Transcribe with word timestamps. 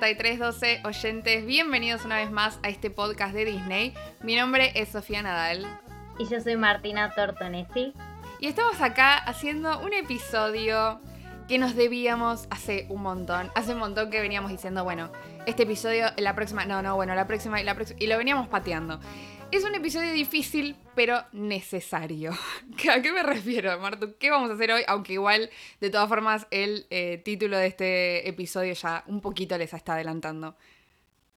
3312 0.00 0.82
oyentes, 0.84 1.46
bienvenidos 1.46 2.04
una 2.04 2.16
vez 2.16 2.30
más 2.30 2.58
a 2.62 2.68
este 2.68 2.90
podcast 2.90 3.34
de 3.34 3.46
Disney. 3.46 3.94
Mi 4.22 4.36
nombre 4.36 4.72
es 4.74 4.90
Sofía 4.90 5.22
Nadal. 5.22 5.66
Y 6.18 6.28
yo 6.28 6.38
soy 6.40 6.56
Martina 6.56 7.14
Tortonesi. 7.14 7.94
Y 8.38 8.46
estamos 8.46 8.80
acá 8.82 9.16
haciendo 9.16 9.80
un 9.80 9.94
episodio 9.94 11.00
que 11.48 11.56
nos 11.58 11.76
debíamos 11.76 12.46
hace 12.50 12.86
un 12.90 13.02
montón. 13.02 13.50
Hace 13.54 13.72
un 13.72 13.78
montón 13.78 14.10
que 14.10 14.20
veníamos 14.20 14.50
diciendo, 14.50 14.84
bueno, 14.84 15.10
este 15.46 15.62
episodio, 15.62 16.08
la 16.18 16.34
próxima, 16.34 16.66
no, 16.66 16.82
no, 16.82 16.94
bueno, 16.96 17.14
la 17.14 17.26
próxima 17.26 17.58
y 17.60 17.64
la 17.64 17.74
próxima. 17.74 17.98
Y 17.98 18.06
lo 18.06 18.18
veníamos 18.18 18.48
pateando. 18.48 19.00
Es 19.52 19.64
un 19.64 19.74
episodio 19.76 20.12
difícil, 20.12 20.76
pero 20.96 21.22
necesario. 21.32 22.32
¿A 22.92 23.00
qué 23.00 23.12
me 23.12 23.22
refiero, 23.22 23.78
Martu? 23.78 24.16
¿Qué 24.18 24.30
vamos 24.30 24.50
a 24.50 24.54
hacer 24.54 24.72
hoy? 24.72 24.82
Aunque 24.88 25.14
igual, 25.14 25.50
de 25.80 25.90
todas 25.90 26.08
formas, 26.08 26.48
el 26.50 26.86
eh, 26.90 27.22
título 27.24 27.56
de 27.56 27.68
este 27.68 28.28
episodio 28.28 28.74
ya 28.74 29.04
un 29.06 29.20
poquito 29.20 29.56
les 29.56 29.72
está 29.72 29.94
adelantando. 29.94 30.56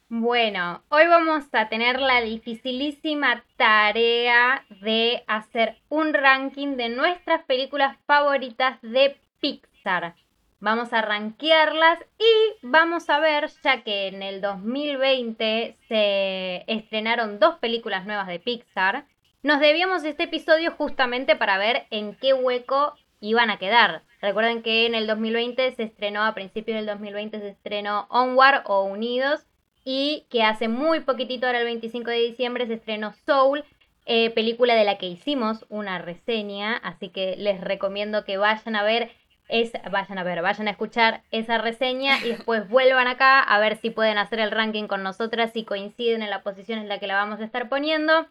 Bueno, 0.09 0.83
hoy 0.89 1.05
vamos 1.05 1.45
a 1.51 1.69
tener 1.69 1.99
la 2.01 2.21
dificilísima 2.21 3.45
tarea 3.57 4.65
de 4.81 5.23
hacer 5.27 5.77
un 5.89 6.13
ranking 6.13 6.77
de 6.77 6.89
nuestras 6.89 7.43
películas 7.45 7.95
favoritas 8.07 8.81
de 8.81 9.19
Pixar. 9.39 10.15
Vamos 10.61 10.91
a 10.91 11.01
rankearlas 11.01 11.99
y 12.17 12.67
vamos 12.67 13.09
a 13.09 13.19
ver, 13.21 13.49
ya 13.63 13.81
que 13.81 14.07
en 14.07 14.21
el 14.21 14.41
2020 14.41 15.77
se 15.87 16.65
estrenaron 16.67 17.39
dos 17.39 17.55
películas 17.59 18.05
nuevas 18.05 18.27
de 18.27 18.39
Pixar, 18.39 19.05
nos 19.41 19.61
debíamos 19.61 20.03
este 20.03 20.23
episodio 20.23 20.71
justamente 20.71 21.37
para 21.37 21.57
ver 21.57 21.87
en 21.91 22.13
qué 22.13 22.33
hueco 22.33 22.93
iban 23.21 23.49
a 23.49 23.57
quedar. 23.57 24.03
Recuerden 24.21 24.61
que 24.61 24.85
en 24.85 24.95
el 24.95 25.07
2020 25.07 25.75
se 25.75 25.83
estrenó, 25.83 26.23
a 26.23 26.33
principios 26.33 26.75
del 26.75 26.87
2020 26.87 27.39
se 27.39 27.47
estrenó 27.47 28.07
Onward 28.09 28.63
o 28.65 28.83
Unidos 28.83 29.45
y 29.85 30.25
que 30.29 30.43
hace 30.43 30.67
muy 30.67 30.99
poquitito, 30.99 31.45
ahora 31.45 31.59
el 31.59 31.65
25 31.65 32.09
de 32.09 32.19
diciembre, 32.19 32.67
se 32.67 32.73
estrenó 32.73 33.13
Soul, 33.25 33.63
eh, 34.05 34.29
película 34.31 34.75
de 34.75 34.83
la 34.83 34.97
que 34.97 35.05
hicimos 35.05 35.65
una 35.69 35.99
reseña, 35.99 36.75
así 36.75 37.07
que 37.07 37.37
les 37.37 37.61
recomiendo 37.61 38.25
que 38.25 38.35
vayan 38.35 38.75
a 38.75 38.83
ver 38.83 39.09
es, 39.49 39.71
vayan 39.91 40.17
a 40.17 40.23
ver, 40.23 40.41
vayan 40.41 40.67
a 40.67 40.71
escuchar 40.71 41.23
esa 41.31 41.57
reseña 41.57 42.19
y 42.19 42.29
después 42.29 42.69
vuelvan 42.69 43.07
acá 43.07 43.41
a 43.41 43.59
ver 43.59 43.77
si 43.77 43.89
pueden 43.89 44.17
hacer 44.17 44.39
el 44.39 44.51
ranking 44.51 44.87
con 44.87 45.03
nosotras, 45.03 45.51
si 45.51 45.65
coinciden 45.65 46.21
en 46.21 46.29
la 46.29 46.43
posición 46.43 46.79
en 46.79 46.87
la 46.87 46.99
que 46.99 47.07
la 47.07 47.15
vamos 47.15 47.39
a 47.41 47.45
estar 47.45 47.67
poniendo. 47.67 48.27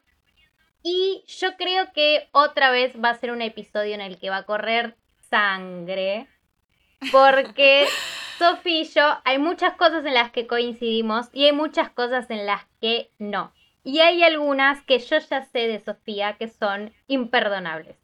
Y 0.83 1.25
yo 1.27 1.57
creo 1.57 1.93
que 1.93 2.29
otra 2.33 2.71
vez 2.71 2.95
va 3.03 3.11
a 3.11 3.19
ser 3.19 3.33
un 3.33 3.43
episodio 3.43 3.95
en 3.95 4.01
el 4.01 4.19
que 4.19 4.31
va 4.31 4.39
a 4.39 4.47
correr 4.47 4.97
sangre, 5.29 6.29
porque 7.11 7.87
Sofía 8.39 8.83
y 8.83 8.85
yo 8.85 9.19
hay 9.25 9.39
muchas 9.39 9.75
cosas 9.75 10.05
en 10.05 10.15
las 10.15 10.31
que 10.31 10.47
coincidimos 10.47 11.29
y 11.33 11.47
hay 11.47 11.53
muchas 11.53 11.91
cosas 11.91 12.31
en 12.31 12.47
las 12.47 12.65
que 12.81 13.11
no. 13.19 13.53
Y 13.83 13.99
hay 14.01 14.23
algunas 14.23 14.83
que 14.83 15.01
yo 15.01 15.19
ya 15.19 15.43
sé 15.43 15.67
de 15.67 15.81
Sofía 15.81 16.37
que 16.39 16.47
son 16.47 16.93
imperdonables. 17.09 17.97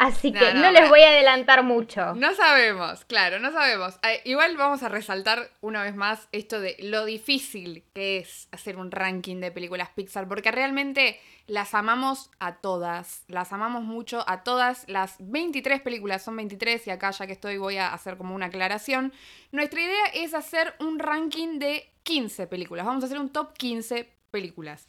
Así 0.00 0.32
que 0.32 0.54
no, 0.54 0.72
les 0.72 0.88
voy 0.88 1.02
a 1.02 1.10
adelantar 1.10 1.62
mucho. 1.62 2.14
No 2.14 2.34
sabemos, 2.34 3.04
claro, 3.04 3.38
no 3.38 3.52
sabemos. 3.52 3.98
Eh, 4.02 4.22
igual 4.24 4.56
vamos 4.56 4.82
a 4.82 4.88
resaltar 4.88 5.50
una 5.60 5.82
vez 5.82 5.94
más 5.94 6.26
esto 6.32 6.58
de 6.58 6.74
lo 6.78 7.04
difícil 7.04 7.84
que 7.92 8.16
es 8.16 8.48
hacer 8.50 8.78
un 8.78 8.90
ranking 8.90 9.40
de 9.40 9.50
películas 9.52 9.90
Pixar, 9.90 10.26
porque 10.26 10.50
realmente 10.50 11.20
las 11.46 11.74
amamos 11.74 12.30
a 12.38 12.56
todas, 12.62 13.24
las 13.28 13.52
amamos 13.52 13.82
mucho 13.82 14.24
a 14.26 14.42
todas. 14.42 14.88
Las 14.88 15.16
23 15.18 15.82
películas 15.82 16.22
son 16.22 16.34
23 16.36 16.86
y 16.86 16.90
acá 16.90 17.10
ya 17.10 17.26
que 17.26 17.34
estoy 17.34 17.58
voy 17.58 17.76
a 17.76 17.92
hacer 17.92 18.16
como 18.16 18.34
una 18.34 18.46
aclaración. 18.46 19.12
Nuestra 19.52 19.82
idea 19.82 20.06
es 20.14 20.32
hacer 20.32 20.76
un 20.80 20.98
ranking 20.98 21.58
de 21.58 21.92
15 22.04 22.46
películas, 22.46 22.86
vamos 22.86 23.04
a 23.04 23.06
hacer 23.06 23.20
un 23.20 23.28
top 23.28 23.52
15 23.52 24.10
películas, 24.30 24.88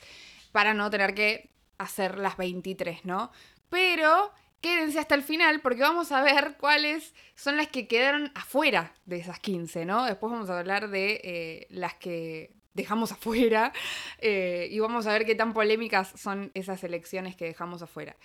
para 0.54 0.74
no 0.74 0.90
tener 0.90 1.14
que 1.14 1.50
hacer 1.78 2.18
las 2.18 2.38
23, 2.38 3.04
¿no? 3.04 3.34
Pero 3.70 4.32
quédense 4.62 5.00
hasta 5.00 5.16
el 5.16 5.24
final 5.24 5.60
porque 5.62 5.82
vamos 5.82 6.12
a 6.12 6.22
ver 6.22 6.56
cuáles 6.60 7.14
son 7.36 7.58
las 7.58 7.68
que 7.68 7.88
quedaron 7.88 8.32
afuera 8.36 8.94
de 9.06 9.18
esas 9.18 9.40
15, 9.40 9.86
¿no? 9.86 10.06
Después 10.06 10.32
vamos 10.32 10.50
a 10.50 10.60
hablar 10.60 10.90
de 10.90 11.20
eh, 11.24 11.68
las 11.70 11.96
que 11.96 12.54
dejamos 12.74 13.12
afuera 13.12 13.74
eh, 14.20 14.68
y 14.72 14.80
vamos 14.80 15.08
a 15.08 15.14
ver 15.14 15.26
qué 15.26 15.36
tan 15.36 15.54
polémicas 15.54 16.14
son 16.16 16.52
esas 16.54 16.84
elecciones 16.84 17.36
que 17.36 17.46
dejamos 17.46 17.82
afuera. 17.82 18.16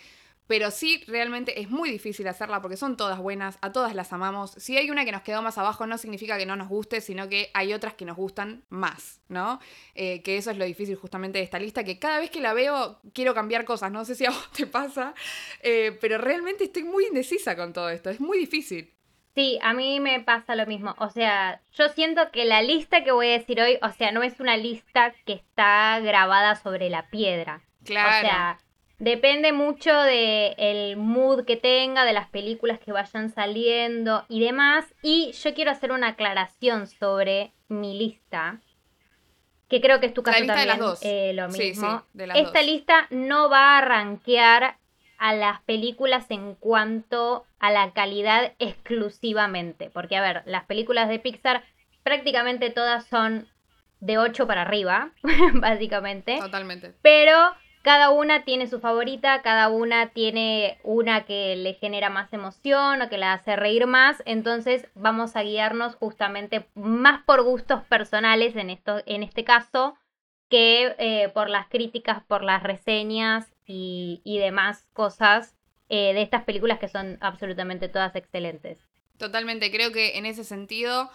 Pero 0.47 0.71
sí, 0.71 1.03
realmente 1.07 1.61
es 1.61 1.71
muy 1.71 1.91
difícil 1.91 2.29
hacerla 2.29 2.63
porque 2.63 2.77
son 2.77 2.97
todas 2.97 3.19
buenas, 3.19 3.59
a 3.63 3.73
todas 3.73 3.95
las 3.95 4.13
amamos. 4.13 4.53
Si 4.53 4.77
hay 4.77 4.91
una 4.91 5.05
que 5.05 5.13
nos 5.13 5.23
quedó 5.23 5.43
más 5.43 5.59
abajo, 5.59 5.87
no 5.87 5.99
significa 5.99 6.39
que 6.39 6.47
no 6.47 6.57
nos 6.57 6.69
guste, 6.69 7.01
sino 7.01 7.29
que 7.29 7.51
hay 7.55 7.73
otras 7.73 7.95
que 7.95 8.05
nos 8.05 8.17
gustan 8.17 8.65
más, 8.69 9.21
¿no? 9.29 9.61
Eh, 9.95 10.23
que 10.23 10.37
eso 10.37 10.51
es 10.51 10.59
lo 10.59 10.65
difícil 10.65 10.97
justamente 10.97 11.39
de 11.39 11.45
esta 11.45 11.59
lista, 11.59 11.85
que 11.85 11.99
cada 11.99 12.21
vez 12.21 12.31
que 12.31 12.41
la 12.41 12.55
veo 12.55 13.01
quiero 13.13 13.35
cambiar 13.35 13.65
cosas, 13.65 13.91
no 13.91 14.05
sé 14.05 14.15
si 14.15 14.27
a 14.27 14.31
vos 14.31 14.51
te 14.53 14.67
pasa, 14.67 15.15
eh, 15.63 15.97
pero 16.01 16.19
realmente 16.19 16.65
estoy 16.65 16.85
muy 16.85 17.07
indecisa 17.07 17.57
con 17.57 17.73
todo 17.73 17.91
esto, 17.91 18.11
es 18.11 18.21
muy 18.21 18.39
difícil. 18.39 18.93
Sí, 19.35 19.59
a 19.61 19.75
mí 19.75 20.01
me 20.01 20.21
pasa 20.21 20.55
lo 20.57 20.65
mismo. 20.65 20.95
O 20.99 21.11
sea, 21.11 21.61
yo 21.75 21.91
siento 21.91 22.31
que 22.31 22.47
la 22.47 22.63
lista 22.63 23.05
que 23.05 23.13
voy 23.13 23.29
a 23.29 23.33
decir 23.33 23.61
hoy, 23.61 23.79
o 23.83 23.93
sea, 23.93 24.11
no 24.11 24.23
es 24.23 24.41
una 24.41 24.57
lista 24.57 25.13
que 25.27 25.35
está 25.35 26.01
grabada 26.01 26.57
sobre 26.57 26.89
la 26.89 27.11
piedra. 27.11 27.61
Claro. 27.85 28.17
O 28.17 28.21
sea, 28.23 28.59
Depende 28.99 29.53
mucho 29.53 29.93
del 29.93 30.55
el 30.57 30.97
mood 30.97 31.45
que 31.45 31.57
tenga, 31.57 32.05
de 32.05 32.15
las 32.15 32.29
películas 32.29 32.79
que 32.79 32.93
vayan 32.93 33.31
saliendo 33.31 34.25
y 34.29 34.41
demás. 34.41 34.87
Y 35.03 35.33
yo 35.33 35.55
quiero 35.55 35.71
hacer 35.71 35.93
una 35.93 36.09
aclaración 36.09 36.87
sobre 36.87 37.53
mi 37.69 37.99
lista. 37.99 38.61
Que 39.69 39.81
creo 39.81 40.01
que 40.01 40.07
es 40.07 40.15
tu 40.15 40.23
caso 40.23 40.47
también. 40.47 40.79
Eh, 41.03 41.33
lo 41.35 41.49
mismo. 41.49 42.05
Esta 42.35 42.63
lista 42.63 43.07
no 43.11 43.51
va 43.51 43.79
a 43.79 43.81
rankear 43.83 44.79
a 45.19 45.35
las 45.35 45.61
películas 45.63 46.31
en 46.31 46.55
cuanto 46.55 47.45
a 47.59 47.71
la 47.71 47.93
calidad 47.93 48.55
exclusivamente. 48.59 49.91
Porque, 49.91 50.17
a 50.17 50.23
ver, 50.23 50.43
las 50.47 50.65
películas 50.65 51.09
de 51.09 51.19
Pixar 51.19 51.65
prácticamente 52.03 52.71
todas 52.71 53.07
son 53.07 53.49
de 54.01 54.19
8 54.19 54.47
para 54.47 54.63
arriba, 54.63 55.11
básicamente. 55.55 56.39
Totalmente. 56.39 56.95
Pero 57.03 57.53
cada 57.87 58.11
una 58.11 58.43
tiene 58.43 58.67
su 58.67 58.81
favorita, 58.81 59.43
cada 59.43 59.69
una 59.69 60.09
tiene 60.09 60.81
una 60.83 61.25
que 61.25 61.55
le 61.55 61.75
genera 61.75 62.11
más 62.11 62.33
emoción 62.33 63.01
o 63.01 63.09
que 63.09 63.17
la 63.17 63.33
hace 63.33 63.55
reír 63.55 63.87
más, 63.87 64.25
entonces 64.27 64.89
vamos 64.97 65.37
a 65.37 65.45
guiarnos 65.45 65.95
justamente 65.95 66.67
más 66.75 67.23
por 67.23 67.45
gustos 67.45 67.85
personales 67.85 68.57
en, 68.57 68.71
esto, 68.71 69.05
en 69.07 69.23
este 69.23 69.45
caso 69.45 69.95
que 70.51 70.97
eh, 70.99 71.29
por 71.33 71.49
las 71.49 71.69
críticas, 71.69 72.25
por 72.25 72.43
las 72.43 72.65
reseñas 72.65 73.55
y, 73.65 74.21
demás 74.41 74.89
cosas 74.93 75.55
eh, 75.89 76.13
de 76.13 76.23
estas 76.23 76.43
películas 76.43 76.81
que 76.81 76.89
son 76.89 77.19
absolutamente 77.21 77.89
todas 77.89 78.17
excelentes. 78.17 78.81
Totalmente, 79.17 79.71
creo 79.71 79.93
que 79.93 80.19
en 80.19 80.27
ese 80.27 80.43
sentido 80.43 81.09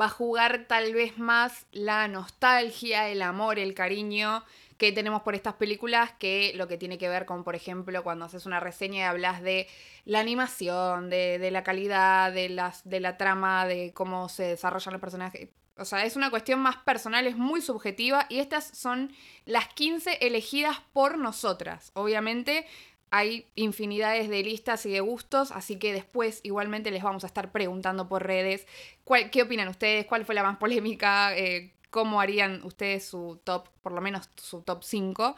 va 0.00 0.06
a 0.06 0.10
jugar 0.10 0.66
tal 0.68 0.94
vez 0.94 1.18
más 1.18 1.66
la 1.72 2.08
nostalgia, 2.08 3.08
el 3.08 3.22
amor, 3.22 3.58
el 3.58 3.74
cariño 3.74 4.44
que 4.78 4.92
tenemos 4.92 5.22
por 5.22 5.34
estas 5.34 5.54
películas 5.54 6.12
que 6.18 6.52
lo 6.54 6.68
que 6.68 6.78
tiene 6.78 6.98
que 6.98 7.08
ver 7.08 7.26
con, 7.26 7.42
por 7.42 7.56
ejemplo, 7.56 8.02
cuando 8.04 8.24
haces 8.26 8.46
una 8.46 8.60
reseña 8.60 8.98
y 8.98 9.02
hablas 9.02 9.42
de 9.42 9.66
la 10.04 10.20
animación, 10.20 11.10
de, 11.10 11.50
la 11.50 11.64
calidad, 11.64 12.32
de, 12.32 12.48
de 12.84 13.00
la 13.00 13.16
trama, 13.16 13.66
de 13.66 13.92
cómo 13.92 14.28
se 14.28 14.44
desarrollan 14.44 14.92
los 14.92 15.00
personajes. 15.00 15.50
O 15.76 15.84
sea, 15.84 16.04
es 16.04 16.16
una 16.16 16.30
cuestión 16.30 16.60
más 16.60 16.76
personal, 16.76 17.26
es 17.26 17.36
muy 17.36 17.60
subjetiva 17.60 18.26
y 18.28 18.38
estas 18.38 18.64
son 18.76 19.12
las 19.46 19.68
15 19.68 20.26
elegidas 20.26 20.80
por 20.92 21.18
nosotras. 21.18 21.90
Obviamente 21.94 22.66
hay 23.10 23.46
infinidades 23.54 24.28
de 24.28 24.42
listas 24.42 24.84
y 24.86 24.90
de 24.90 25.00
gustos, 25.00 25.50
así 25.52 25.76
que 25.76 25.92
después 25.92 26.40
igualmente 26.42 26.90
les 26.90 27.02
vamos 27.02 27.24
a 27.24 27.26
estar 27.26 27.52
preguntando 27.52 28.08
por 28.08 28.26
redes 28.26 28.66
cuál, 29.04 29.30
qué 29.30 29.42
opinan 29.42 29.68
ustedes, 29.68 30.06
cuál 30.06 30.24
fue 30.24 30.34
la 30.34 30.42
más 30.42 30.58
polémica, 30.58 31.36
eh, 31.36 31.72
cómo 31.90 32.20
harían 32.20 32.62
ustedes 32.64 33.06
su 33.06 33.40
top, 33.44 33.68
por 33.82 33.92
lo 33.92 34.00
menos 34.00 34.28
su 34.36 34.62
top 34.62 34.82
5. 34.82 35.36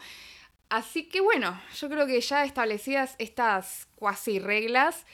Así 0.69 1.08
que 1.08 1.20
bueno, 1.20 1.61
yo 1.76 1.88
creo 1.88 2.06
que 2.06 2.20
ya 2.20 2.44
establecidas 2.44 3.14
estas 3.19 3.88
cuasi 3.96 4.38
reglas, 4.38 5.05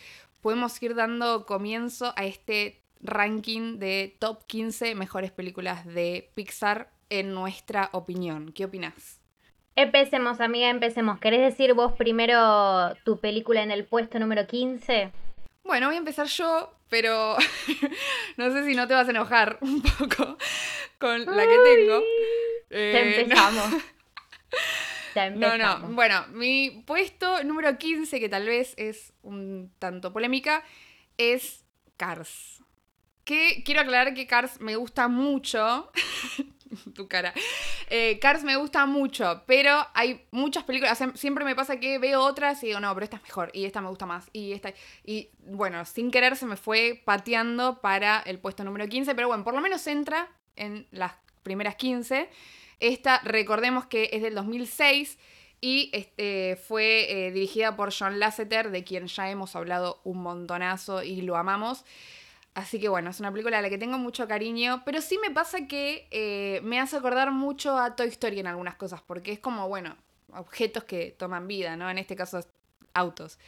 podemos 0.41 0.81
ir 0.83 0.95
dando 0.95 1.47
comienzo 1.47 2.13
a 2.17 2.25
este 2.25 2.83
ranking 3.01 3.79
de 3.79 4.17
top 4.19 4.47
15 4.47 4.95
mejores 4.95 5.33
películas 5.33 5.87
de 5.87 6.31
Pixar 6.35 6.91
en 7.11 7.35
nuestra 7.35 7.91
opinión. 7.93 8.53
¿Qué 8.53 8.65
opinas? 8.65 9.26
Empecemos, 9.79 10.41
amiga, 10.41 10.71
empecemos. 10.71 11.21
¿Querés 11.21 11.41
decir 11.41 11.75
vos 11.75 11.93
primero 11.93 12.95
tu 13.05 13.21
película 13.21 13.63
en 13.63 13.71
el 13.71 13.85
puesto 13.85 14.19
número 14.19 14.47
15? 14.47 15.13
Bueno, 15.65 15.89
voy 15.89 15.97
a 15.97 15.99
empezar 15.99 16.27
yo, 16.29 16.73
pero 16.89 17.37
no 18.39 18.51
sé 18.53 18.65
si 18.65 18.75
no 18.75 18.89
te 18.89 18.95
vas 18.95 19.07
a 19.07 19.11
enojar 19.11 19.59
un 19.61 19.83
poco 19.83 20.39
con 20.99 21.27
la 21.27 21.43
que 21.43 21.59
tengo. 21.59 22.01
ya 22.71 22.77
eh, 22.79 23.19
empezamos. 23.19 23.71
No. 23.71 23.79
Ya 25.15 25.27
empezamos. 25.27 25.59
No, 25.59 25.59
no. 25.59 25.95
Bueno, 25.95 26.27
mi 26.33 26.83
puesto 26.87 27.45
número 27.45 27.77
15, 27.77 28.19
que 28.19 28.29
tal 28.31 28.47
vez 28.47 28.73
es 28.79 29.13
un 29.23 29.73
tanto 29.79 30.13
polémica, 30.13 30.63
es 31.19 31.65
Cars. 31.99 32.63
que 33.25 33.63
quiero 33.65 33.83
aclarar 33.83 34.15
que 34.15 34.27
Cars 34.27 34.59
me 34.61 34.77
gusta 34.77 35.09
mucho. 35.09 35.91
tu 36.95 37.09
cara. 37.09 37.33
Eh, 37.89 38.19
Cars 38.19 38.45
me 38.45 38.57
gusta 38.57 38.87
mucho, 38.87 39.43
pero 39.47 39.87
hay 39.95 40.27
muchas 40.31 40.65
películas. 40.65 40.99
Siempre 41.15 41.45
me 41.45 41.55
pasa 41.55 41.79
que 41.79 41.99
veo 41.99 42.23
otras 42.23 42.63
y 42.63 42.69
digo, 42.69 42.81
no, 42.81 42.93
pero 42.95 43.05
esta 43.05 43.17
es 43.17 43.23
mejor. 43.23 43.51
Y 43.53 43.65
esta 43.65 43.81
me 43.81 43.89
gusta 43.89 44.07
más. 44.07 44.29
Y 44.33 44.53
esta. 44.53 44.73
Y 45.05 45.31
bueno, 45.47 45.85
sin 45.85 46.11
querer 46.11 46.37
se 46.37 46.47
me 46.47 46.57
fue 46.57 47.03
pateando 47.05 47.81
para 47.81 48.21
el 48.21 48.39
puesto 48.39 48.65
número 48.65 48.89
15. 48.89 49.15
Pero 49.15 49.29
bueno, 49.29 49.45
por 49.45 49.55
lo 49.55 49.61
menos 49.61 49.87
entra 49.87 50.29
en 50.57 50.87
las 50.91 51.13
primeras 51.43 51.77
15. 51.77 52.29
Esta, 52.81 53.21
recordemos 53.25 53.87
que 53.87 54.11
es 54.13 54.23
del 54.23 54.35
2006 54.35 55.19
y 55.61 55.91
este, 55.95 56.57
fue 56.57 57.27
eh, 57.27 57.33
dirigida 57.33 57.77
por 57.77 57.93
John 57.97 58.19
Lasseter, 58.19 58.71
de 58.71 58.85
quien 58.85 59.07
ya 59.07 59.31
hemos 59.31 59.57
hablado 59.57 60.01
un 60.05 60.19
montonazo 60.23 61.03
y 61.03 61.23
lo 61.23 61.37
amamos. 61.37 61.85
Así 62.57 62.81
que 62.81 62.89
bueno, 62.89 63.11
es 63.11 63.21
una 63.21 63.31
película 63.31 63.59
a 63.59 63.61
la 63.61 63.69
que 63.69 63.77
tengo 63.77 63.99
mucho 63.99 64.27
cariño, 64.27 64.81
pero 64.87 65.03
sí 65.03 65.19
me 65.19 65.31
pasa 65.31 65.67
que 65.67 66.09
eh, 66.11 66.63
me 66.63 66.81
hace 66.81 66.97
acordar 66.97 67.31
mucho 67.31 67.77
a 67.77 67.95
Toy 67.95 68.09
Story 68.09 68.41
en 68.41 68.47
algunas 68.47 68.77
cosas, 68.77 69.03
porque 69.03 69.31
es 69.31 69.39
como, 69.41 69.69
bueno, 69.69 69.95
objetos 70.33 70.85
que 70.85 71.15
toman 71.19 71.47
vida, 71.49 71.77
¿no? 71.77 71.91
En 71.91 71.99
este 71.99 72.17
caso, 72.17 72.41
autos. 72.95 73.39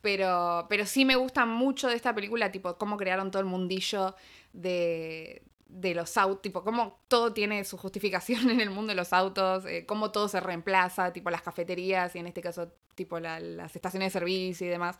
Pero, 0.00 0.66
pero 0.68 0.84
sí 0.84 1.04
me 1.04 1.14
gusta 1.14 1.46
mucho 1.46 1.86
de 1.86 1.94
esta 1.94 2.12
película, 2.12 2.50
tipo, 2.50 2.76
cómo 2.76 2.96
crearon 2.96 3.30
todo 3.30 3.38
el 3.38 3.46
mundillo 3.46 4.16
de, 4.52 5.44
de 5.68 5.94
los 5.94 6.16
autos, 6.16 6.42
tipo, 6.42 6.64
cómo 6.64 6.98
todo 7.06 7.32
tiene 7.32 7.64
su 7.64 7.76
justificación 7.76 8.50
en 8.50 8.60
el 8.60 8.70
mundo 8.70 8.90
de 8.90 8.96
los 8.96 9.12
autos, 9.12 9.64
eh, 9.66 9.86
cómo 9.86 10.10
todo 10.10 10.26
se 10.26 10.40
reemplaza, 10.40 11.12
tipo 11.12 11.30
las 11.30 11.42
cafeterías 11.42 12.16
y 12.16 12.18
en 12.18 12.26
este 12.26 12.42
caso, 12.42 12.72
tipo 12.96 13.20
las 13.20 13.76
estaciones 13.76 14.12
de 14.12 14.18
servicio 14.18 14.66
y 14.66 14.70
demás. 14.70 14.98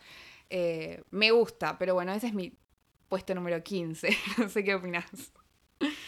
Eh, 0.51 1.03
me 1.11 1.33
gusta, 1.33 1.77
pero 1.81 1.95
bueno, 1.95 2.13
ese 2.13 2.29
es 2.29 2.33
mi 2.33 2.53
puesto 3.09 3.35
número 3.35 3.63
15. 3.63 4.09
no 4.39 4.49
sé 4.49 4.65
qué 4.65 4.75
opinas. 4.75 5.33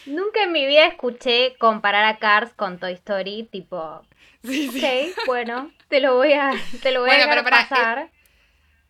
Nunca 0.05 0.43
en 0.43 0.51
mi 0.51 0.65
vida 0.65 0.87
escuché 0.87 1.55
comparar 1.59 2.05
a 2.05 2.17
Cars 2.17 2.53
con 2.53 2.79
Toy 2.79 2.93
Story, 2.93 3.47
tipo. 3.51 4.01
Sí, 4.43 4.69
ok, 4.69 5.25
bueno, 5.27 5.71
te 5.89 5.99
lo 5.99 6.15
voy 6.15 6.33
a, 6.33 6.51
te 6.81 6.91
lo 6.91 7.01
voy 7.01 7.11
a 7.11 7.43
pasar. 7.43 8.09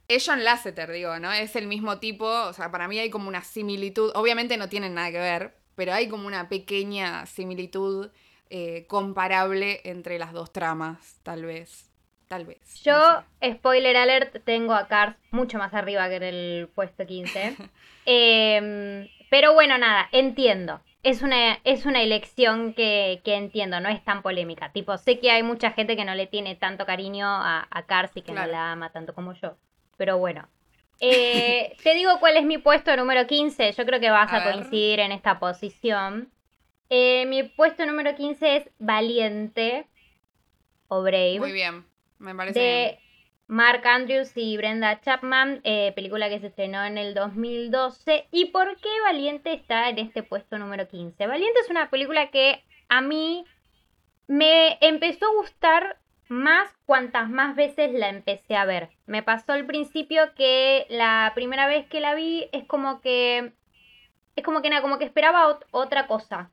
Es, 0.08 0.26
John 0.26 0.44
Lasseter, 0.44 0.92
digo, 0.92 1.20
¿no? 1.20 1.32
Es 1.32 1.56
el 1.56 1.68
mismo 1.68 2.00
tipo, 2.00 2.26
o 2.26 2.54
sea, 2.54 2.72
para 2.72 2.88
mí 2.88 2.98
hay 2.98 3.10
como 3.10 3.28
una 3.28 3.44
similitud. 3.44 4.12
Obviamente 4.16 4.58
no 4.58 4.70
tienen 4.70 4.94
nada 4.94 5.12
que 5.12 5.20
ver, 5.20 5.56
pero 5.76 5.94
hay 5.94 6.08
como 6.08 6.28
una 6.28 6.50
pequeña 6.50 7.26
similitud 7.26 8.10
eh, 8.50 8.86
comparable 8.88 9.82
entre 9.84 10.18
las 10.18 10.34
dos 10.34 10.52
tramas, 10.52 11.20
tal 11.24 11.46
vez. 11.46 11.90
Tal 12.28 12.46
vez. 12.46 12.84
Yo, 12.84 13.24
spoiler 13.44 13.98
alert, 13.98 14.44
tengo 14.46 14.76
a 14.76 14.88
Cars 14.88 15.16
mucho 15.32 15.58
más 15.58 15.74
arriba 15.74 16.08
que 16.10 16.16
en 16.18 16.24
el 16.24 16.70
puesto 16.74 17.06
15. 17.06 17.56
Em, 18.12 19.08
pero 19.30 19.54
bueno, 19.54 19.78
nada, 19.78 20.10
entiendo. 20.12 20.82
Es 21.04 21.22
una, 21.22 21.60
es 21.64 21.86
una 21.86 22.02
elección 22.02 22.74
que, 22.74 23.22
entiendo, 23.24 23.80
no 23.80 23.88
es 23.88 24.04
tan 24.04 24.24
polémica. 24.24 24.72
Tipo, 24.72 24.98
sé 24.98 25.20
que 25.20 25.30
hay 25.30 25.44
mucha 25.44 25.72
gente 25.72 25.96
que 25.96 26.06
no 26.06 26.16
le 26.16 26.26
tiene 26.26 26.56
tanto 26.56 26.88
cariño 26.88 27.28
a, 27.28 27.68
a 27.70 27.86
Cars 27.86 28.12
y 28.16 28.24
que 28.24 28.32
no 28.32 28.48
la 28.48 28.72
ama 28.72 28.92
tanto 28.92 29.14
como 29.14 29.34
yo. 29.34 29.58
Pero 29.96 30.18
bueno. 30.18 30.50
Eh, 31.00 31.76
te 31.84 31.94
digo 31.94 32.20
cuál 32.20 32.38
es 32.38 32.46
mi 32.46 32.58
puesto 32.58 32.98
número 32.98 33.28
15. 33.28 33.74
Yo 33.74 33.86
creo 33.86 34.00
que 34.00 34.10
vas 34.10 34.34
a, 34.34 34.44
coincidir 34.44 35.02
en 35.02 35.12
esta 35.12 35.40
posición. 35.40 36.32
Eh, 36.90 37.28
mi 37.28 37.44
puesto 37.44 37.86
número 37.86 38.16
15 38.16 38.56
es 38.56 38.70
Valiente 38.80 39.86
o 40.88 41.04
Brave. 41.04 41.40
Muy 41.40 41.52
bien, 41.52 41.86
me 42.18 42.34
parece. 42.34 42.60
De 42.60 43.00
Mark 43.50 43.82
Andrews 43.88 44.32
y 44.36 44.58
Brenda 44.58 45.02
Chapman, 45.02 45.62
eh, 45.64 45.92
película 45.96 46.30
que 46.30 46.40
se 46.40 46.48
estrenó 46.48 46.86
en 46.86 47.00
el 47.00 47.16
2012. 47.16 48.28
¿Y 48.32 48.52
por 48.52 48.78
qué 48.78 48.90
Valiente 49.04 49.54
está 49.54 49.90
en 49.90 49.98
este 49.98 50.22
puesto 50.22 50.60
número 50.60 50.88
15? 50.88 51.26
Valiente 51.26 51.60
es 51.60 51.72
una 51.72 51.90
película 51.90 52.30
que 52.30 52.64
a 52.90 53.02
mí 53.02 53.46
me 54.28 54.78
empezó 54.82 55.26
a 55.26 55.34
gustar 55.34 55.98
más 56.28 56.70
cuantas 56.86 57.28
más 57.28 57.56
veces 57.56 57.92
la 57.92 58.10
empecé 58.10 58.56
a 58.56 58.66
ver. 58.66 58.92
Me 59.08 59.24
pasó 59.24 59.54
al 59.54 59.66
principio 59.66 60.36
que 60.36 60.86
la 60.92 61.32
primera 61.34 61.66
vez 61.66 61.88
que 61.88 62.02
la 62.02 62.14
vi 62.14 62.48
es 62.52 62.66
como 62.66 63.02
que... 63.02 63.54
Es 64.36 64.44
como 64.44 64.62
que 64.62 64.70
nada, 64.70 64.84
como 64.84 65.00
que 65.00 65.06
esperaba 65.06 65.60
otra 65.72 66.06
cosa. 66.06 66.52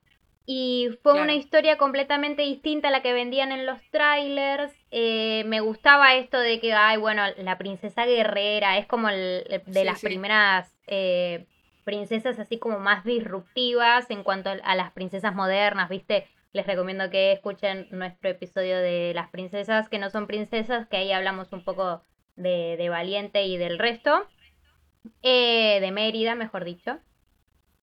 Y 0.48 0.90
fue 1.02 1.20
una 1.20 1.34
historia 1.34 1.76
completamente 1.76 2.42
distinta 2.42 2.88
a 2.88 2.90
la 2.92 3.02
que 3.02 3.12
vendían 3.12 3.50
en 3.50 3.66
los 3.66 3.82
trailers. 3.90 4.72
Eh, 4.92 5.42
me 5.46 5.58
gustaba 5.58 6.14
esto 6.14 6.38
de 6.38 6.60
que, 6.60 6.72
ay, 6.72 6.98
bueno, 6.98 7.22
la 7.38 7.58
princesa 7.58 8.06
guerrera 8.06 8.78
es 8.78 8.86
como 8.86 9.08
el, 9.08 9.62
de 9.66 9.84
las 9.84 10.00
primeras 10.00 10.72
eh, 10.86 11.46
princesas 11.84 12.38
así 12.38 12.58
como 12.58 12.78
más 12.78 13.04
disruptivas 13.04 14.08
en 14.10 14.22
cuanto 14.22 14.50
a 14.50 14.74
las 14.76 14.92
princesas 14.92 15.34
modernas, 15.34 15.88
¿viste? 15.88 16.28
Les 16.52 16.64
recomiendo 16.64 17.10
que 17.10 17.32
escuchen 17.32 17.88
nuestro 17.90 18.30
episodio 18.30 18.76
de 18.78 19.12
las 19.14 19.28
princesas 19.30 19.88
que 19.88 19.98
no 19.98 20.10
son 20.10 20.28
princesas, 20.28 20.86
que 20.86 20.96
ahí 20.96 21.10
hablamos 21.10 21.52
un 21.52 21.64
poco 21.64 22.02
de, 22.36 22.76
de 22.76 22.88
Valiente 22.88 23.44
y 23.46 23.56
del 23.56 23.80
resto. 23.80 24.26
Eh, 25.22 25.78
de 25.80 25.90
Mérida, 25.90 26.34
mejor 26.34 26.64
dicho. 26.64 26.98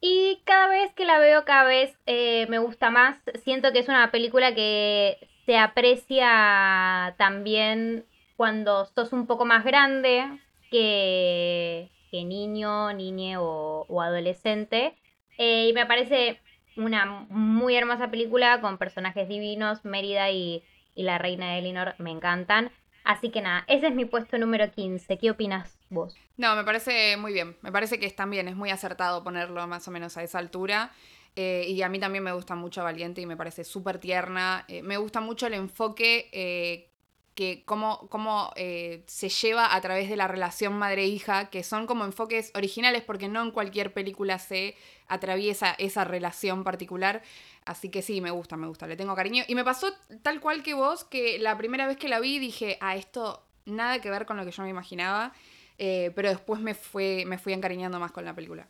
Y 0.06 0.42
cada 0.44 0.68
vez 0.68 0.94
que 0.96 1.06
la 1.06 1.18
veo, 1.18 1.46
cada 1.46 1.64
vez 1.64 1.98
eh, 2.08 2.46
me 2.50 2.58
gusta 2.58 2.90
más. 2.90 3.16
Siento 3.46 3.72
que 3.72 3.80
es 3.80 3.88
una 3.88 4.12
película 4.12 4.54
que 4.54 5.30
se 5.46 5.58
aprecia 5.58 7.16
también 7.18 8.06
cuando 8.36 8.84
sos 8.84 9.14
un 9.14 9.28
poco 9.28 9.46
más 9.46 9.64
grande 9.64 10.26
que, 10.70 11.90
que 12.12 12.26
niño, 12.26 12.92
niñe 12.92 13.38
o, 13.38 14.02
adolescente. 14.02 14.98
Eh, 15.38 15.70
y 15.70 15.74
me 15.74 15.86
parece 15.86 16.42
una 16.76 17.06
muy 17.30 17.78
hermosa 17.78 18.12
película 18.12 18.60
con 18.60 18.78
personajes 18.78 19.30
divinos. 19.30 19.86
Mérida 19.86 20.30
y, 20.32 20.66
y 20.96 21.04
la 21.04 21.18
reina 21.18 21.58
Elinor 21.58 21.96
me 21.98 22.12
encantan. 22.12 22.72
Así 23.04 23.32
que 23.32 23.42
nada, 23.42 23.66
ese 23.68 23.88
es 23.88 23.96
mi 23.96 24.06
puesto 24.06 24.38
número 24.38 24.72
15. 24.72 25.18
¿Qué 25.18 25.32
opinas 25.32 25.78
vos? 25.90 26.16
No, 26.38 26.56
me 26.56 26.64
parece 26.64 27.18
muy 27.18 27.34
bien. 27.34 27.58
Me 27.62 27.72
parece 27.72 28.00
que 28.00 28.06
es 28.06 28.16
también, 28.16 28.48
es 28.48 28.56
muy 28.56 28.70
acertado 28.70 29.24
ponerlo 29.24 29.66
más 29.68 29.88
o 29.88 29.92
menos 29.92 30.18
a 30.18 30.24
esa 30.24 30.40
altura. 30.40 30.92
Eh, 31.36 31.66
y 31.68 31.82
a 31.82 31.90
mí 31.90 32.00
también 32.00 32.24
me 32.24 32.32
gusta 32.32 32.56
mucho 32.56 32.84
Valiente 32.84 33.22
y 33.22 33.26
me 33.26 33.36
parece 33.36 33.64
súper 33.64 33.98
tierna. 33.98 34.66
Eh, 34.68 34.84
me 34.84 34.98
gusta 34.98 35.20
mucho 35.20 35.48
el 35.48 35.56
enfoque 35.56 36.30
eh, 36.32 36.93
que 37.36 37.64
cómo, 37.66 38.08
cómo 38.10 38.52
se 38.56 39.30
lleva 39.30 39.76
a 39.76 39.82
través 39.82 40.10
de 40.10 40.16
la 40.16 40.28
relación 40.28 40.74
madre-hija, 40.74 41.50
que 41.50 41.64
son 41.64 41.88
como 41.88 42.06
enfoques 42.06 42.52
originales 42.56 43.04
porque 43.04 43.28
no 43.28 43.42
en 43.42 43.52
cualquier 43.52 43.94
película 43.94 44.40
se 44.40 44.76
atraviesa 45.08 45.76
esa 45.78 46.04
relación 46.04 46.64
particular. 46.64 47.22
Así 47.66 47.90
que 47.90 48.02
sí, 48.02 48.22
me 48.22 48.32
gusta, 48.32 48.58
me 48.58 48.68
gusta, 48.68 48.88
le 48.88 48.96
tengo 48.96 49.16
cariño. 49.16 49.44
Y 49.48 49.56
me 49.56 49.64
pasó 49.64 49.94
tal 50.22 50.42
cual 50.42 50.64
que 50.64 50.74
vos, 50.74 51.04
que 51.04 51.40
la 51.40 51.58
primera 51.58 51.88
vez 51.88 51.98
que 51.98 52.10
la 52.10 52.20
vi 52.20 52.40
dije, 52.40 52.78
ah, 52.82 52.96
esto 52.96 53.46
nada 53.66 54.00
que 54.00 54.10
ver 54.10 54.26
con 54.26 54.38
lo 54.38 54.46
que 54.46 54.52
yo 54.52 54.64
me 54.64 54.70
imaginaba. 54.70 55.34
Eh, 55.78 56.12
pero 56.16 56.30
después 56.30 56.62
me, 56.62 56.76
fue, 56.76 57.24
me 57.26 57.38
fui 57.38 57.54
encariñando 57.54 58.00
más 58.00 58.12
con 58.12 58.26
la 58.26 58.36
película. 58.36 58.68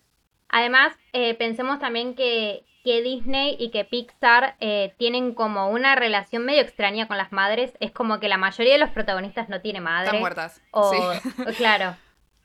Además, 0.49 0.95
eh, 1.13 1.33
pensemos 1.33 1.79
también 1.79 2.15
que, 2.15 2.63
que, 2.83 3.01
Disney 3.01 3.55
y 3.59 3.69
que 3.71 3.85
Pixar 3.85 4.55
eh, 4.59 4.93
tienen 4.97 5.33
como 5.33 5.69
una 5.69 5.95
relación 5.95 6.45
medio 6.45 6.61
extraña 6.61 7.07
con 7.07 7.17
las 7.17 7.31
madres. 7.31 7.73
Es 7.79 7.91
como 7.91 8.19
que 8.19 8.27
la 8.27 8.37
mayoría 8.37 8.73
de 8.73 8.79
los 8.79 8.89
protagonistas 8.89 9.49
no 9.49 9.61
tiene 9.61 9.81
madre. 9.81 10.07
Están 10.07 10.19
muertas. 10.19 10.61
O, 10.71 10.91
claro, 11.57 11.95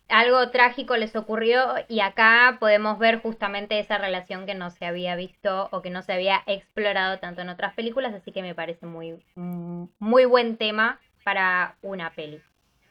algo 0.09 0.51
trágico 0.51 0.97
les 0.97 1.15
ocurrió 1.17 1.75
y 1.89 2.01
acá 2.01 2.57
podemos 2.61 2.99
ver 2.99 3.21
justamente 3.21 3.79
esa 3.79 3.99
relación 3.99 4.47
que 4.47 4.55
no 4.55 4.71
se 4.71 4.87
había 4.87 5.17
visto 5.17 5.69
o 5.71 5.83
que 5.83 5.91
no 5.91 6.03
se 6.03 6.13
había 6.13 6.43
explorado 6.47 7.19
tanto 7.19 7.43
en 7.43 7.51
otras 7.51 7.75
películas. 7.75 8.15
Así 8.15 8.33
que 8.33 8.43
me 8.43 8.55
parece 8.55 8.87
muy, 8.87 9.23
muy 9.35 10.25
buen 10.25 10.57
tema 10.57 10.99
para 11.25 11.77
una 11.83 12.11
peli. 12.11 12.41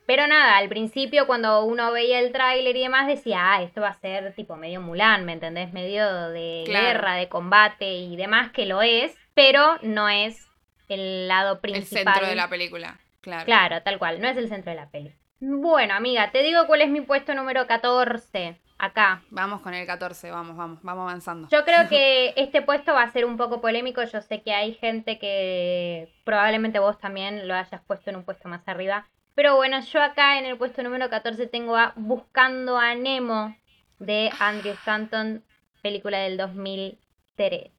Pero 0.08 0.26
nada, 0.26 0.56
al 0.58 0.70
principio 0.70 1.28
cuando 1.28 1.66
uno 1.66 1.92
veía 1.92 2.20
el 2.20 2.32
tráiler 2.32 2.74
y 2.78 2.82
demás 2.82 3.08
decía, 3.08 3.52
ah, 3.52 3.62
esto 3.62 3.82
va 3.82 3.90
a 3.90 4.00
ser 4.00 4.34
tipo 4.34 4.56
medio 4.56 4.80
Mulan, 4.80 5.26
¿me 5.26 5.34
entendés? 5.34 5.74
Medio 5.74 6.30
de 6.30 6.64
guerra, 6.66 7.16
de 7.16 7.28
combate 7.28 7.94
y 7.94 8.16
demás, 8.16 8.52
que 8.54 8.66
lo 8.66 8.82
es, 8.82 9.14
pero 9.34 9.78
no 9.82 10.08
es 10.08 10.48
el 10.88 11.28
lado 11.28 11.60
principal. 11.60 12.08
El 12.08 12.14
centro 12.14 12.30
de 12.30 12.36
la 12.36 12.50
película, 12.50 13.00
claro. 13.20 13.44
Claro, 13.44 13.84
tal 13.84 14.00
cual, 14.00 14.22
no 14.22 14.30
es 14.30 14.38
el 14.38 14.48
centro 14.48 14.72
de 14.72 14.78
la 14.78 14.90
peli. 14.90 15.14
Bueno, 15.42 15.94
amiga, 15.94 16.32
te 16.32 16.42
digo 16.42 16.66
cuál 16.68 16.84
es 16.84 16.90
mi 16.90 17.02
puesto 17.02 17.36
número 17.36 17.68
14. 17.68 18.58
Acá. 18.80 19.24
Vamos 19.30 19.62
con 19.62 19.74
el 19.74 19.86
14, 19.86 20.32
vamos, 20.32 20.56
vamos, 20.56 20.80
vamos 20.84 21.02
avanzando. 21.04 21.50
Yo 21.52 21.66
creo 21.66 21.88
que 21.90 22.34
este 22.38 22.62
puesto 22.62 22.94
va 22.94 23.04
a 23.04 23.12
ser 23.12 23.26
un 23.26 23.36
poco 23.36 23.60
polémico. 23.60 24.02
Yo 24.04 24.22
sé 24.22 24.42
que 24.42 24.54
hay 24.54 24.74
gente 24.76 25.20
que 25.20 26.14
probablemente 26.24 26.80
vos 26.80 26.98
también 26.98 27.48
lo 27.48 27.56
hayas 27.56 27.82
puesto 27.82 28.10
en 28.10 28.16
un 28.16 28.24
puesto 28.24 28.48
más 28.48 28.66
arriba. 28.68 29.06
Pero 29.38 29.56
bueno, 29.56 29.80
yo 29.82 30.02
acá 30.02 30.40
en 30.40 30.46
el 30.46 30.58
puesto 30.58 30.82
número 30.82 31.12
14 31.12 31.46
tengo 31.46 31.78
a 31.78 31.94
Buscando 31.96 32.80
a 32.80 32.96
Nemo 32.96 33.56
de 34.00 34.32
Andrew 34.40 34.74
Stanton, 34.74 35.44
película 35.84 36.18
del 36.18 36.38
2003. 36.38 37.70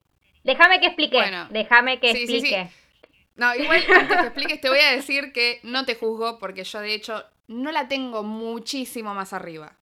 Déjame 0.44 0.78
que 0.78 0.86
explique. 0.86 1.18
déjame 1.50 1.98
que 1.98 2.10
explique. 2.12 2.70
No, 3.34 3.52
igual 3.56 3.82
antes 3.92 4.18
que 4.18 4.26
expliques 4.28 4.60
te 4.60 4.68
voy 4.68 4.78
a 4.78 4.92
decir 4.92 5.32
que 5.32 5.58
no 5.64 5.84
te 5.84 5.96
juzgo 5.96 6.38
porque 6.38 6.62
yo 6.62 6.78
de 6.78 6.94
hecho 6.94 7.24
no 7.48 7.72
la 7.72 7.88
tengo 7.88 8.22
muchísimo 8.22 9.12
más 9.12 9.32
arriba. 9.32 9.78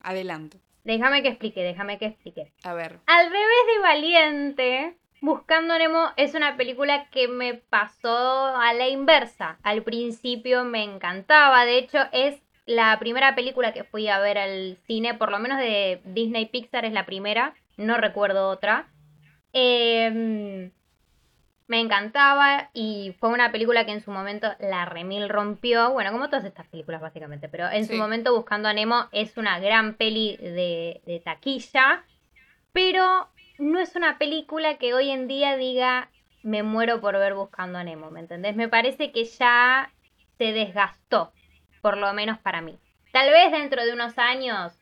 Adelanto. 0.00 0.58
Déjame 0.84 1.22
que 1.22 1.28
explique, 1.28 1.62
déjame 1.62 1.96
que 1.96 2.08
explique. 2.08 2.52
A 2.62 2.74
ver. 2.74 2.98
Al 3.06 3.30
revés 3.30 3.66
de 3.74 3.80
Valiente, 3.80 4.96
Buscando 5.26 5.76
Nemo 5.76 6.12
es 6.16 6.34
una 6.34 6.56
película 6.56 7.06
que 7.10 7.26
me 7.26 7.54
pasó 7.54 8.46
a 8.46 8.72
la 8.74 8.86
inversa. 8.86 9.58
Al 9.64 9.82
principio 9.82 10.62
me 10.62 10.84
encantaba, 10.84 11.64
de 11.64 11.78
hecho 11.78 11.98
es 12.12 12.40
la 12.64 12.96
primera 13.00 13.34
película 13.34 13.72
que 13.72 13.82
fui 13.82 14.06
a 14.06 14.20
ver 14.20 14.38
al 14.38 14.78
cine, 14.86 15.14
por 15.14 15.32
lo 15.32 15.40
menos 15.40 15.58
de 15.58 16.00
Disney 16.04 16.46
Pixar 16.46 16.84
es 16.84 16.92
la 16.92 17.06
primera, 17.06 17.54
no 17.76 17.96
recuerdo 17.96 18.48
otra. 18.48 18.86
Em, 19.52 20.70
me 21.66 21.80
encantaba 21.80 22.70
y 22.72 23.16
fue 23.18 23.30
una 23.30 23.50
película 23.50 23.84
que 23.84 23.90
en 23.90 24.02
su 24.02 24.12
momento 24.12 24.46
la 24.60 24.84
remil 24.84 25.28
rompió, 25.28 25.90
bueno, 25.90 26.12
como 26.12 26.28
todas 26.28 26.44
estas 26.44 26.68
películas 26.68 27.00
básicamente, 27.00 27.48
pero 27.48 27.68
en 27.68 27.84
su 27.84 27.94
momento 27.94 28.32
Buscando 28.32 28.68
a 28.68 28.72
Nemo 28.72 29.08
es 29.10 29.36
una 29.36 29.58
gran 29.58 29.94
peli 29.94 30.36
de, 30.36 31.02
de 31.04 31.18
taquilla, 31.18 32.04
pero 32.72 33.28
no 33.58 33.80
es 33.80 33.96
una 33.96 34.18
película 34.18 34.78
que 34.78 34.94
hoy 34.94 35.10
en 35.10 35.28
día 35.28 35.56
diga 35.56 36.10
me 36.42 36.62
muero 36.62 37.00
por 37.00 37.14
ver 37.14 37.34
Buscando 37.34 37.78
a 37.78 37.84
Nemo, 37.84 38.10
¿me 38.10 38.20
entendés? 38.20 38.54
Me 38.54 38.68
parece 38.68 39.10
que 39.10 39.24
ya 39.24 39.90
se 40.38 40.52
desgastó 40.52 41.32
por 41.80 41.96
lo 41.96 42.12
menos 42.12 42.38
para 42.38 42.60
mí. 42.60 42.78
Tal 43.12 43.30
vez 43.30 43.50
dentro 43.50 43.84
de 43.84 43.92
unos 43.92 44.16
años 44.18 44.72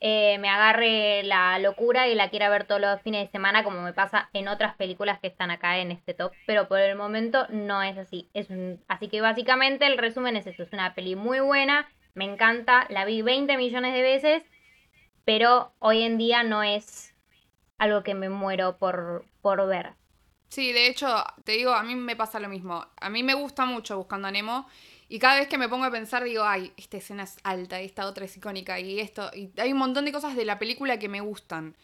eh, 0.00 0.38
me 0.38 0.48
agarre 0.48 1.22
la 1.22 1.58
locura 1.60 2.08
y 2.08 2.16
la 2.16 2.28
quiera 2.28 2.48
ver 2.48 2.64
todos 2.64 2.80
los 2.80 3.00
fines 3.02 3.26
de 3.26 3.30
semana, 3.30 3.62
como 3.62 3.82
me 3.82 3.92
pasa 3.92 4.30
en 4.32 4.48
otras 4.48 4.74
películas 4.74 5.20
que 5.20 5.28
están 5.28 5.52
acá 5.52 5.78
en 5.78 5.92
este 5.92 6.12
top, 6.12 6.32
pero 6.44 6.66
por 6.66 6.80
el 6.80 6.96
momento 6.96 7.46
no 7.50 7.82
es 7.82 7.96
así. 7.96 8.28
Es 8.34 8.48
así 8.88 9.06
que 9.06 9.20
básicamente 9.20 9.86
el 9.86 9.98
resumen 9.98 10.34
es 10.34 10.46
eso, 10.48 10.64
es 10.64 10.72
una 10.72 10.94
peli 10.94 11.14
muy 11.14 11.38
buena, 11.38 11.88
me 12.14 12.24
encanta, 12.24 12.86
la 12.88 13.04
vi 13.04 13.22
20 13.22 13.56
millones 13.56 13.94
de 13.94 14.02
veces, 14.02 14.42
pero 15.24 15.72
hoy 15.78 16.02
en 16.02 16.18
día 16.18 16.42
no 16.42 16.64
es 16.64 17.11
algo 17.82 18.04
que 18.04 18.14
me 18.14 18.28
muero 18.28 18.78
por, 18.78 19.24
por 19.40 19.66
ver. 19.66 19.94
Sí, 20.48 20.72
de 20.72 20.86
hecho, 20.86 21.24
te 21.44 21.52
digo, 21.52 21.72
a 21.72 21.82
mí 21.82 21.96
me 21.96 22.14
pasa 22.14 22.38
lo 22.38 22.48
mismo. 22.48 22.86
A 23.00 23.10
mí 23.10 23.22
me 23.24 23.34
gusta 23.34 23.64
mucho 23.64 23.96
Buscando 23.96 24.28
a 24.28 24.30
Nemo 24.30 24.68
y 25.08 25.18
cada 25.18 25.40
vez 25.40 25.48
que 25.48 25.58
me 25.58 25.68
pongo 25.68 25.84
a 25.84 25.90
pensar, 25.90 26.22
digo, 26.22 26.44
ay, 26.44 26.72
esta 26.76 26.98
escena 26.98 27.24
es 27.24 27.38
alta, 27.42 27.80
esta 27.80 28.06
otra 28.06 28.24
es 28.24 28.36
icónica, 28.36 28.78
y 28.78 29.00
esto. 29.00 29.30
Y 29.34 29.50
hay 29.58 29.72
un 29.72 29.78
montón 29.78 30.04
de 30.04 30.12
cosas 30.12 30.36
de 30.36 30.44
la 30.44 30.58
película 30.60 30.98
que 30.98 31.08
me 31.08 31.20
gustan. 31.20 31.76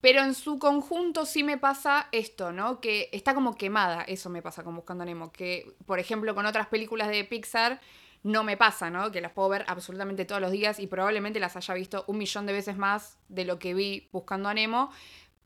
Pero 0.00 0.22
en 0.22 0.34
su 0.34 0.58
conjunto 0.58 1.26
sí 1.26 1.42
me 1.42 1.58
pasa 1.58 2.08
esto, 2.12 2.52
¿no? 2.52 2.80
Que 2.80 3.10
está 3.12 3.34
como 3.34 3.56
quemada, 3.56 4.02
eso 4.04 4.30
me 4.30 4.42
pasa 4.42 4.62
con 4.62 4.76
Buscando 4.76 5.04
Nemo. 5.04 5.32
Que, 5.32 5.74
por 5.84 5.98
ejemplo, 5.98 6.34
con 6.34 6.46
otras 6.46 6.68
películas 6.68 7.08
de 7.08 7.24
Pixar 7.24 7.80
no 8.22 8.44
me 8.44 8.56
pasa, 8.56 8.88
¿no? 8.88 9.10
Que 9.10 9.20
las 9.20 9.32
puedo 9.32 9.48
ver 9.48 9.64
absolutamente 9.66 10.24
todos 10.24 10.40
los 10.40 10.52
días 10.52 10.78
y 10.78 10.86
probablemente 10.86 11.40
las 11.40 11.56
haya 11.56 11.74
visto 11.74 12.04
un 12.06 12.18
millón 12.18 12.46
de 12.46 12.52
veces 12.52 12.76
más 12.76 13.18
de 13.28 13.44
lo 13.44 13.58
que 13.58 13.74
vi 13.74 14.08
Buscando 14.12 14.48
a 14.48 14.54
Nemo. 14.54 14.90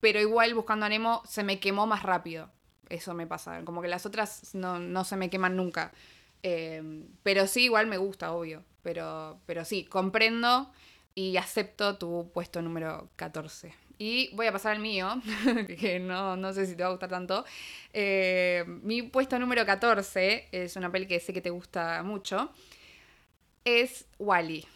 Pero 0.04 0.20
igual 0.20 0.52
Buscando 0.52 0.84
a 0.84 0.90
Nemo 0.90 1.22
se 1.24 1.42
me 1.44 1.58
quemó 1.58 1.86
más 1.86 2.02
rápido. 2.02 2.50
Eso 2.90 3.14
me 3.14 3.26
pasa. 3.26 3.64
Como 3.64 3.80
que 3.80 3.88
las 3.88 4.04
otras 4.04 4.54
no, 4.54 4.78
no 4.78 5.02
se 5.02 5.16
me 5.16 5.30
queman 5.30 5.56
nunca. 5.56 5.92
Em, 6.42 7.08
pero 7.22 7.46
sí, 7.46 7.64
igual 7.64 7.86
me 7.86 7.96
gusta, 7.96 8.32
obvio. 8.32 8.62
Pero, 8.82 9.40
pero 9.46 9.64
sí, 9.64 9.86
comprendo 9.86 10.70
y 11.14 11.38
acepto 11.38 11.96
tu 11.96 12.30
puesto 12.34 12.60
número 12.60 13.08
14. 13.16 13.74
Y 13.96 14.28
voy 14.36 14.46
a 14.46 14.52
pasar 14.52 14.72
al 14.72 14.80
mío, 14.80 15.22
que 15.80 15.98
no, 16.00 16.36
no, 16.36 16.52
sé 16.52 16.66
si 16.66 16.76
te 16.76 16.82
va 16.82 16.90
a 16.90 16.92
gustar 16.92 17.08
tanto. 17.08 17.46
Em, 17.94 18.82
mi 18.82 19.00
puesto 19.00 19.38
número 19.38 19.64
14 19.64 20.48
es 20.52 20.76
una 20.76 20.92
peli 20.92 21.06
que 21.06 21.18
sé 21.18 21.32
que 21.32 21.40
te 21.40 21.48
gusta 21.48 22.02
mucho. 22.02 22.52
Es 23.64 24.04
Wally. 24.18 24.66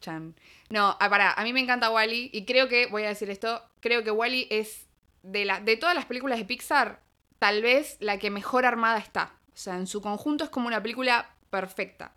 Chan. 0.00 0.34
No, 0.70 0.96
ah, 0.98 1.08
pará, 1.08 1.32
a 1.32 1.44
mí 1.44 1.52
me 1.52 1.60
encanta 1.60 1.90
Wally 1.90 2.30
y 2.32 2.44
creo 2.44 2.68
que, 2.68 2.86
voy 2.86 3.04
a 3.04 3.08
decir 3.08 3.30
esto, 3.30 3.62
creo 3.80 4.04
que 4.04 4.10
Wally 4.10 4.46
es 4.50 4.86
de, 5.22 5.44
la, 5.44 5.60
de 5.60 5.76
todas 5.76 5.94
las 5.94 6.06
películas 6.06 6.38
de 6.38 6.44
Pixar, 6.44 7.02
tal 7.38 7.62
vez 7.62 7.96
la 8.00 8.18
que 8.18 8.30
mejor 8.30 8.64
armada 8.64 8.98
está. 8.98 9.34
O 9.52 9.56
sea, 9.56 9.76
en 9.76 9.86
su 9.86 10.00
conjunto 10.00 10.44
es 10.44 10.50
como 10.50 10.66
una 10.66 10.82
película 10.82 11.34
perfecta. 11.50 12.14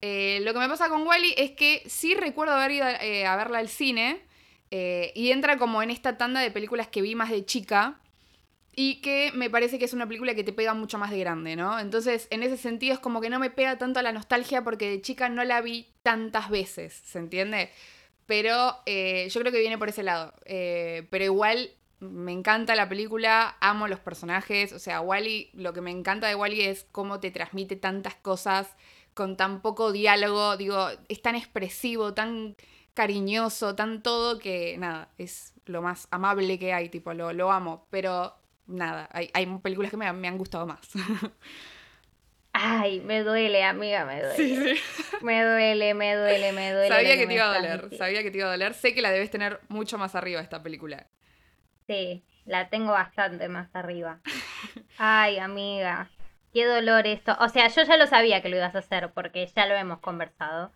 Eh, 0.00 0.40
lo 0.42 0.52
que 0.52 0.58
me 0.58 0.68
pasa 0.68 0.88
con 0.88 1.06
Wally 1.06 1.34
es 1.36 1.52
que 1.52 1.82
sí 1.86 2.14
recuerdo 2.14 2.54
haber 2.54 2.70
ido 2.70 2.86
eh, 2.86 3.26
a 3.26 3.36
verla 3.36 3.58
al 3.58 3.68
cine 3.68 4.20
eh, 4.70 5.12
y 5.14 5.30
entra 5.30 5.56
como 5.56 5.82
en 5.82 5.90
esta 5.90 6.18
tanda 6.18 6.40
de 6.40 6.50
películas 6.50 6.88
que 6.88 7.00
vi 7.00 7.14
más 7.14 7.30
de 7.30 7.44
chica 7.44 7.98
y 8.74 8.96
que 9.00 9.32
me 9.34 9.48
parece 9.48 9.78
que 9.78 9.86
es 9.86 9.94
una 9.94 10.06
película 10.06 10.34
que 10.34 10.44
te 10.44 10.52
pega 10.52 10.74
mucho 10.74 10.98
más 10.98 11.10
de 11.10 11.18
grande, 11.18 11.56
¿no? 11.56 11.78
Entonces, 11.78 12.28
en 12.30 12.42
ese 12.42 12.58
sentido 12.58 12.92
es 12.92 13.00
como 13.00 13.22
que 13.22 13.30
no 13.30 13.38
me 13.38 13.48
pega 13.48 13.78
tanto 13.78 14.00
a 14.00 14.02
la 14.02 14.12
nostalgia 14.12 14.62
porque 14.62 14.90
de 14.90 15.00
chica 15.00 15.30
no 15.30 15.42
la 15.44 15.62
vi 15.62 15.88
tantas 16.02 16.50
veces, 16.50 16.92
¿se 16.92 17.18
entiende? 17.18 17.70
Pero 18.26 18.82
yo 18.86 19.40
creo 19.40 19.52
que 19.52 19.60
viene 19.60 19.78
por 19.78 19.88
ese 19.88 20.02
lado. 20.02 20.34
pero 20.44 21.24
igual 21.24 21.70
me 22.00 22.32
encanta 22.32 22.74
la 22.74 22.88
película, 22.88 23.56
amo 23.60 23.88
los 23.88 24.00
personajes, 24.00 24.72
o 24.72 24.78
sea, 24.78 25.00
Wally, 25.00 25.50
lo 25.54 25.72
que 25.72 25.80
me 25.80 25.90
encanta 25.90 26.28
de 26.28 26.34
Wally 26.34 26.62
es 26.62 26.86
cómo 26.92 27.20
te 27.20 27.30
transmite 27.30 27.76
tantas 27.76 28.14
cosas 28.16 28.76
con 29.14 29.36
tan 29.36 29.62
poco 29.62 29.92
diálogo, 29.92 30.56
digo, 30.56 30.88
es 31.08 31.22
tan 31.22 31.36
expresivo, 31.36 32.12
tan 32.12 32.56
cariñoso, 32.92 33.74
tan 33.74 34.02
todo 34.02 34.38
que 34.38 34.76
nada, 34.78 35.10
es 35.16 35.54
lo 35.64 35.82
más 35.82 36.06
amable 36.10 36.58
que 36.58 36.72
hay, 36.72 36.90
tipo, 36.90 37.14
lo, 37.14 37.32
lo 37.32 37.50
amo, 37.50 37.86
pero 37.90 38.34
nada, 38.66 39.08
hay, 39.12 39.46
películas 39.62 39.90
que 39.90 39.96
me, 39.96 40.06
han 40.06 40.38
gustado 40.38 40.66
más. 40.66 40.88
Ay, 42.58 43.00
me 43.00 43.22
duele, 43.22 43.62
amiga, 43.64 44.06
me 44.06 44.22
duele. 44.22 44.36
Sí, 44.36 44.56
sí. 44.56 44.80
Me 45.20 45.44
duele, 45.44 45.92
me 45.92 46.14
duele, 46.14 46.52
me 46.52 46.72
duele. 46.72 46.88
Sabía 46.88 47.16
que, 47.16 47.26
te 47.26 47.34
iba 47.34 47.50
a 47.50 47.54
doler, 47.54 47.96
sabía 47.96 48.22
que 48.22 48.30
te 48.30 48.38
iba 48.38 48.46
a 48.46 48.50
doler. 48.50 48.72
Sé 48.72 48.94
que 48.94 49.02
la 49.02 49.10
debes 49.10 49.30
tener 49.30 49.60
mucho 49.68 49.98
más 49.98 50.14
arriba 50.14 50.40
esta 50.40 50.62
película. 50.62 51.06
Sí, 51.86 52.24
la 52.46 52.70
tengo 52.70 52.92
bastante 52.92 53.48
más 53.48 53.68
arriba. 53.74 54.20
Ay, 54.98 55.38
amiga, 55.38 56.08
qué 56.54 56.64
dolor 56.64 57.06
esto. 57.06 57.36
O 57.40 57.50
sea, 57.50 57.68
yo 57.68 57.82
ya 57.82 57.98
lo 57.98 58.06
sabía 58.06 58.40
que 58.40 58.48
lo 58.48 58.56
ibas 58.56 58.74
a 58.74 58.78
hacer 58.78 59.10
porque 59.12 59.46
ya 59.54 59.66
lo 59.66 59.74
hemos 59.74 60.00
conversado. 60.00 60.72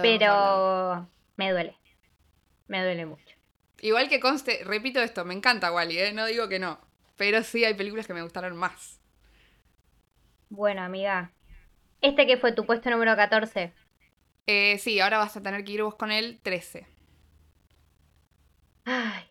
pero 0.00 1.08
me 1.36 1.50
duele. 1.50 1.76
Me 2.68 2.82
duele 2.82 3.06
mucho. 3.06 3.36
Igual 3.80 4.08
que 4.08 4.20
conste, 4.20 4.60
repito 4.64 5.00
esto, 5.00 5.24
me 5.24 5.34
encanta 5.34 5.72
Wally, 5.72 5.98
¿eh? 5.98 6.12
no 6.12 6.26
digo 6.26 6.48
que 6.48 6.60
no. 6.60 6.78
Pero 7.16 7.42
sí 7.42 7.64
hay 7.64 7.74
películas 7.74 8.06
que 8.06 8.14
me 8.14 8.22
gustaron 8.22 8.56
más. 8.56 9.00
Bueno, 10.50 10.82
amiga. 10.82 11.30
¿Este 12.00 12.26
que 12.26 12.36
fue 12.36 12.52
tu 12.52 12.64
puesto 12.64 12.90
número 12.90 13.14
14? 13.16 13.72
Eh, 14.46 14.78
sí, 14.78 14.98
ahora 15.00 15.18
vas 15.18 15.36
a 15.36 15.42
tener 15.42 15.64
que 15.64 15.72
ir 15.72 15.82
vos 15.82 15.94
con 15.94 16.10
el 16.10 16.40
13. 16.40 16.86
Ay, 18.84 19.24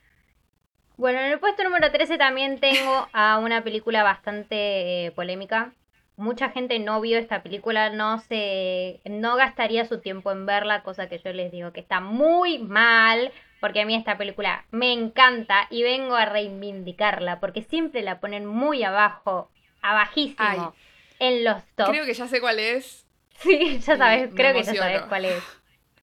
bueno, 0.97 1.19
en 1.19 1.31
el 1.31 1.39
puesto 1.39 1.63
número 1.63 1.91
13 1.91 2.17
también 2.17 2.59
tengo 2.59 3.07
a 3.13 3.37
una 3.39 3.63
película 3.63 4.03
bastante 4.03 5.05
eh, 5.05 5.11
polémica. 5.11 5.73
Mucha 6.15 6.49
gente 6.49 6.79
no 6.79 6.99
vio 7.01 7.19
esta 7.19 7.43
película, 7.43 7.91
no 7.91 8.19
se 8.19 8.99
no 9.05 9.35
gastaría 9.35 9.85
su 9.85 9.99
tiempo 10.01 10.31
en 10.31 10.47
verla, 10.47 10.81
cosa 10.81 11.07
que 11.07 11.19
yo 11.19 11.31
les 11.33 11.51
digo 11.51 11.71
que 11.71 11.79
está 11.79 11.99
muy 11.99 12.57
mal, 12.57 13.31
porque 13.59 13.81
a 13.81 13.85
mí 13.85 13.93
esta 13.95 14.17
película 14.17 14.65
me 14.71 14.91
encanta 14.91 15.67
y 15.69 15.83
vengo 15.83 16.15
a 16.15 16.25
reivindicarla, 16.25 17.39
porque 17.39 17.61
siempre 17.61 18.01
la 18.01 18.19
ponen 18.19 18.47
muy 18.47 18.83
abajo, 18.83 19.51
abajísimo 19.83 20.73
en 21.19 21.43
los 21.43 21.63
tops. 21.75 21.89
Creo 21.89 22.05
que 22.05 22.13
ya 22.13 22.27
sé 22.27 22.39
cuál 22.39 22.59
es. 22.59 23.05
Sí, 23.39 23.79
ya 23.79 23.97
sabes, 23.97 24.31
creo 24.35 24.53
que 24.53 24.63
ya 24.63 24.75
sabes 24.75 25.01
cuál 25.03 25.25
es. 25.25 25.43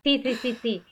Sí, 0.03 0.21
sí, 0.23 0.35
sí, 0.37 0.59
sí. 0.61 0.83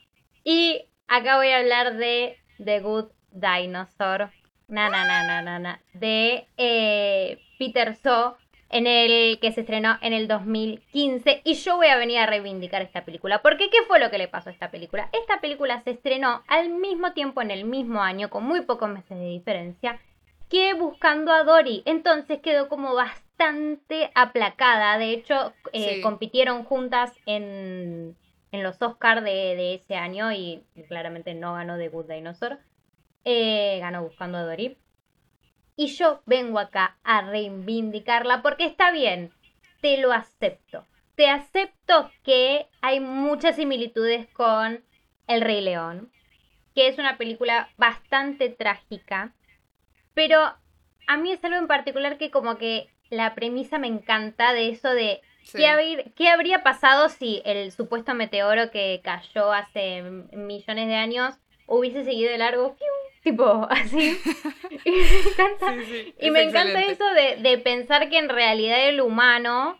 Y 0.43 0.85
acá 1.07 1.37
voy 1.37 1.49
a 1.49 1.59
hablar 1.59 1.95
de 1.95 2.37
The 2.63 2.81
Good 2.81 3.11
Dinosaur, 3.31 4.31
na, 4.67 4.89
na, 4.89 5.05
na, 5.05 5.41
na, 5.41 5.59
na, 5.59 5.81
de 5.93 6.47
eh, 6.57 7.39
Peter 7.57 7.95
So, 7.95 8.37
en 8.69 8.87
el 8.87 9.39
que 9.39 9.51
se 9.51 9.61
estrenó 9.61 9.99
en 10.01 10.13
el 10.13 10.27
2015 10.27 11.41
y 11.43 11.53
yo 11.53 11.75
voy 11.75 11.87
a 11.87 11.95
venir 11.95 12.17
a 12.17 12.25
reivindicar 12.25 12.81
esta 12.81 13.05
película. 13.05 13.41
Porque 13.43 13.69
¿qué 13.69 13.77
fue 13.87 13.99
lo 13.99 14.09
que 14.09 14.17
le 14.17 14.27
pasó 14.27 14.49
a 14.49 14.53
esta 14.53 14.71
película? 14.71 15.09
Esta 15.13 15.39
película 15.39 15.81
se 15.83 15.91
estrenó 15.91 16.43
al 16.47 16.69
mismo 16.69 17.13
tiempo 17.13 17.41
en 17.41 17.51
el 17.51 17.65
mismo 17.65 18.01
año, 18.01 18.31
con 18.31 18.43
muy 18.43 18.61
pocos 18.61 18.89
meses 18.89 19.17
de 19.17 19.27
diferencia, 19.27 19.99
que 20.49 20.73
Buscando 20.73 21.31
a 21.31 21.43
Dory. 21.43 21.83
Entonces 21.85 22.39
quedó 22.41 22.67
como 22.67 22.95
bastante 23.37 24.11
aplacada. 24.15 24.97
De 24.97 25.11
hecho, 25.11 25.53
eh, 25.71 26.01
compitieron 26.01 26.63
juntas 26.63 27.11
en, 27.25 28.15
en 28.51 28.63
los 28.63 28.81
Oscars 28.81 29.23
de, 29.23 29.55
de, 29.55 29.75
ese 29.75 29.95
año 29.95 30.31
y 30.31 30.63
claramente 30.87 31.33
no 31.33 31.53
ganó 31.53 31.77
The 31.77 31.89
Good 31.89 32.09
Dinosaur. 32.09 32.59
Eh, 33.25 33.79
ganó 33.79 34.03
Buscando 34.03 34.37
a 34.37 34.43
Dory. 34.43 34.77
Y 35.75 35.87
yo 35.87 36.21
vengo 36.25 36.59
acá 36.59 36.97
a 37.03 37.21
reivindicarla 37.21 38.41
porque 38.41 38.65
está 38.65 38.91
bien, 38.91 39.31
te 39.81 39.97
lo 39.97 40.11
acepto. 40.11 40.85
Te 41.15 41.29
acepto 41.29 42.11
que 42.23 42.67
hay 42.81 42.99
muchas 42.99 43.55
similitudes 43.55 44.27
con 44.33 44.83
El 45.27 45.41
Rey 45.41 45.61
León, 45.61 46.11
que 46.75 46.87
es 46.87 46.99
una 46.99 47.17
película 47.17 47.69
bastante 47.77 48.49
trágica, 48.49 49.33
pero 50.13 50.39
a 51.07 51.17
mí 51.17 51.31
es 51.31 51.43
algo 51.43 51.57
en 51.57 51.67
particular 51.67 52.17
que 52.17 52.29
como 52.29 52.57
que 52.57 52.92
la 53.15 53.35
premisa 53.35 53.79
me 53.79 53.87
encanta 53.87 54.53
de 54.53 54.69
eso 54.69 54.89
de 54.89 55.21
¿Qué, 55.51 56.29
habría 56.29 56.63
pasado 56.63 57.09
si 57.09 57.41
el 57.45 57.71
supuesto 57.71 58.13
meteoro 58.13 58.71
que 58.71 59.01
cayó 59.03 59.51
hace 59.51 60.01
millones 60.01 60.87
de 60.87 60.95
años 60.95 61.35
hubiese 61.67 62.03
seguido 62.03 62.31
de 62.31 62.37
largo? 62.37 62.75
Tipo, 63.23 63.67
así. 63.69 64.19
y 64.85 64.91
me 64.91 65.29
encanta, 65.29 65.75
y 66.19 66.31
me 66.31 66.43
encanta 66.43 66.81
eso 66.83 67.03
de, 67.13 67.57
pensar 67.59 68.09
que 68.09 68.17
en 68.17 68.29
realidad 68.29 68.87
el 68.87 69.01
humano 69.01 69.79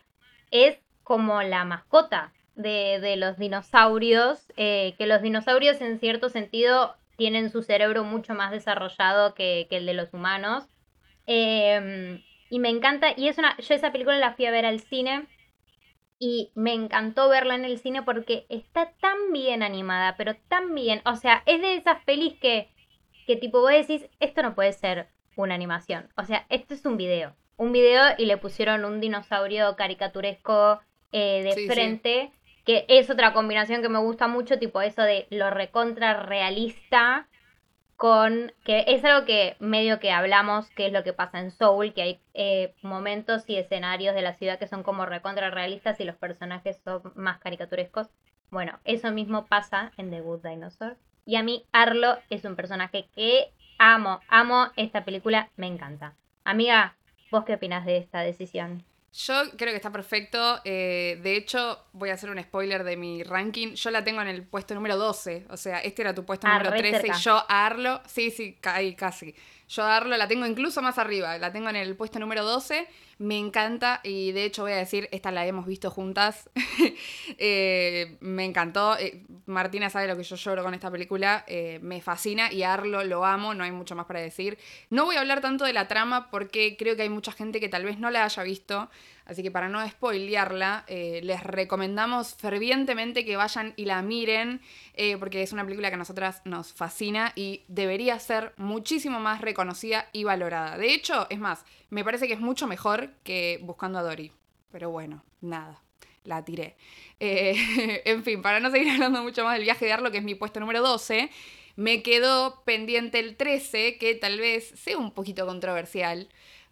es 0.52 0.78
como 1.04 1.42
la 1.42 1.66
mascota 1.66 2.32
de, 2.56 3.16
los 3.18 3.38
dinosaurios, 3.38 4.52
eh, 4.58 4.96
que 4.98 5.08
los 5.08 5.22
dinosaurios 5.22 5.82
en 5.82 6.00
cierto 6.00 6.30
sentido 6.30 6.96
tienen 7.18 7.52
su 7.52 7.64
cerebro 7.64 8.04
mucho 8.04 8.34
más 8.34 8.52
desarrollado 8.52 9.34
que, 9.34 9.68
el 9.70 9.86
de 9.86 9.94
los 9.94 10.14
humanos. 10.14 10.66
Em, 11.26 12.22
y 12.50 12.60
me 12.60 12.70
encanta, 12.70 13.14
y 13.16 13.28
es 13.28 13.38
una, 13.38 13.58
yo 13.58 13.74
esa 13.74 13.92
película 13.92 14.18
la 14.18 14.34
fui 14.34 14.46
a 14.46 14.52
ver 14.52 14.66
al 14.66 14.80
cine 14.80 15.28
y 16.20 16.52
me 16.56 16.74
encantó 16.74 17.30
verla 17.30 17.56
en 17.56 17.66
el 17.66 17.80
cine 17.80 18.04
porque 18.04 18.46
está 18.50 18.92
tan 19.02 19.32
bien 19.32 19.64
animada, 19.64 20.16
pero 20.18 20.36
tan 20.48 20.74
bien, 20.74 21.02
o 21.06 21.16
sea, 21.16 21.44
es 21.46 21.62
de 21.62 21.76
esas 21.76 22.04
pelis 22.06 22.36
que, 22.40 22.70
que 23.28 23.36
tipo 23.36 23.62
vos 23.62 23.72
decís, 23.72 24.08
esto 24.20 24.42
no 24.42 24.56
puede 24.56 24.74
ser 24.74 25.08
una 25.36 25.56
animación, 25.56 26.10
o 26.16 26.24
sea, 26.24 26.46
esto 26.50 26.74
es 26.74 26.86
un 26.86 26.98
video, 26.98 27.36
un 27.58 27.72
video 27.72 28.04
y 28.18 28.26
le 28.26 28.38
pusieron 28.38 28.86
un 28.86 29.02
dinosaurio 29.02 29.76
caricaturesco 29.76 30.80
eh, 31.12 31.44
de 31.44 31.68
frente 31.68 32.32
que 32.66 32.86
es 32.88 33.10
otra 33.10 33.34
combinación 33.34 33.82
que 33.82 33.90
me 33.90 34.00
gusta 34.00 34.28
mucho, 34.28 34.58
tipo 34.58 34.82
eso 34.82 35.02
de 35.02 35.28
lo 35.30 35.50
recontra 35.50 36.24
realista 36.24 37.28
con 38.04 38.52
que 38.66 38.84
es 38.88 39.06
algo 39.06 39.26
que 39.26 39.56
medio 39.62 40.02
que 40.02 40.12
hablamos, 40.12 40.70
que 40.72 40.88
es 40.88 40.92
lo 40.92 41.06
que 41.06 41.14
pasa 41.14 41.40
en 41.40 41.52
Soul, 41.52 41.94
que 41.94 42.02
hay 42.02 42.20
eh, 42.34 42.76
momentos 42.82 43.46
y 43.48 43.56
escenarios 43.56 44.14
de 44.14 44.22
la 44.22 44.34
ciudad 44.34 44.60
que 44.60 44.68
son 44.68 44.84
como 44.84 45.06
recontra 45.06 45.50
realistas 45.52 46.02
y 46.02 46.04
los 46.04 46.18
personajes 46.18 46.82
son 46.84 47.14
más 47.16 47.40
caricaturescos. 47.40 48.10
Bueno, 48.52 48.78
eso 48.84 49.10
mismo 49.12 49.46
pasa 49.46 49.94
en 49.96 50.10
The 50.10 50.20
Good 50.20 50.46
Dinosaur. 50.46 50.98
Y 51.26 51.38
a 51.38 51.44
mí 51.44 51.64
Arlo 51.72 52.18
es 52.30 52.44
un 52.44 52.58
personaje 52.58 53.08
que 53.16 53.54
amo, 53.80 54.20
amo 54.28 54.68
esta 54.76 55.06
película, 55.06 55.50
me 55.56 55.68
encanta. 55.68 56.14
Amiga, 56.44 56.98
¿vos 57.32 57.46
qué 57.46 57.54
opinas 57.54 57.86
de 57.86 57.96
esta 57.96 58.20
decisión? 58.20 58.84
Yo 59.14 59.36
creo 59.58 59.70
que 59.72 59.76
está 59.76 59.92
perfecto. 59.92 60.60
Eh, 60.66 61.20
de 61.22 61.36
hecho, 61.36 61.86
voy 61.94 62.10
a 62.10 62.16
hacer 62.16 62.32
un 62.32 62.42
spoiler 62.42 62.84
de 62.84 62.98
mi 62.98 63.22
ranking. 63.22 63.76
Yo 63.76 63.92
la 63.92 64.04
tengo 64.04 64.22
en 64.22 64.28
el 64.28 64.44
puesto 64.44 64.74
número 64.74 64.98
12. 64.98 65.46
O 65.50 65.58
sea, 65.58 65.80
este 65.80 66.02
era 66.02 66.16
tu 66.16 66.26
puesto 66.26 66.48
ah, 66.48 66.58
número 66.58 66.76
13 66.76 67.08
y 67.08 67.22
yo 67.22 67.46
a 67.48 67.66
Arlo. 67.68 68.02
Sí, 68.08 68.32
sí, 68.32 68.58
ahí 68.64 68.96
casi. 68.96 69.36
Yo 69.70 69.84
a 69.84 69.98
Arlo 69.98 70.18
la 70.18 70.28
tengo 70.28 70.48
incluso 70.48 70.82
más 70.82 70.98
arriba. 70.98 71.38
La 71.38 71.54
tengo 71.54 71.70
en 71.70 71.76
el 71.76 71.96
puesto 71.96 72.18
número 72.18 72.44
12 72.44 72.88
me 73.24 73.40
encanta 73.40 74.02
y 74.04 74.34
de 74.34 74.44
hecho 74.44 74.64
voy 74.64 74.74
a 74.74 74.76
decir, 74.76 75.08
esta 75.14 75.32
la 75.32 75.46
hemos 75.48 75.66
visto 75.66 75.90
juntas. 75.90 76.50
Eh, 77.38 78.18
me 78.20 78.46
encantó. 78.46 78.98
Eh, 78.98 79.24
Martina 79.46 79.90
sabe 79.90 80.08
lo 80.08 80.16
que 80.16 80.24
yo 80.24 80.36
lloro 80.36 80.64
con 80.64 80.74
esta 80.74 80.92
película. 80.92 81.44
Eh, 81.48 81.80
me 81.82 82.02
fascina 82.02 82.52
y 82.52 82.64
Arlo 82.64 83.04
lo 83.04 83.26
amo, 83.26 83.54
no 83.54 83.64
hay 83.64 83.72
mucho 83.72 83.96
más 83.96 84.06
para 84.06 84.20
decir. 84.20 84.58
No 84.90 85.06
voy 85.06 85.16
a 85.16 85.22
hablar 85.22 85.42
tanto 85.42 85.66
de 85.66 85.74
la 85.74 85.88
trama 85.88 86.30
porque 86.30 86.76
creo 86.78 86.96
que 86.96 87.04
hay 87.04 87.10
mucha 87.10 87.32
gente 87.32 87.60
que 87.60 87.70
tal 87.70 87.86
vez 87.86 87.98
no 87.98 88.12
la 88.12 88.26
haya 88.26 88.44
visto. 88.44 88.90
Así 89.26 89.42
que 89.42 89.52
para 89.52 89.70
no 89.70 89.88
spoilearla, 89.88 90.84
eh, 90.88 91.22
les 91.24 91.44
recomendamos 91.44 92.36
fervientemente 92.36 93.24
que 93.24 93.38
vayan 93.38 93.74
y 93.78 93.86
la 93.86 94.02
miren, 94.02 94.62
eh, 94.96 95.18
porque 95.18 95.42
es 95.42 95.54
una 95.54 95.64
película 95.64 95.90
que 95.90 95.96
a 95.96 95.98
nosotras 95.98 96.42
nos 96.44 96.74
fascina 96.74 97.32
y 97.36 97.64
debería 97.68 98.20
ser 98.20 98.54
muchísimo 98.58 99.20
más 99.20 99.42
reconocida 99.42 100.10
y 100.12 100.26
valorada. 100.26 100.78
De 100.78 100.94
hecho, 100.94 101.28
es 101.30 101.40
más, 101.40 101.64
me 101.90 102.04
parece 102.04 102.28
que 102.28 102.34
es 102.34 102.42
mucho 102.42 102.68
mejor 102.68 103.12
que 103.24 103.60
Buscando 103.64 104.00
a 104.00 104.04
Dory. 104.04 104.32
Pero 104.72 104.90
bueno, 104.90 105.24
nada, 105.40 105.82
la 106.26 106.44
tiré. 106.44 106.76
Eh, 107.20 108.02
en 108.06 108.24
fin, 108.24 108.42
para 108.42 108.60
no 108.60 108.72
seguir 108.72 108.90
hablando 108.90 109.24
mucho 109.24 109.44
más 109.44 109.54
del 109.54 109.64
viaje 109.64 109.86
de 109.86 109.94
Arlo, 109.94 110.12
que 110.12 110.18
es 110.18 110.24
mi 110.24 110.36
puesto 110.36 110.60
número 110.60 110.82
12, 110.82 111.30
me 111.76 112.04
quedó 112.04 112.62
pendiente 112.66 113.20
el 113.20 113.38
13, 113.38 113.98
que 113.98 114.16
tal 114.16 114.40
vez 114.40 114.74
sea 114.76 114.98
un 114.98 115.12
poquito 115.12 115.46
controversial, 115.46 116.28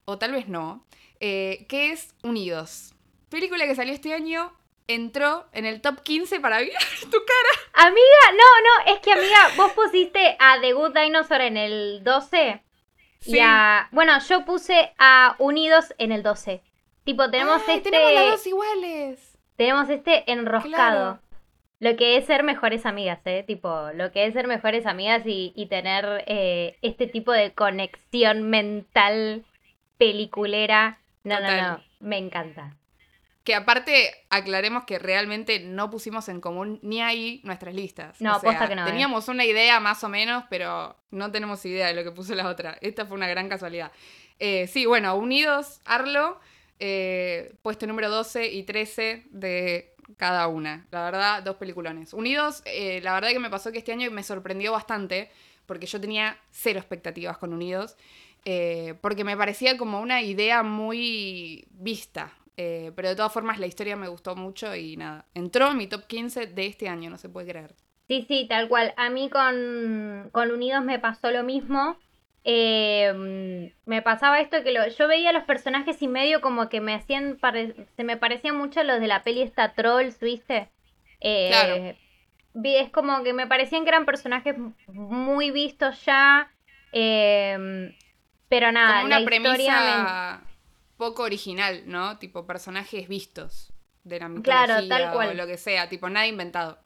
o 0.05 0.17
tal 0.17 0.33
vez 0.33 0.47
no 0.47 0.85
eh, 1.21 1.65
que 1.69 1.91
es 1.91 2.13
Unidos. 2.23 2.95
Película 3.29 3.65
que 3.65 3.75
salió 3.75 3.93
este 3.93 4.13
año, 4.13 4.51
entró 4.87 5.45
en 5.53 5.65
el 5.65 5.79
top 5.79 6.01
15 6.01 6.39
para 6.39 6.57
ver 6.57 6.71
tu 6.99 7.11
cara. 7.11 7.87
Amiga, 7.87 8.31
no, 8.31 8.87
no, 8.87 8.93
es 8.93 8.99
que 8.99 9.13
amiga, 9.13 9.49
vos 9.55 9.71
pusiste 9.73 10.35
a 10.39 10.59
The 10.59 10.73
Good 10.73 10.97
Dinosaur 10.97 11.41
en 11.41 11.57
el 11.57 12.03
12. 12.03 12.61
Sí. 13.19 13.39
bueno, 13.91 14.13
yo 14.27 14.45
puse 14.45 14.93
a 14.97 15.35
Unidos 15.37 15.93
en 15.99 16.11
el 16.11 16.23
12. 16.23 16.63
Tipo, 17.03 17.29
tenemos 17.29 17.61
este. 17.67 17.91
Tenemos 17.91 18.13
las 18.13 18.31
dos 18.31 18.47
iguales. 18.47 19.37
Tenemos 19.57 19.89
este 19.89 20.31
enroscado. 20.31 21.19
Lo 21.79 21.95
que 21.97 22.17
es 22.17 22.25
ser 22.25 22.43
mejores 22.43 22.85
amigas, 22.87 23.19
¿eh? 23.25 23.43
Tipo, 23.45 23.91
lo 23.93 24.11
que 24.11 24.25
es 24.25 24.33
ser 24.33 24.47
mejores 24.47 24.87
amigas 24.87 25.21
y, 25.25 25.67
tener 25.69 26.23
eh, 26.27 26.77
este 26.81 27.05
tipo 27.05 27.31
de 27.31 27.53
conexión 27.53 28.49
mental 28.49 29.45
peliculera 29.97 31.00
no, 31.23 31.39
no, 31.39 31.61
no, 31.61 31.83
me 31.99 32.17
encanta. 32.17 32.75
Que 33.43 33.55
aparte, 33.55 34.13
aclaremos 34.29 34.85
que 34.85 34.99
realmente 34.99 35.59
no 35.59 35.89
pusimos 35.89 36.29
en 36.29 36.41
común 36.41 36.79
ni 36.83 37.01
ahí 37.01 37.41
nuestras 37.43 37.73
listas. 37.73 38.21
No, 38.21 38.37
o 38.37 38.39
que 38.39 38.75
no. 38.75 38.83
¿eh? 38.83 38.85
Teníamos 38.85 39.27
una 39.29 39.45
idea 39.45 39.79
más 39.79 40.03
o 40.03 40.09
menos, 40.09 40.43
pero 40.49 40.95
no 41.09 41.31
tenemos 41.31 41.65
idea 41.65 41.87
de 41.87 41.95
lo 41.95 42.03
que 42.03 42.11
puso 42.11 42.35
la 42.35 42.47
otra. 42.47 42.77
Esta 42.81 43.07
fue 43.07 43.17
una 43.17 43.27
gran 43.27 43.49
casualidad. 43.49 43.91
Eh, 44.37 44.67
sí, 44.67 44.85
bueno, 44.85 45.15
unidos, 45.15 45.81
Arlo, 45.85 46.39
eh, 46.79 47.55
puesto 47.63 47.87
número 47.87 48.11
12 48.11 48.51
y 48.51 48.61
13 48.61 49.25
de 49.31 49.95
cada 50.17 50.47
una. 50.47 50.85
La 50.91 51.03
verdad, 51.03 51.41
dos 51.41 51.55
peliculones. 51.55 52.13
Unidos, 52.13 52.61
la 53.01 53.13
verdad 53.13 53.29
que 53.29 53.39
me 53.39 53.49
pasó 53.49 53.71
que 53.71 53.79
este 53.79 53.91
año 53.91 54.11
me 54.11 54.21
sorprendió 54.21 54.71
bastante, 54.71 55.31
porque 55.65 55.87
yo 55.87 55.99
tenía 55.99 56.37
cero 56.51 56.79
expectativas 56.79 57.39
con 57.39 57.53
Unidos. 57.53 57.97
Eh, 58.43 58.95
porque 59.01 59.23
me 59.23 59.37
parecía 59.37 59.77
como 59.77 59.99
una 59.99 60.21
idea 60.21 60.63
muy 60.63 61.67
vista. 61.71 62.33
Eh, 62.57 62.91
pero 62.95 63.09
de 63.09 63.15
todas 63.15 63.31
formas 63.31 63.59
la 63.59 63.65
historia 63.65 63.95
me 63.95 64.07
gustó 64.07 64.35
mucho 64.35 64.75
y 64.75 64.97
nada, 64.97 65.25
entró 65.33 65.71
en 65.71 65.77
mi 65.77 65.87
top 65.87 66.05
15 66.05 66.47
de 66.47 66.65
este 66.67 66.89
año, 66.89 67.09
no 67.09 67.17
se 67.17 67.29
puede 67.29 67.49
creer. 67.49 67.75
Sí, 68.07 68.25
sí, 68.27 68.45
tal 68.47 68.67
cual. 68.67 68.93
A 68.97 69.09
mí 69.09 69.29
con, 69.29 70.29
con 70.31 70.51
Unidos 70.51 70.83
me 70.83 70.99
pasó 70.99 71.31
lo 71.31 71.43
mismo. 71.43 71.97
Eh, 72.43 73.71
me 73.85 74.01
pasaba 74.01 74.41
esto 74.41 74.63
que 74.63 74.73
yo 74.97 75.07
veía 75.07 75.31
los 75.31 75.43
personajes 75.43 76.01
y 76.01 76.07
medio 76.07 76.41
como 76.41 76.69
que 76.69 76.81
me 76.81 76.93
hacían, 76.93 77.39
se 77.95 78.03
me 78.03 78.17
parecían 78.17 78.57
mucho 78.57 78.83
los 78.83 78.99
de 78.99 79.07
la 79.07 79.23
peli 79.23 79.41
esta 79.43 79.73
Trolls, 79.73 80.19
¿viste? 80.19 80.69
claro. 81.19 81.95
Es 82.63 82.89
como 82.89 83.23
que 83.23 83.31
me 83.33 83.47
parecían 83.47 83.83
que 83.83 83.89
eran 83.89 84.05
personajes 84.05 84.55
muy 84.87 85.51
vistos 85.51 86.03
ya. 86.03 86.51
Eh, 86.91 87.95
pero 88.51 88.69
nada, 88.73 88.95
Como 88.95 89.05
una 89.05 89.23
premisa 89.23 90.41
poco 90.97 91.23
original, 91.23 91.83
¿no? 91.85 92.17
Tipo 92.17 92.45
personajes 92.45 93.07
vistos 93.07 93.71
de 94.03 94.19
la 94.19 94.27
mitología 94.27 94.83
claro, 94.83 95.17
o 95.17 95.33
lo 95.33 95.47
que 95.47 95.55
sea, 95.55 95.87
tipo 95.87 96.09
nada 96.09 96.27
inventado. 96.27 96.77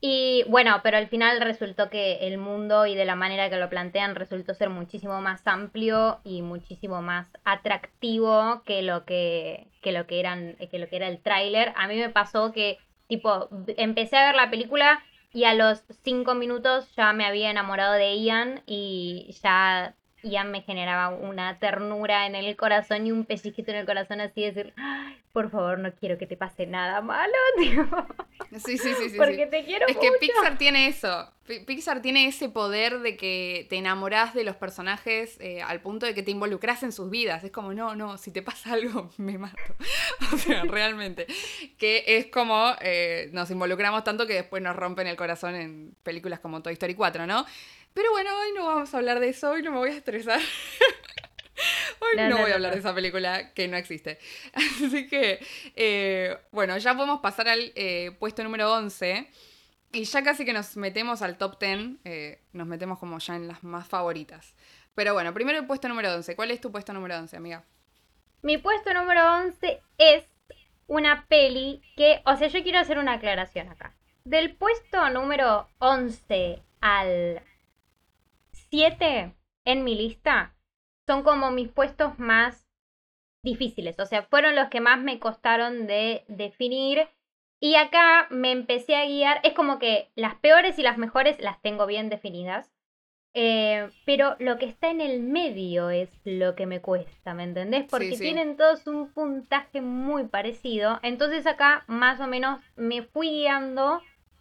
Y 0.00 0.42
bueno, 0.48 0.80
pero 0.82 0.96
al 0.96 1.06
final 1.06 1.40
resultó 1.40 1.88
que 1.88 2.26
el 2.26 2.36
mundo 2.36 2.86
y 2.86 2.96
de 2.96 3.04
la 3.04 3.14
manera 3.14 3.48
que 3.48 3.58
lo 3.58 3.70
plantean 3.70 4.16
resultó 4.16 4.54
ser 4.54 4.70
muchísimo 4.70 5.20
más 5.20 5.46
amplio 5.46 6.18
y 6.24 6.42
muchísimo 6.42 7.00
más 7.00 7.28
atractivo 7.44 8.64
que 8.64 8.82
lo 8.82 9.04
que, 9.04 9.68
que 9.82 9.92
lo 9.92 10.08
que 10.08 10.18
eran 10.18 10.56
que 10.68 10.80
lo 10.80 10.88
que 10.88 10.96
era 10.96 11.06
el 11.06 11.22
tráiler. 11.22 11.72
A 11.76 11.86
mí 11.86 11.94
me 11.94 12.08
pasó 12.08 12.50
que 12.50 12.78
tipo 13.06 13.48
empecé 13.76 14.16
a 14.16 14.26
ver 14.26 14.34
la 14.34 14.50
película 14.50 15.00
y 15.32 15.44
a 15.44 15.54
los 15.54 15.84
cinco 16.02 16.34
minutos 16.34 16.92
ya 16.96 17.12
me 17.12 17.24
había 17.24 17.52
enamorado 17.52 17.92
de 17.92 18.20
Ian 18.20 18.62
y 18.66 19.32
ya 19.44 19.94
ya 20.22 20.44
me 20.44 20.62
generaba 20.62 21.10
una 21.10 21.58
ternura 21.58 22.26
en 22.26 22.34
el 22.34 22.56
corazón 22.56 23.06
y 23.06 23.12
un 23.12 23.24
pellizquito 23.24 23.70
en 23.70 23.78
el 23.78 23.86
corazón 23.86 24.20
así 24.20 24.42
de 24.42 24.52
decir, 24.52 24.74
por 25.32 25.50
favor, 25.50 25.78
no 25.78 25.92
quiero 25.94 26.18
que 26.18 26.26
te 26.26 26.36
pase 26.36 26.66
nada 26.66 27.00
malo, 27.00 27.32
tío. 27.58 27.88
Sí, 28.58 28.76
sí, 28.78 28.94
sí, 28.94 29.10
sí. 29.10 29.16
Porque 29.16 29.46
te 29.46 29.64
quiero 29.64 29.86
Es 29.86 29.96
que 29.96 30.10
Pixar 30.20 30.58
tiene 30.58 30.86
eso. 30.86 31.32
Pixar 31.66 32.02
tiene 32.02 32.26
ese 32.26 32.48
poder 32.48 33.00
de 33.00 33.16
que 33.16 33.66
te 33.68 33.76
enamorás 33.76 34.34
de 34.34 34.44
los 34.44 34.56
personajes 34.56 35.38
eh, 35.40 35.60
al 35.62 35.80
punto 35.80 36.06
de 36.06 36.14
que 36.14 36.22
te 36.22 36.30
involucras 36.30 36.82
en 36.82 36.92
sus 36.92 37.10
vidas. 37.10 37.42
Es 37.44 37.50
como, 37.50 37.72
no, 37.74 37.96
no, 37.96 38.18
si 38.18 38.30
te 38.30 38.42
pasa 38.42 38.74
algo, 38.74 39.10
me 39.16 39.38
mato. 39.38 39.56
O 40.32 40.36
sea, 40.36 40.62
realmente. 40.64 41.26
Que 41.78 42.04
es 42.06 42.26
como 42.26 42.74
eh, 42.80 43.28
nos 43.32 43.50
involucramos 43.50 44.04
tanto 44.04 44.26
que 44.26 44.34
después 44.34 44.62
nos 44.62 44.76
rompen 44.76 45.06
el 45.06 45.16
corazón 45.16 45.54
en 45.54 45.94
películas 46.02 46.40
como 46.40 46.62
Toy 46.62 46.74
Story 46.74 46.94
4, 46.94 47.26
¿no? 47.26 47.44
Pero 47.94 48.10
bueno, 48.10 48.30
hoy 48.38 48.52
no 48.54 48.66
vamos 48.66 48.92
a 48.94 48.98
hablar 48.98 49.20
de 49.20 49.28
eso, 49.28 49.50
hoy 49.50 49.62
no 49.62 49.70
me 49.70 49.78
voy 49.78 49.90
a 49.90 49.96
estresar. 49.96 50.40
hoy 52.00 52.28
no, 52.28 52.38
voy 52.38 52.50
a 52.50 52.54
hablar 52.54 52.72
de 52.72 52.80
esa 52.80 52.94
película 52.94 53.52
que 53.52 53.68
no 53.68 53.76
existe. 53.76 54.18
Así 54.54 55.06
que, 55.08 55.44
eh, 55.76 56.38
bueno, 56.50 56.76
ya 56.78 56.94
podemos 56.94 57.20
pasar 57.20 57.48
al 57.48 57.72
eh, 57.74 58.12
puesto 58.18 58.42
número 58.42 58.72
11. 58.72 59.28
Y 59.94 60.04
ya 60.04 60.22
casi 60.22 60.46
que 60.46 60.54
nos 60.54 60.76
metemos 60.78 61.20
al 61.20 61.36
top 61.36 61.58
10, 61.60 61.98
eh, 62.04 62.40
nos 62.52 62.66
metemos 62.66 62.98
como 62.98 63.18
ya 63.18 63.36
en 63.36 63.46
las 63.46 63.62
más 63.62 63.86
favoritas. 63.86 64.54
Pero 64.94 65.12
bueno, 65.12 65.34
primero 65.34 65.58
el 65.58 65.66
puesto 65.66 65.86
número 65.88 66.14
11. 66.14 66.34
¿Cuál 66.34 66.50
es 66.50 66.60
tu 66.62 66.72
puesto 66.72 66.94
número 66.94 67.16
11, 67.18 67.36
amiga? 67.36 67.64
Mi 68.40 68.56
puesto 68.56 68.94
número 68.94 69.34
11 69.36 69.82
es 69.98 70.24
una 70.86 71.26
peli 71.26 71.82
que, 71.96 72.22
o 72.24 72.36
sea, 72.36 72.48
yo 72.48 72.62
quiero 72.62 72.78
hacer 72.78 72.98
una 72.98 73.14
aclaración 73.14 73.68
acá. 73.68 73.94
Del 74.24 74.56
puesto 74.56 75.10
número 75.10 75.68
11 75.78 76.62
al 76.80 77.42
7 78.72 79.34
en 79.66 79.84
mi 79.84 79.94
lista 79.94 80.56
son 81.06 81.22
como 81.22 81.50
mis 81.50 81.68
puestos 81.68 82.18
más 82.18 82.66
difíciles, 83.44 83.98
o 84.00 84.06
sea, 84.06 84.22
fueron 84.22 84.56
los 84.56 84.68
que 84.68 84.80
más 84.80 84.98
me 84.98 85.18
costaron 85.18 85.86
de 85.86 86.24
definir. 86.28 87.06
Y 87.60 87.76
acá 87.76 88.26
me 88.30 88.50
empecé 88.50 88.96
a 88.96 89.04
guiar, 89.04 89.40
es 89.44 89.52
como 89.52 89.78
que 89.78 90.10
las 90.16 90.34
peores 90.36 90.78
y 90.78 90.82
las 90.82 90.98
mejores 90.98 91.38
las 91.40 91.60
tengo 91.60 91.86
bien 91.86 92.08
definidas, 92.08 92.72
eh, 93.34 93.90
pero 94.04 94.36
lo 94.40 94.58
que 94.58 94.66
está 94.66 94.90
en 94.90 95.00
el 95.00 95.20
medio 95.20 95.90
es 95.90 96.08
lo 96.24 96.56
que 96.56 96.66
me 96.66 96.80
cuesta, 96.80 97.34
¿me 97.34 97.44
entendés? 97.44 97.84
Porque 97.88 98.16
tienen 98.18 98.56
todos 98.56 98.86
un 98.86 99.12
puntaje 99.12 99.80
muy 99.80 100.24
parecido, 100.24 100.98
entonces 101.02 101.46
acá 101.46 101.84
más 101.86 102.20
o 102.20 102.26
menos 102.26 102.60
me 102.74 103.02
fui 103.02 103.28
guiando 103.28 104.00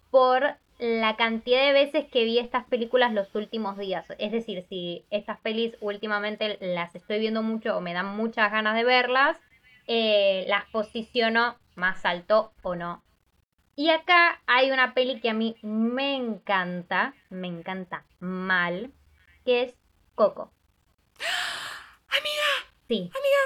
por 0.10 0.58
la 0.82 1.16
cantidad 1.16 1.64
de 1.64 1.74
veces 1.74 2.06
que 2.12 2.24
vi 2.24 2.40
estas 2.40 2.66
películas 2.66 3.14
los 3.14 3.36
últimos 3.36 3.78
días. 3.78 4.08
Es 4.18 4.32
decir, 4.32 4.66
si 4.68 5.06
estas 5.12 5.40
pelis 5.40 5.78
últimamente 5.80 6.58
las 6.60 6.96
estoy 6.96 7.20
viendo 7.20 7.44
mucho 7.44 7.78
o 7.78 7.82
me 7.82 7.94
dan 7.94 8.08
muchas 8.18 8.52
ganas 8.52 8.76
de 8.76 8.84
verlas, 8.84 9.38
eh, 9.86 10.44
las 10.48 10.66
posiciono 10.72 11.56
más 11.76 12.04
alto 12.04 12.52
o 12.64 12.74
no. 12.74 13.04
Y 13.76 13.92
acá 13.92 14.42
hay 14.48 14.72
una 14.72 14.96
peli 14.96 15.22
que 15.22 15.30
a 15.30 15.36
mí 15.36 15.56
me 15.62 16.16
encanta, 16.16 17.14
me 17.30 17.48
encanta 17.48 18.04
mal, 18.20 18.92
que 19.46 19.62
es 19.62 19.76
Coco. 20.16 20.52
Amiga. 22.08 22.74
Sí. 22.88 23.12
Amiga, 23.14 23.42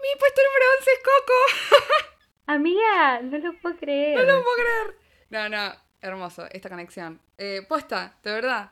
mi 0.00 0.08
puesto 0.16 0.42
número 0.46 0.64
11 0.78 0.90
es 0.92 1.00
Coco. 1.02 2.14
Amiga, 2.46 3.20
no 3.22 3.38
lo 3.38 3.58
puedo 3.58 3.76
creer. 3.78 4.16
No 4.16 4.22
lo 4.22 4.44
puedo 4.44 4.56
creer. 4.56 4.96
No, 5.30 5.48
no, 5.48 5.87
Hermoso, 6.00 6.46
esta 6.50 6.68
conexión. 6.68 7.20
Eh, 7.38 7.64
posta, 7.68 8.16
de 8.22 8.32
verdad. 8.32 8.70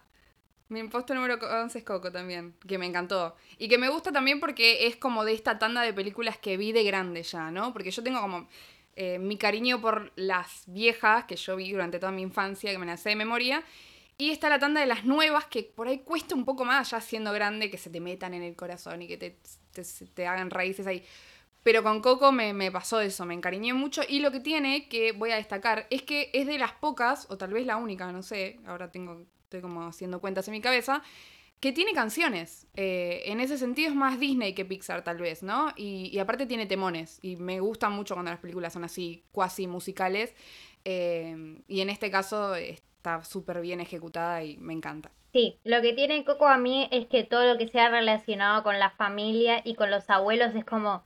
Mi 0.69 0.81
impuesto 0.81 1.15
número 1.15 1.37
11 1.37 1.79
es 1.79 1.85
Coco 1.85 2.11
también, 2.11 2.55
que 2.67 2.77
me 2.79 2.87
encantó. 2.87 3.37
Y 3.59 3.69
que 3.69 3.79
me 3.79 3.89
gusta 3.89 4.11
también 4.11 4.41
porque 4.41 4.89
es 4.89 4.97
como 4.97 5.25
de 5.25 5.33
esta 5.33 5.59
tanda 5.59 5.83
de 5.83 5.93
películas 5.93 6.39
que 6.39 6.57
vi 6.57 6.73
de 6.73 6.83
grande 6.83 7.23
ya, 7.23 7.51
¿no? 7.51 7.73
Porque 7.73 7.91
yo 7.93 8.03
tengo 8.03 8.21
como 8.21 8.49
eh, 8.97 9.19
mi 9.19 9.37
cariño 9.37 9.81
por 9.81 10.13
las 10.17 10.65
viejas 10.67 11.25
que 11.25 11.37
yo 11.37 11.55
vi 11.55 11.71
durante 11.71 12.01
toda 12.01 12.11
mi 12.11 12.23
infancia, 12.23 12.73
que 12.73 12.79
me 12.79 12.87
las 12.87 13.05
de 13.05 13.15
memoria. 13.15 13.63
Y 14.19 14.31
está 14.31 14.49
la 14.49 14.59
tanda 14.59 14.81
de 14.81 14.87
las 14.87 15.05
nuevas 15.05 15.45
que 15.47 15.63
por 15.63 15.87
ahí 15.89 15.99
cuesta 15.99 16.35
un 16.35 16.45
poco 16.45 16.65
más 16.65 16.91
ya 16.91 17.01
siendo 17.01 17.33
grande 17.33 17.71
que 17.71 17.79
se 17.79 17.91
te 17.91 18.01
metan 18.01 18.35
en 18.35 18.43
el 18.43 18.57
corazón 18.57 19.03
y 19.03 19.09
que 19.09 19.19
te, 19.19 19.37
te 20.15 20.27
hagan 20.27 20.51
raíces 20.51 20.87
ahí. 20.87 21.05
Pero 21.67 21.83
con 21.83 22.01
Coco 22.01 22.31
me, 22.31 22.71
pasó 22.71 23.01
eso, 23.01 23.27
me 23.27 23.35
encariñé 23.35 23.75
mucho. 23.75 24.03
Y 24.09 24.21
lo 24.21 24.31
que 24.31 24.39
tiene, 24.39 24.89
que 24.89 25.11
voy 25.11 25.33
a 25.33 25.35
destacar, 25.35 25.89
es 25.91 26.03
que 26.03 26.31
es 26.33 26.47
de 26.47 26.59
las 26.59 26.71
pocas, 26.71 27.27
o 27.29 27.39
tal 27.39 27.53
vez 27.53 27.67
la 27.67 27.77
única, 27.77 28.13
no 28.13 28.23
sé, 28.23 28.61
ahora 28.67 28.93
tengo, 28.93 29.27
estoy 29.43 29.63
como 29.63 29.85
haciendo 29.85 30.21
cuentas 30.21 30.47
en 30.47 30.53
mi 30.53 30.61
cabeza, 30.61 31.03
que 31.59 31.73
tiene 31.73 31.93
canciones. 31.93 32.69
Eh, 32.77 33.23
en 33.27 33.41
ese 33.41 33.59
sentido 33.59 33.89
es 33.89 33.97
más 33.97 34.21
Disney 34.21 34.55
que 34.55 34.65
Pixar, 34.65 35.03
tal 35.03 35.19
vez, 35.19 35.43
¿no? 35.43 35.73
Y, 35.75 36.17
aparte 36.21 36.47
tiene 36.47 36.67
temones. 36.67 37.19
Y 37.21 37.35
me 37.35 37.59
gusta 37.59 37.89
mucho 37.89 38.15
cuando 38.15 38.31
las 38.31 38.39
películas 38.39 38.73
son 38.73 38.85
así, 38.85 39.25
cuasi 39.33 39.67
musicales. 39.67 40.37
Eh, 40.85 41.59
y 41.67 41.81
en 41.81 41.91
este 41.91 42.13
caso 42.13 42.55
está 42.55 43.25
súper 43.25 43.61
bien 43.61 43.81
ejecutada 43.81 44.45
y 44.45 44.57
me 44.59 44.73
encanta. 44.73 45.11
Sí, 45.33 45.59
lo 45.65 45.83
que 45.83 45.95
tiene 45.95 46.25
Coco 46.25 46.47
a 46.47 46.59
mí 46.59 46.89
es 46.93 47.09
que 47.09 47.25
todo 47.25 47.45
lo 47.45 47.59
que 47.59 47.67
sea 47.67 47.91
relacionado 47.91 48.63
con 48.63 48.79
la 48.79 48.91
familia 48.91 49.63
y 49.65 49.75
con 49.75 49.91
los 49.91 50.09
abuelos 50.09 50.55
es 50.55 50.65
como 50.65 51.03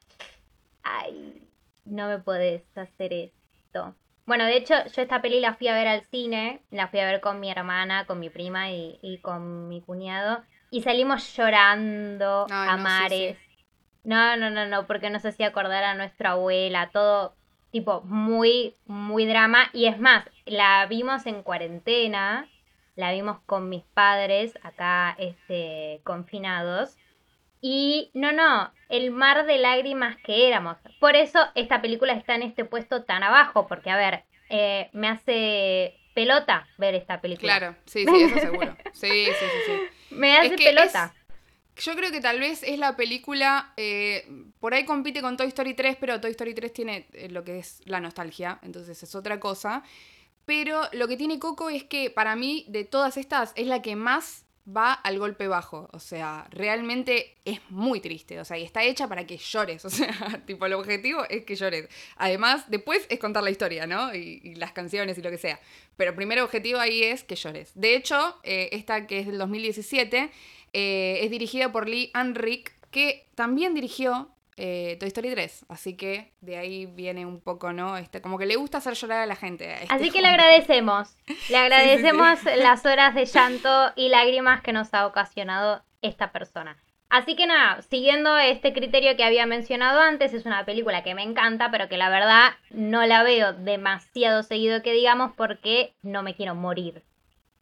ay, 0.82 1.46
no 1.84 2.08
me 2.08 2.18
podés 2.18 2.62
hacer 2.76 3.12
esto. 3.12 3.94
Bueno, 4.26 4.44
de 4.44 4.56
hecho, 4.56 4.74
yo 4.94 5.02
esta 5.02 5.20
peli 5.20 5.40
la 5.40 5.54
fui 5.54 5.68
a 5.68 5.74
ver 5.74 5.88
al 5.88 6.04
cine, 6.04 6.62
la 6.70 6.88
fui 6.88 7.00
a 7.00 7.06
ver 7.06 7.20
con 7.20 7.40
mi 7.40 7.50
hermana, 7.50 8.06
con 8.06 8.20
mi 8.20 8.30
prima 8.30 8.70
y, 8.70 9.18
con 9.22 9.68
mi 9.68 9.80
cuñado, 9.80 10.44
y 10.70 10.82
salimos 10.82 11.36
llorando 11.36 12.46
a 12.48 12.76
mares. 12.76 13.38
No, 14.04 14.36
no, 14.36 14.50
no, 14.50 14.66
no, 14.66 14.86
porque 14.86 15.10
nos 15.10 15.24
hacía 15.24 15.48
acordar 15.48 15.82
a 15.84 15.94
nuestra 15.94 16.30
abuela, 16.30 16.90
todo 16.92 17.34
tipo 17.70 18.02
muy, 18.02 18.76
muy 18.86 19.26
drama. 19.26 19.68
Y 19.72 19.86
es 19.86 19.98
más, 19.98 20.24
la 20.46 20.86
vimos 20.86 21.26
en 21.26 21.42
cuarentena, 21.42 22.48
la 22.94 23.12
vimos 23.12 23.40
con 23.46 23.68
mis 23.68 23.82
padres 23.82 24.56
acá 24.62 25.16
este, 25.18 26.00
confinados. 26.04 26.96
Y 27.61 28.11
no, 28.14 28.33
no, 28.33 28.73
el 28.88 29.11
mar 29.11 29.46
de 29.46 29.59
lágrimas 29.59 30.16
que 30.25 30.49
éramos. 30.49 30.77
Por 30.99 31.16
eso 31.16 31.38
esta 31.55 31.83
película 31.83 32.14
está 32.14 32.35
en 32.35 32.42
este 32.42 32.64
puesto 32.64 33.05
tan 33.05 33.23
abajo, 33.23 33.66
porque 33.66 33.90
a 33.90 33.96
ver, 33.96 34.25
eh, 34.49 34.88
me 34.92 35.09
hace 35.09 35.94
pelota 36.14 36.66
ver 36.79 36.94
esta 36.94 37.20
película. 37.20 37.59
Claro, 37.59 37.77
sí, 37.85 38.05
sí, 38.05 38.23
eso 38.23 38.38
seguro. 38.38 38.77
Sí, 38.92 39.09
sí, 39.09 39.33
sí, 39.33 39.59
sí. 39.66 39.73
Me 40.14 40.37
hace 40.37 40.57
pelota. 40.57 41.14
yo 41.77 41.94
creo 41.94 42.11
que 42.11 42.20
tal 42.20 42.40
vez 42.40 42.62
es 42.64 42.79
la 42.79 42.96
película, 42.96 43.73
eh, 43.77 44.27
por 44.59 44.75
ahí 44.75 44.85
compite 44.85 45.23
con 45.23 45.37
Toy 45.37 45.46
Story 45.49 45.75
3, 45.75 45.96
pero 46.01 46.20
Toy 46.20 46.33
Story 46.33 46.53
3 46.53 46.73
tiene 46.73 47.07
eh, 47.12 47.29
lo 47.29 47.44
que 47.44 47.59
es 47.59 47.81
la 47.85 48.01
nostalgia, 48.01 48.59
entonces 48.62 49.01
es 49.03 49.14
otra 49.14 49.38
cosa. 49.38 49.85
Pero 50.46 50.88
lo 50.92 51.07
que 51.07 51.16
tiene 51.16 51.38
Coco 51.38 51.70
es 51.70 51.85
que 51.85 52.11
para 52.11 52.35
mí, 52.35 52.64
de 52.68 52.85
todas 52.85 53.16
estas, 53.16 53.53
es 53.55 53.68
la 53.68 53.83
que 53.83 53.94
más 53.94 54.46
va 54.76 54.92
al 54.92 55.18
golpe 55.18 55.48
bajo. 55.48 55.88
O 55.92 55.98
sea, 55.98 56.46
realmente 56.50 57.37
es 57.44 57.61
muy 57.70 58.00
triste. 58.00 58.40
O 58.40 58.44
sea, 58.44 58.59
y 58.59 58.64
está 58.64 58.85
hecha 58.85 59.09
para 59.09 59.26
que 59.26 59.37
llores. 59.37 59.85
O 59.90 59.90
sea, 59.90 60.42
tipo, 60.46 60.66
el 60.66 60.74
objetivo 60.74 61.24
es 61.28 61.44
que 61.44 61.56
llores. 61.56 61.88
Además, 62.16 62.64
después 62.68 63.06
es 63.09 63.18
contar 63.18 63.42
la 63.42 63.50
historia, 63.50 63.87
¿no? 63.87 64.14
Y, 64.14 64.54
las 64.54 64.72
canciones 64.72 65.18
y 65.18 65.22
lo 65.22 65.30
que 65.30 65.38
sea. 65.38 65.61
Pero 65.96 66.11
el 66.11 66.16
primer 66.16 66.40
objetivo 66.40 66.78
ahí 66.78 67.02
es 67.02 67.24
que 67.24 67.35
llores. 67.35 67.72
De 67.74 67.96
hecho, 67.96 68.38
eh, 68.42 68.68
esta 68.72 69.06
que 69.06 69.18
es 69.18 69.26
del 69.26 69.38
2017 69.38 70.30
eh, 70.72 71.18
es 71.22 71.30
dirigida 71.30 71.72
por 71.72 71.88
Lee 71.88 72.11
Anrick, 72.14 72.72
que 72.90 73.26
también 73.35 73.74
dirigió 73.74 74.30
eh, 74.62 74.96
Toy 75.01 75.09
Story 75.09 75.31
3. 75.31 75.64
Así 75.68 75.96
que 75.96 76.33
de 76.42 76.59
ahí 76.59 76.85
viene 76.85 77.25
un 77.25 77.40
poco, 77.40 77.73
¿no? 77.73 77.96
Este, 77.96 78.20
como 78.20 78.38
que 78.38 78.44
le 78.44 78.57
gusta 78.57 78.79
hacer 78.79 78.92
llorar 78.92 79.23
a 79.23 79.27
la 79.27 79.35
gente. 79.35 79.73
Este 79.73 79.94
así 79.94 80.11
que 80.11 80.20
le 80.20 80.29
agradecemos. 80.29 81.16
Le 81.49 81.57
agradecemos 81.57 82.44
las 82.59 82.85
horas 82.85 83.14
de 83.14 83.25
llanto 83.25 83.92
y 83.96 84.11
lágrimas 84.11 84.61
que 84.61 84.75
nos 84.75 84.92
ha 84.92 85.07
ocasionado 85.07 85.83
esta 86.03 86.31
persona. 86.31 86.77
Así 87.09 87.35
que 87.35 87.46
nada, 87.46 87.83
siguiendo 87.83 88.38
este 88.38 88.73
criterio 88.73 89.16
que 89.16 89.25
había 89.25 89.44
mencionado 89.44 89.99
antes, 89.99 90.33
es 90.33 90.46
una 90.46 90.64
película 90.64 91.03
que 91.03 91.14
me 91.14 91.25
encanta, 91.25 91.70
pero 91.73 91.88
que 91.88 91.96
la 91.96 92.09
verdad 92.09 92.53
no 92.70 93.05
la 93.05 93.25
veo 93.25 93.53
demasiado 93.53 94.44
seguido 94.44 94.83
que 94.83 94.92
digamos 94.92 95.33
porque 95.37 95.94
no 96.03 96.23
me 96.23 96.37
quiero 96.37 96.55
morir. 96.55 97.03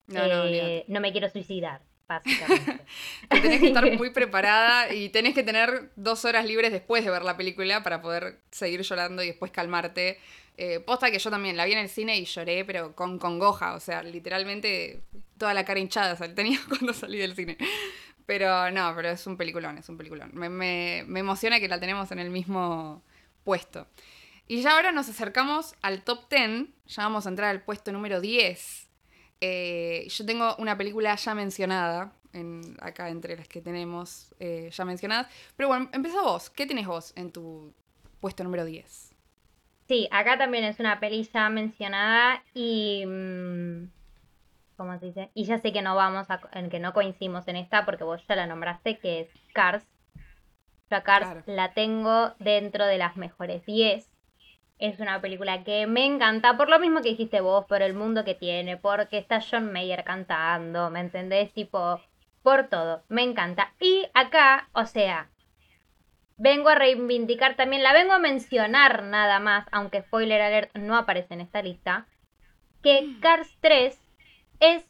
no, 0.09 0.21
eh, 0.23 0.85
no 0.89 1.01
me 1.01 1.13
quiero 1.13 1.31
suicidar 1.31 1.88
básicamente. 2.09 2.85
tenés 3.29 3.61
que 3.61 3.66
estar 3.68 3.92
muy 3.97 4.11
preparada 4.11 4.92
y 4.92 5.11
tenés 5.11 5.35
que 5.35 5.42
tener 5.42 5.90
dos 5.97 6.25
horas 6.25 6.47
libres 6.47 6.73
después 6.73 7.05
de 7.05 7.11
ver 7.11 7.23
la 7.23 7.37
película 7.37 7.83
para 7.83 8.01
poder 8.01 8.40
seguir 8.51 8.83
llorando 8.83 9.23
y 9.23 9.29
después 9.29 9.53
calmarte. 9.53 10.18
Eh, 10.57 10.81
posta 10.81 11.11
que 11.11 11.18
yo 11.18 11.31
también 11.31 11.57
la 11.57 11.66
vi 11.66 11.73
en 11.73 11.79
el 11.79 11.88
cine 11.88 12.16
y 12.16 12.25
lloré, 12.25 12.64
pero 12.64 12.97
con 12.97 13.18
congoja, 13.18 13.75
o 13.75 13.81
sea, 13.81 14.03
literalmente 14.03 15.03
toda 15.37 15.55
la 15.55 15.64
cara 15.64 15.79
hinchada 15.79 16.16
tenía 16.35 16.59
cuando 16.68 16.92
salí 16.92 17.18
del 17.18 17.37
cine. 17.37 17.57
Pero 18.27 18.71
no, 18.71 18.92
pero 18.97 19.11
es 19.11 19.27
un 19.27 19.37
peliculón, 19.37 19.79
es 19.79 19.88
un 19.88 19.97
peliculón. 19.97 20.31
Me, 20.35 20.49
me, 20.49 21.05
me 21.07 21.21
emociona 21.21 21.61
que 21.61 21.68
la 21.68 21.79
tenemos 21.79 22.11
en 22.11 22.18
el 22.18 22.31
mismo 22.31 23.03
puesto. 23.44 23.87
Y 24.49 24.62
ya 24.62 24.73
ahora 24.73 24.92
nos 24.92 25.09
acercamos 25.09 25.75
al 25.83 26.03
top 26.03 26.29
10, 26.29 26.68
ya 26.87 27.03
vamos 27.05 27.27
a 27.27 27.29
entrar 27.29 27.51
al 27.51 27.62
puesto 27.62 27.92
número 27.92 28.21
10 28.21 28.88
eh, 29.40 30.07
yo 30.09 30.27
tengo 30.27 30.57
una 30.57 30.77
película 30.77 31.14
ya 31.14 31.35
mencionada, 31.35 32.12
en, 32.33 32.77
acá 32.81 33.09
entre 33.09 33.37
las 33.37 33.48
que 33.48 33.61
tenemos 33.61 34.35
eh, 34.38 34.70
ya 34.72 34.85
mencionadas. 34.85 35.29
Pero 35.57 35.68
bueno, 35.68 35.88
empieza 35.92 36.22
vos. 36.22 36.51
¿Qué 36.51 36.66
tenés 36.66 36.87
vos 36.87 37.12
en 37.16 37.33
tu 37.33 37.72
puesto 38.20 38.44
número 38.44 38.64
10? 38.64 39.14
Sí, 39.87 40.09
acá 40.11 40.37
también 40.37 40.64
es 40.64 40.81
una 40.81 41.01
peli 41.01 41.22
ya 41.24 41.48
mencionada 41.48 42.42
y... 42.55 43.05
Mm, 43.07 43.90
¿Cómo 44.77 44.96
se 45.01 45.07
dice? 45.07 45.31
Y 45.35 45.44
ya 45.44 45.59
sé 45.59 45.72
que 45.72 45.83
no 45.83 45.96
vamos 45.96 46.31
a... 46.31 46.40
En 46.53 46.70
que 46.70 46.79
no 46.79 46.92
coincidimos 46.92 47.48
en 47.48 47.57
esta 47.57 47.85
porque 47.85 48.05
vos 48.05 48.22
ya 48.29 48.37
la 48.37 48.46
nombraste, 48.46 48.98
que 48.98 49.20
es 49.20 49.29
Cars. 49.53 49.85
Yo 50.90 51.03
Cars 51.03 51.46
la 51.46 51.74
tengo 51.74 52.35
dentro 52.38 52.87
de 52.87 52.98
las 52.98 53.16
mejores 53.16 53.64
10 53.66 54.09
es 54.79 55.01
una 55.01 55.21
película 55.21 55.64
que 55.64 55.87
me 55.87 56.05
encanta, 56.05 56.57
por 56.57 56.69
lo 56.69 56.79
mismo 56.79 57.03
que 57.03 57.11
dijiste 57.11 57.41
vos, 57.41 57.64
por 57.67 57.83
el 57.83 57.95
mundo 57.95 58.25
que 58.25 58.35
tiene, 58.35 58.77
porque 58.77 59.19
está 59.19 59.41
John 59.41 59.73
Mayer 59.73 60.05
cantando, 60.05 60.91
¿me 60.91 61.01
entendés? 61.01 61.53
Tipo, 61.53 62.01
por 62.43 62.69
todo, 62.69 63.03
me 63.09 63.23
encanta. 63.23 63.75
Y 63.81 64.07
acá, 64.14 64.69
o 64.73 64.87
sea, 64.87 65.31
vengo 66.37 66.69
a 66.69 66.77
reivindicar 66.77 67.57
también, 67.57 67.83
la 67.83 67.93
vengo 67.93 68.12
a 68.12 68.19
mencionar 68.19 69.03
nada 69.03 69.41
más, 69.41 69.67
aunque 69.73 70.03
spoiler 70.03 70.41
alert 70.41 70.75
no 70.77 70.97
aparece 70.97 71.35
en 71.35 71.41
esta 71.41 71.62
lista, 71.62 72.07
que 72.83 73.03
mm. 73.03 73.21
Cars 73.21 73.59
3 73.61 74.01
es 74.61 74.85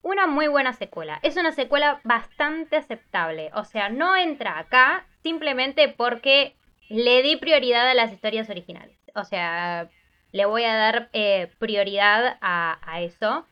una 0.00 0.26
muy 0.26 0.48
buena 0.48 0.72
secuela. 0.72 1.20
Es 1.22 1.36
una 1.36 1.52
secuela 1.52 2.00
bastante 2.04 2.76
aceptable. 2.76 3.50
O 3.54 3.64
sea, 3.64 3.88
no 3.88 4.16
entra 4.16 4.58
acá 4.58 5.06
simplemente 5.22 5.88
porque 5.88 6.56
le 6.88 7.22
di 7.22 7.36
prioridad 7.36 7.88
a 7.88 7.94
las 7.94 8.12
historias 8.12 8.50
originales. 8.50 9.01
O 9.14 9.24
sea, 9.24 9.88
le 10.32 10.46
voy 10.46 10.64
a 10.64 10.74
dar 10.74 11.10
eh, 11.12 11.50
prioridad 11.58 12.38
a, 12.40 12.78
a, 12.82 13.00
eso. 13.02 13.46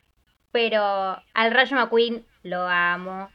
Pero 0.53 0.83
al 0.83 1.53
Rayo 1.53 1.77
McQueen 1.77 2.27
lo 2.43 2.67
amo. 2.67 3.31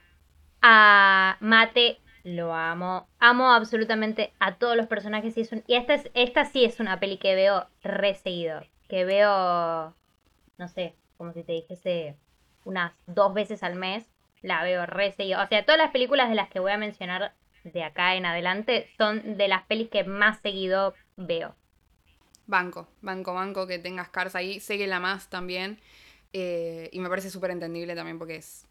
A 0.62 1.38
Mate 1.40 2.00
lo 2.24 2.54
amo. 2.54 3.08
Amo 3.20 3.52
absolutamente 3.52 4.34
a 4.40 4.56
todos 4.56 4.76
los 4.76 4.88
personajes. 4.88 5.38
Y, 5.38 5.42
es 5.42 5.52
y 5.68 5.76
esta, 5.76 5.94
es, 5.94 6.10
esta 6.14 6.46
sí 6.46 6.66
es 6.66 6.80
una 6.80 7.00
peli 7.00 7.18
que 7.18 7.36
veo 7.36 7.68
re. 7.84 8.18
Que 8.90 9.06
veo, 9.06 9.96
no 10.58 10.68
sé, 10.68 10.96
como 11.18 11.34
si 11.34 11.44
te 11.44 11.54
dijese 11.54 12.16
unas 12.64 12.94
dos 13.06 13.34
veces 13.34 13.64
al 13.64 13.76
mes. 13.76 14.12
La 14.42 14.64
veo 14.64 14.86
re. 14.86 15.10
O 15.10 15.48
sea, 15.48 15.66
todas 15.66 15.78
las 15.78 15.92
películas 15.92 16.30
de 16.30 16.36
las 16.36 16.50
que 16.50 16.60
voy 16.60 16.72
a 16.72 16.78
mencionar 16.78 17.34
de 17.64 17.84
acá 17.84 18.16
en 18.16 18.26
adelante 18.26 18.90
son 18.98 19.38
de 19.38 19.48
las 19.48 19.64
pelis 19.64 19.90
que 19.90 20.04
más 20.04 20.40
seguido 20.40 20.94
veo. 21.16 21.56
Banco, 22.48 22.88
banco, 23.02 23.34
banco 23.34 23.68
que 23.68 23.80
tengas 23.80 24.10
Cars 24.10 24.36
ahí. 24.36 24.60
Sé 24.60 24.78
que 24.78 24.88
la 24.88 25.00
más 25.00 25.30
también. 25.30 25.80
Eh, 26.34 26.90
y 26.92 27.00
me 27.00 27.10
parece 27.10 27.30
súper 27.30 27.52
entendible 27.52 27.96
también 27.96 28.20
porque 28.20 28.36
es 28.36 28.68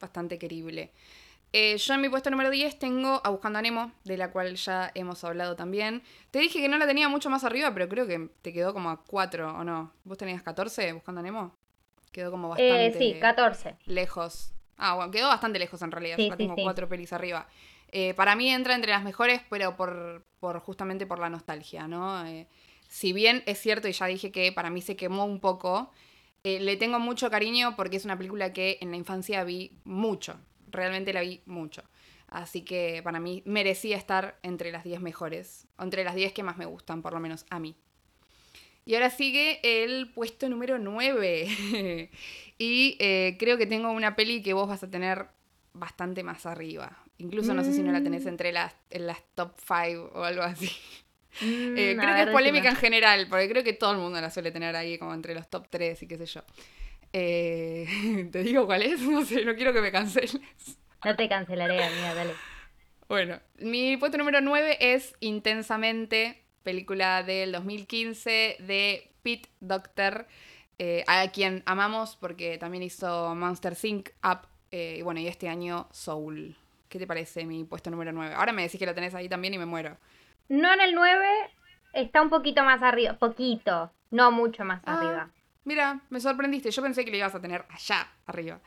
bastante 0.00 0.38
querible. 0.38 0.92
Eh, 1.56 1.76
yo 1.76 1.94
en 1.94 2.00
mi 2.00 2.08
puesto 2.08 2.30
número 2.30 2.50
10 2.50 2.80
tengo 2.80 3.20
a 3.22 3.28
Buscando 3.28 3.60
a 3.60 3.62
Nemo, 3.62 3.92
de 4.02 4.16
la 4.16 4.32
cual 4.32 4.56
ya 4.56 4.90
hemos 4.96 5.22
hablado 5.22 5.54
también. 5.54 6.02
Te 6.32 6.40
dije 6.40 6.60
que 6.60 6.68
no 6.68 6.78
la 6.78 6.86
tenía 6.86 7.08
mucho 7.08 7.30
más 7.30 7.44
arriba, 7.44 7.72
pero 7.72 7.88
creo 7.88 8.08
que 8.08 8.28
te 8.42 8.52
quedó 8.52 8.74
como 8.74 8.90
a 8.90 9.04
4, 9.04 9.58
¿o 9.58 9.62
no? 9.62 9.92
¿Vos 10.02 10.18
tenías 10.18 10.42
14 10.42 10.92
Buscando 10.94 11.20
a 11.20 11.22
Nemo? 11.22 11.54
Quedó 12.10 12.32
como 12.32 12.48
bastante... 12.48 12.86
Eh, 12.86 12.94
sí, 12.98 13.20
14. 13.20 13.76
Lejos. 13.86 14.52
Ah, 14.76 14.94
bueno, 14.94 15.12
quedó 15.12 15.28
bastante 15.28 15.60
lejos 15.60 15.80
en 15.82 15.92
realidad. 15.92 16.18
yo 16.18 16.36
tengo 16.36 16.56
4 16.56 16.88
pelis 16.88 17.12
arriba. 17.12 17.46
Eh, 17.92 18.14
para 18.14 18.34
mí 18.34 18.50
entra 18.50 18.74
entre 18.74 18.90
las 18.90 19.04
mejores, 19.04 19.40
pero 19.48 19.76
por, 19.76 20.24
por 20.40 20.58
justamente 20.58 21.06
por 21.06 21.20
la 21.20 21.30
nostalgia, 21.30 21.86
¿no? 21.86 22.24
Si 22.94 23.12
bien 23.12 23.42
es 23.46 23.58
cierto, 23.58 23.88
y 23.88 23.92
ya 23.92 24.06
dije 24.06 24.30
que 24.30 24.52
para 24.52 24.70
mí 24.70 24.80
se 24.80 24.94
quemó 24.94 25.24
un 25.24 25.40
poco, 25.40 25.90
le 26.44 26.76
tengo 26.76 27.00
mucho 27.00 27.28
cariño 27.28 27.74
porque 27.74 27.96
es 27.96 28.04
una 28.04 28.16
película 28.16 28.52
que 28.52 28.78
en 28.80 28.92
la 28.92 28.96
infancia 28.96 29.42
vi 29.42 29.72
mucho 29.82 30.38
realmente 30.74 31.12
la 31.12 31.22
vi 31.22 31.40
mucho. 31.46 31.82
Así 32.28 32.62
que 32.62 33.00
para 33.02 33.20
mí 33.20 33.42
merecía 33.46 33.96
estar 33.96 34.38
entre 34.42 34.72
las 34.72 34.84
10 34.84 35.00
mejores, 35.00 35.66
entre 35.78 36.04
las 36.04 36.14
10 36.14 36.32
que 36.32 36.42
más 36.42 36.56
me 36.56 36.66
gustan, 36.66 37.00
por 37.00 37.12
lo 37.12 37.20
menos 37.20 37.46
a 37.50 37.60
mí. 37.60 37.76
Y 38.84 38.94
ahora 38.94 39.10
sigue 39.10 39.60
el 39.62 40.10
puesto 40.12 40.48
número 40.48 40.78
9. 40.78 42.10
y 42.58 42.96
eh, 43.00 43.36
creo 43.38 43.56
que 43.56 43.66
tengo 43.66 43.90
una 43.90 44.14
peli 44.14 44.42
que 44.42 44.52
vos 44.52 44.68
vas 44.68 44.82
a 44.82 44.90
tener 44.90 45.28
bastante 45.72 46.22
más 46.22 46.44
arriba. 46.44 46.98
Incluso 47.18 47.54
no 47.54 47.64
sé 47.64 47.72
si 47.72 47.82
no 47.82 47.92
la 47.92 48.02
tenés 48.02 48.24
mm. 48.24 48.28
entre 48.28 48.52
las, 48.52 48.74
en 48.90 49.06
las 49.06 49.22
top 49.34 49.52
5 49.58 50.12
o 50.14 50.22
algo 50.24 50.42
así. 50.42 50.70
Mm, 51.40 51.76
eh, 51.76 51.96
creo 51.98 52.14
que 52.14 52.22
es 52.22 52.28
polémica 52.28 52.68
en 52.70 52.76
general, 52.76 53.26
porque 53.28 53.48
creo 53.48 53.64
que 53.64 53.72
todo 53.72 53.92
el 53.92 53.98
mundo 53.98 54.20
la 54.20 54.30
suele 54.30 54.50
tener 54.52 54.76
ahí 54.76 54.98
como 54.98 55.14
entre 55.14 55.34
los 55.34 55.48
top 55.48 55.66
3 55.68 56.02
y 56.02 56.06
qué 56.06 56.18
sé 56.18 56.26
yo. 56.26 56.42
Eh, 57.12 57.86
¿Te 58.32 58.42
digo 58.42 58.66
cuál 58.66 58.82
es? 58.82 59.00
No 59.02 59.24
sé, 59.24 59.44
no 59.44 59.54
quiero 59.54 59.72
que 59.72 59.80
me 59.80 59.92
canceles. 59.92 60.38
No 61.04 61.16
te 61.16 61.28
cancelaré, 61.28 61.82
amiga, 61.82 62.14
dale. 62.14 62.32
Bueno, 63.08 63.38
mi 63.58 63.96
puesto 63.96 64.16
número 64.16 64.40
9 64.40 64.78
es 64.80 65.14
Intensamente, 65.20 66.42
película 66.62 67.22
del 67.22 67.52
2015 67.52 68.56
de 68.60 69.10
Pete 69.22 69.48
Doctor, 69.60 70.26
eh, 70.78 71.04
a 71.06 71.28
quien 71.28 71.62
amamos 71.66 72.16
porque 72.16 72.58
también 72.58 72.82
hizo 72.82 73.34
Monster 73.34 73.74
Sync 73.74 74.10
Up 74.24 74.48
eh, 74.72 74.96
y 74.98 75.02
bueno, 75.02 75.20
y 75.20 75.28
este 75.28 75.48
año 75.48 75.86
Soul. 75.92 76.56
¿Qué 76.88 76.98
te 76.98 77.06
parece 77.06 77.44
mi 77.44 77.62
puesto 77.64 77.90
número 77.90 78.10
9? 78.10 78.34
Ahora 78.34 78.52
me 78.52 78.62
decís 78.62 78.78
que 78.78 78.86
lo 78.86 78.94
tenés 78.94 79.14
ahí 79.14 79.28
también 79.28 79.54
y 79.54 79.58
me 79.58 79.66
muero. 79.66 79.96
No 80.48 80.72
en 80.72 80.80
el 80.80 80.94
9, 80.94 81.26
está 81.92 82.22
un 82.22 82.30
poquito 82.30 82.62
más 82.64 82.82
arriba, 82.82 83.14
poquito, 83.14 83.92
no 84.10 84.30
mucho 84.30 84.64
más 84.64 84.82
ah. 84.86 84.98
arriba. 84.98 85.30
Mira, 85.64 86.00
me 86.10 86.20
sorprendiste. 86.20 86.70
Yo 86.70 86.82
pensé 86.82 87.04
que 87.04 87.10
lo 87.10 87.16
ibas 87.16 87.34
a 87.34 87.40
tener 87.40 87.64
allá 87.70 88.06
arriba. 88.26 88.60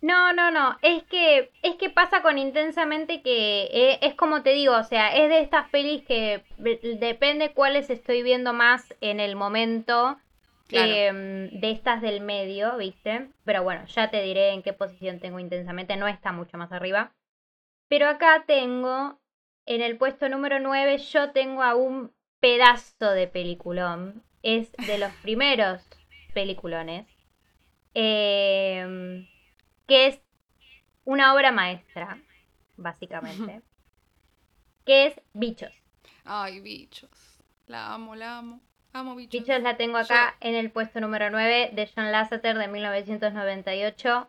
No, 0.00 0.32
no, 0.32 0.50
no. 0.50 0.78
Es 0.82 1.04
que, 1.04 1.52
es 1.62 1.76
que 1.76 1.88
pasa 1.88 2.22
con 2.22 2.36
intensamente 2.36 3.22
que 3.22 3.68
eh, 3.72 3.98
es, 4.02 4.14
como 4.14 4.42
te 4.42 4.52
digo, 4.52 4.76
o 4.76 4.82
sea, 4.82 5.14
es 5.14 5.28
de 5.28 5.40
estas 5.40 5.68
pelis 5.70 6.04
que 6.04 6.42
depende 6.98 7.52
cuáles 7.52 7.88
estoy 7.88 8.22
viendo 8.22 8.52
más 8.52 8.92
en 9.00 9.20
el 9.20 9.36
momento 9.36 10.18
em, 10.70 11.50
de 11.50 11.70
estas 11.70 12.02
del 12.02 12.20
medio, 12.20 12.76
¿viste? 12.78 13.28
Pero 13.44 13.62
bueno, 13.62 13.84
ya 13.86 14.10
te 14.10 14.22
diré 14.22 14.50
en 14.50 14.62
qué 14.62 14.72
posición 14.72 15.20
tengo 15.20 15.38
intensamente. 15.38 15.96
No 15.96 16.08
está 16.08 16.32
mucho 16.32 16.58
más 16.58 16.72
arriba. 16.72 17.12
Pero 17.88 18.08
acá 18.08 18.42
tengo, 18.44 19.20
en 19.66 19.82
el 19.82 19.96
puesto 19.96 20.28
número 20.28 20.58
9, 20.60 20.98
yo 20.98 21.32
tengo 21.32 21.62
a 21.62 21.74
un 21.74 22.12
pedazo 22.40 23.10
de 23.10 23.28
peliculón. 23.28 24.22
Es 24.42 24.72
de 24.72 24.98
los 24.98 25.12
primeros 25.22 25.80
peliculones, 26.34 27.06
em, 27.94 29.28
que 29.86 30.06
es 30.08 30.20
una 31.04 31.34
obra 31.34 31.52
maestra, 31.52 32.18
básicamente, 32.76 33.62
que 34.84 35.06
es 35.06 35.20
Bichos. 35.32 35.72
Ay, 36.24 36.60
Bichos. 36.60 37.10
La 37.66 37.94
amo, 37.94 38.16
la 38.16 38.38
amo. 38.38 38.60
Amo 38.92 39.14
Bichos. 39.14 39.40
Bichos 39.40 39.62
la 39.62 39.76
tengo 39.76 39.96
acá 39.96 40.36
en 40.40 40.56
el 40.56 40.72
puesto 40.72 41.00
número 41.00 41.30
9 41.30 41.70
de 41.72 41.90
John 41.94 42.10
Lasseter 42.10 42.58
de 42.58 42.66
1998. 42.66 44.28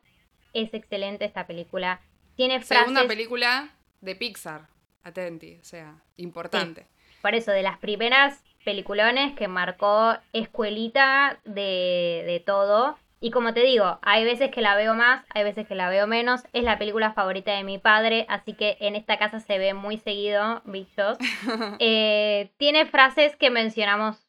Es 0.54 0.74
excelente 0.74 1.26
esta 1.26 1.48
película. 1.48 2.02
Tiene 2.36 2.60
frases... 2.60 2.88
Segunda 2.88 3.08
película 3.08 3.70
de 4.02 4.16
Pixar. 4.16 4.73
Atenti, 5.04 5.58
o 5.62 5.64
sea, 5.64 5.96
importante. 6.18 6.88
Por 7.22 7.36
eso, 7.36 7.52
de 7.52 7.64
las 7.64 7.78
primeras 7.78 8.42
peliculones 8.64 9.34
que 9.36 9.48
marcó 9.48 10.16
escuelita 10.32 11.40
de, 11.46 12.24
de 12.26 12.42
todo. 12.46 12.98
Y 13.20 13.32
como 13.32 13.54
te 13.54 13.62
digo, 13.62 14.00
hay 14.02 14.26
veces 14.26 14.52
que 14.52 14.62
la 14.62 14.76
veo 14.76 14.96
más, 14.96 15.26
hay 15.34 15.44
veces 15.44 15.66
que 15.66 15.76
la 15.76 15.90
veo 15.90 16.08
menos. 16.08 16.44
Es 16.52 16.64
la 16.64 16.78
película 16.78 17.14
favorita 17.14 17.56
de 17.56 17.64
mi 17.64 17.78
padre, 17.78 18.26
así 18.28 18.54
que 18.54 18.78
en 18.82 18.96
esta 18.96 19.18
casa 19.18 19.40
se 19.40 19.58
ve 19.58 19.74
muy 19.74 19.98
seguido 19.98 20.62
Bichos. 20.66 21.18
Eh, 21.80 22.52
tiene 22.58 22.86
frases 22.86 23.36
que 23.36 23.50
mencionamos 23.50 24.28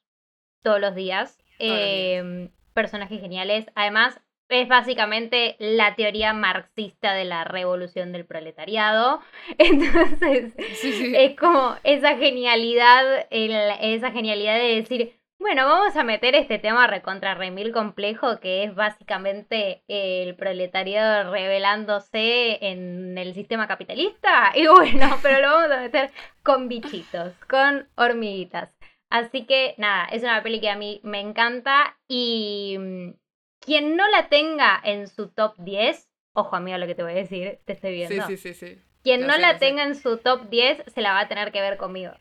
todos 0.62 0.80
los 0.80 0.94
días. 0.94 1.38
Eh, 1.58 2.50
personajes 2.72 3.20
geniales. 3.20 3.66
Además, 3.74 4.20
es 4.54 4.68
básicamente 4.68 5.56
la 5.58 5.94
teoría 5.94 6.32
marxista 6.32 7.12
de 7.14 7.24
la 7.24 7.44
revolución 7.44 8.12
del 8.12 8.24
proletariado. 8.24 9.20
Entonces, 9.58 10.54
es 10.56 11.36
como 11.36 11.76
esa 11.82 12.16
genialidad, 12.16 13.26
esa 13.30 14.10
genialidad 14.10 14.56
de 14.56 14.76
decir, 14.76 15.14
bueno, 15.38 15.66
vamos 15.66 15.94
a 15.96 16.04
meter 16.04 16.34
este 16.34 16.58
tema 16.58 16.86
recontra 16.86 17.34
remil 17.34 17.70
complejo 17.70 18.40
que 18.40 18.64
es 18.64 18.74
básicamente 18.74 19.82
el 19.88 20.36
proletariado 20.36 21.30
revelándose 21.30 22.64
en 22.66 23.18
el 23.18 23.34
sistema 23.34 23.68
capitalista. 23.68 24.52
Y 24.54 24.66
bueno, 24.68 25.18
pero 25.22 25.40
lo 25.42 25.48
vamos 25.48 25.70
a 25.70 25.80
meter 25.80 26.10
con 26.42 26.68
bichitos, 26.68 27.34
con 27.48 27.86
hormiguitas. 27.96 28.74
Así 29.10 29.44
que 29.44 29.74
nada, 29.76 30.06
es 30.06 30.22
una 30.22 30.42
peli 30.42 30.60
que 30.60 30.70
a 30.70 30.76
mí 30.76 31.00
me 31.02 31.20
encanta 31.20 31.98
y 32.08 32.76
mm, 32.78 33.10
quien 33.64 33.96
no 33.96 34.08
la 34.08 34.28
tenga 34.28 34.80
en 34.84 35.08
su 35.08 35.28
top 35.28 35.54
10, 35.58 36.08
ojo 36.34 36.56
amigo 36.56 36.78
lo 36.78 36.86
que 36.86 36.94
te 36.94 37.02
voy 37.02 37.12
a 37.12 37.16
decir, 37.16 37.58
te 37.64 37.72
estoy 37.72 37.92
viendo. 37.92 38.26
Sí, 38.26 38.36
sí, 38.36 38.54
sí, 38.54 38.66
sí. 38.66 38.82
Quien 39.02 39.26
no 39.26 39.36
la 39.36 39.58
tenga 39.58 39.82
en 39.82 39.94
su 39.94 40.18
top 40.18 40.48
10 40.48 40.84
se 40.94 41.00
la 41.00 41.12
va 41.12 41.20
a 41.20 41.28
tener 41.28 41.52
que 41.52 41.60
ver 41.60 41.76
conmigo. 41.76 42.12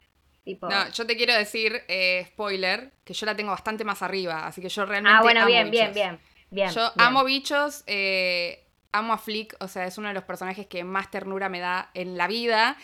No, 0.45 0.89
yo 0.91 1.07
te 1.07 1.15
quiero 1.15 1.33
decir, 1.33 1.83
eh, 1.87 2.25
spoiler, 2.27 2.91
que 3.05 3.13
yo 3.13 3.25
la 3.25 3.35
tengo 3.35 3.51
bastante 3.51 3.85
más 3.85 4.01
arriba, 4.01 4.45
así 4.45 4.61
que 4.61 4.67
yo 4.67 4.85
realmente. 4.85 5.17
Ah, 5.17 5.21
bueno, 5.21 5.45
bien, 5.45 5.71
bien, 5.71 5.93
bien, 5.93 6.19
bien. 6.49 6.69
Yo 6.71 6.91
amo 6.97 7.23
bichos, 7.23 7.83
eh, 7.87 8.67
amo 8.91 9.13
a 9.13 9.17
Flick, 9.17 9.55
o 9.61 9.69
sea, 9.69 9.85
es 9.85 9.97
uno 9.97 10.09
de 10.09 10.13
los 10.13 10.25
personajes 10.25 10.67
que 10.67 10.83
más 10.83 11.09
ternura 11.09 11.47
me 11.47 11.61
da 11.61 11.91
en 11.93 12.17
la 12.17 12.27
vida. 12.27 12.75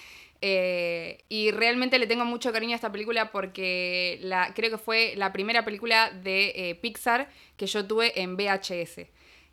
Eh, 0.41 1.25
y 1.28 1.52
realmente 1.52 1.99
le 1.99 2.08
tengo 2.08 2.23
mucho 2.23 2.54
cariño 2.54 2.73
a 2.73 2.75
esta 2.75 2.91
película 2.91 3.32
porque 3.32 4.19
la, 4.21 4.54
creo 4.54 4.69
que 4.69 4.78
fue 4.78 5.13
la 5.17 5.34
primera 5.34 5.65
película 5.65 6.12
de 6.12 6.54
eh, 6.56 6.75
Pixar 6.75 7.30
que 7.58 7.67
yo 7.67 7.86
tuve 7.86 8.21
en 8.21 8.38
VHS. 8.38 9.08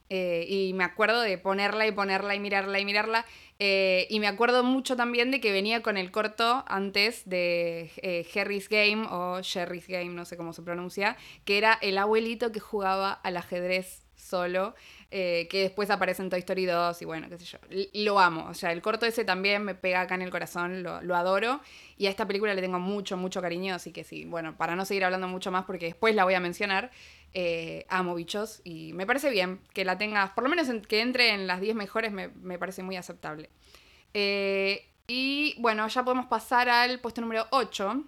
Eh, 0.09 0.47
y 0.49 0.73
me 0.75 0.85
acuerdo 0.85 1.21
de 1.21 1.37
ponerla 1.37 1.85
y 1.85 1.91
ponerla 1.91 2.37
y 2.37 2.41
mirarla 2.41 2.79
y 2.79 2.85
mirarla. 2.85 3.27
y 3.59 4.21
me 4.21 4.29
acuerdo 4.29 4.63
mucho 4.63 4.95
también 4.95 5.33
de 5.33 5.41
que 5.41 5.51
venía 5.51 5.83
con 5.83 5.97
el 5.97 6.13
corto 6.13 6.65
antes 6.69 7.29
de 7.29 7.91
Harry's 8.35 8.69
Game 8.69 9.09
o 9.11 9.41
Sherry's 9.43 9.89
Game, 9.89 10.11
no 10.11 10.25
sé 10.25 10.37
cómo 10.37 10.53
se 10.53 10.63
pronuncia, 10.63 11.17
que 11.45 11.59
era 11.59 11.77
el 11.83 11.99
abuelito 11.99 12.53
que 12.53 12.61
jugaba 12.61 13.13
al 13.13 13.37
ajedrez 13.37 14.07
solo. 14.15 14.75
Eh, 15.13 15.47
que 15.49 15.61
después 15.61 15.89
aparece 15.91 16.21
en 16.23 16.31
Toy 16.31 16.41
Story 16.41 16.67
2 16.67 17.01
y 17.03 17.05
bueno, 17.05 17.29
qué 17.29 17.39
sé 17.39 17.45
yo. 17.45 17.59
Lo 17.95 18.19
amo, 18.19 18.49
o 18.51 18.55
sea, 18.55 18.73
el 18.73 18.83
corto 18.83 19.07
ese 19.07 19.25
también 19.25 19.63
me 19.63 19.77
pega 19.77 20.01
acá 20.01 20.17
en 20.17 20.23
el 20.23 20.31
corazón, 20.31 20.83
lo, 20.83 21.15
adoro. 21.15 21.61
Y 21.97 22.07
a 22.07 22.11
esta 22.11 22.27
película 22.27 22.55
le 22.55 22.61
tengo 22.61 22.81
mucho, 22.81 23.17
mucho 23.17 23.41
cariño, 23.41 23.77
así 23.77 23.93
que 23.93 24.03
sí, 24.03 24.25
bueno, 24.25 24.57
para 24.57 24.75
no 24.75 24.85
seguir 24.85 25.05
hablando 25.05 25.29
mucho 25.29 25.53
más 25.53 25.65
porque 25.65 25.87
después 25.87 26.15
la 26.17 26.25
voy 26.25 26.35
a 26.35 26.41
mencionar, 26.41 26.91
eh, 27.35 27.87
amo 27.89 28.17
bichos 28.17 28.61
y 28.65 28.93
me 28.95 29.07
parece 29.07 29.31
bien 29.31 29.61
que 29.73 29.85
la 29.85 29.97
tengas, 29.97 30.33
por 30.33 30.43
lo 30.43 30.51
menos 30.51 30.69
que 30.89 31.01
entre 31.01 31.31
en 31.31 31.47
las 31.47 31.61
10 31.61 31.77
mejores 31.77 32.11
me, 32.11 32.59
parece 32.59 32.83
muy 32.83 32.97
aceptable. 32.97 33.49
Eh, 34.13 34.89
y 35.07 35.55
bueno, 35.61 35.87
ya 35.87 36.03
podemos 36.05 36.27
pasar 36.27 36.69
al 36.69 36.99
puesto 37.01 37.21
número 37.21 37.47
8, 37.51 38.05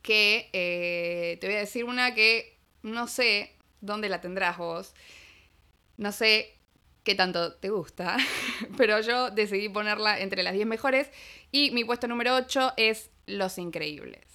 que 0.00 1.38
te 1.38 1.46
voy 1.46 1.56
a 1.56 1.60
decir 1.60 1.84
una 1.84 2.14
que 2.14 2.58
no 2.82 3.06
sé 3.08 3.56
dónde 3.82 4.08
la 4.08 4.22
tendrás 4.22 4.56
vos. 4.56 4.94
No 5.96 6.12
sé 6.12 6.58
qué 7.04 7.14
tanto 7.14 7.54
te 7.54 7.70
gusta, 7.70 8.16
pero 8.76 9.00
yo 9.00 9.30
decidí 9.30 9.68
ponerla 9.68 10.20
entre 10.20 10.42
las 10.42 10.54
10 10.54 10.66
mejores 10.66 11.10
y 11.50 11.70
mi 11.72 11.84
puesto 11.84 12.08
número 12.08 12.34
8 12.36 12.74
es 12.76 13.10
Los 13.26 13.58
Increíbles. 13.58 14.26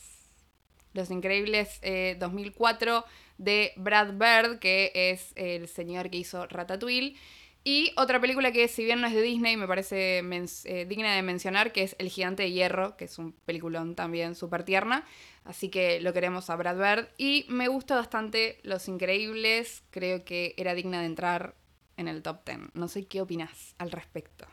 Los 0.93 1.11
Increíbles 1.11 1.79
2004 2.19 2.97
eh, 2.97 3.11
de 3.37 3.73
Brad 3.75 4.13
Bird, 4.13 4.59
que 4.59 4.91
es 4.93 5.31
el 5.35 5.67
señor 5.67 6.09
que 6.09 6.17
hizo 6.17 6.47
Ratatouille. 6.47 7.15
Y 7.63 7.91
otra 7.97 8.21
película 8.21 8.53
que, 8.53 8.69
si 8.69 8.85
bien 8.85 9.01
no 9.01 9.07
es 9.07 9.13
de 9.13 9.21
Disney, 9.21 9.57
me 9.57 9.67
parece 9.67 10.19
eh, 10.19 10.85
digna 10.87 11.13
de 11.13 11.21
mencionar, 11.21 11.73
que 11.73 11.83
es 11.83 11.97
El 11.99 12.09
Gigante 12.09 12.43
de 12.43 12.51
Hierro, 12.51 12.95
que 12.95 13.05
es 13.05 13.19
un 13.19 13.33
peliculón 13.33 13.93
también 13.93 14.35
súper 14.35 14.63
tierna. 14.63 15.05
Así 15.47 15.69
que 15.69 16.01
lo 16.01 16.11
queremos 16.11 16.49
a 16.49 16.57
Brad 16.57 16.75
Bird. 16.75 17.07
Y 17.17 17.45
me 17.47 17.69
gusta 17.69 17.95
bastante 17.95 18.59
Los 18.63 18.89
Increíbles. 18.89 19.83
Creo 19.91 20.25
que 20.25 20.53
era 20.57 20.73
digna 20.73 20.99
de 20.99 21.05
entrar 21.05 21.55
en 21.95 22.09
el 22.09 22.21
top 22.21 22.45
10. 22.45 22.75
No 22.75 22.89
sé 22.89 23.07
qué 23.07 23.21
opinas 23.21 23.73
al 23.77 23.91
respecto. 23.91 24.45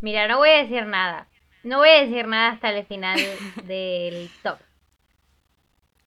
Mira, 0.00 0.28
no 0.28 0.36
voy 0.36 0.50
a 0.50 0.62
decir 0.62 0.84
nada. 0.84 1.28
No 1.62 1.78
voy 1.78 1.88
a 1.88 2.04
decir 2.04 2.26
nada 2.26 2.50
hasta 2.52 2.70
el 2.70 2.84
final 2.84 3.18
del 3.64 4.30
top. 4.42 4.58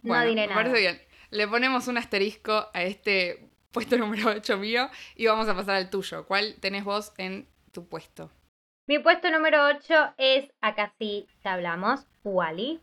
No 0.03 0.23
diré 0.23 0.45
nada. 0.47 0.61
Me 0.61 0.69
parece 0.69 0.79
bien. 0.79 1.01
Le 1.31 1.47
ponemos 1.47 1.87
un 1.87 1.97
asterisco 1.97 2.67
a 2.73 2.83
este 2.83 3.49
puesto 3.71 3.97
número 3.97 4.29
8 4.29 4.55
mío 4.57 4.87
y 5.15 5.25
vamos 5.25 5.49
a 5.49 5.55
pasar 5.55 5.75
al 5.75 5.89
tuyo. 5.89 6.27
¿Cuál 6.27 6.57
tenés 6.59 6.83
vos 6.83 7.11
en 7.17 7.49
tu 7.71 7.87
puesto? 7.89 8.31
Mi 8.85 8.99
puesto 8.99 9.31
número 9.31 9.65
8 9.65 10.13
es, 10.17 10.53
acá 10.61 10.93
sí 10.99 11.27
ya 11.43 11.53
hablamos, 11.53 12.05
Wally. 12.23 12.79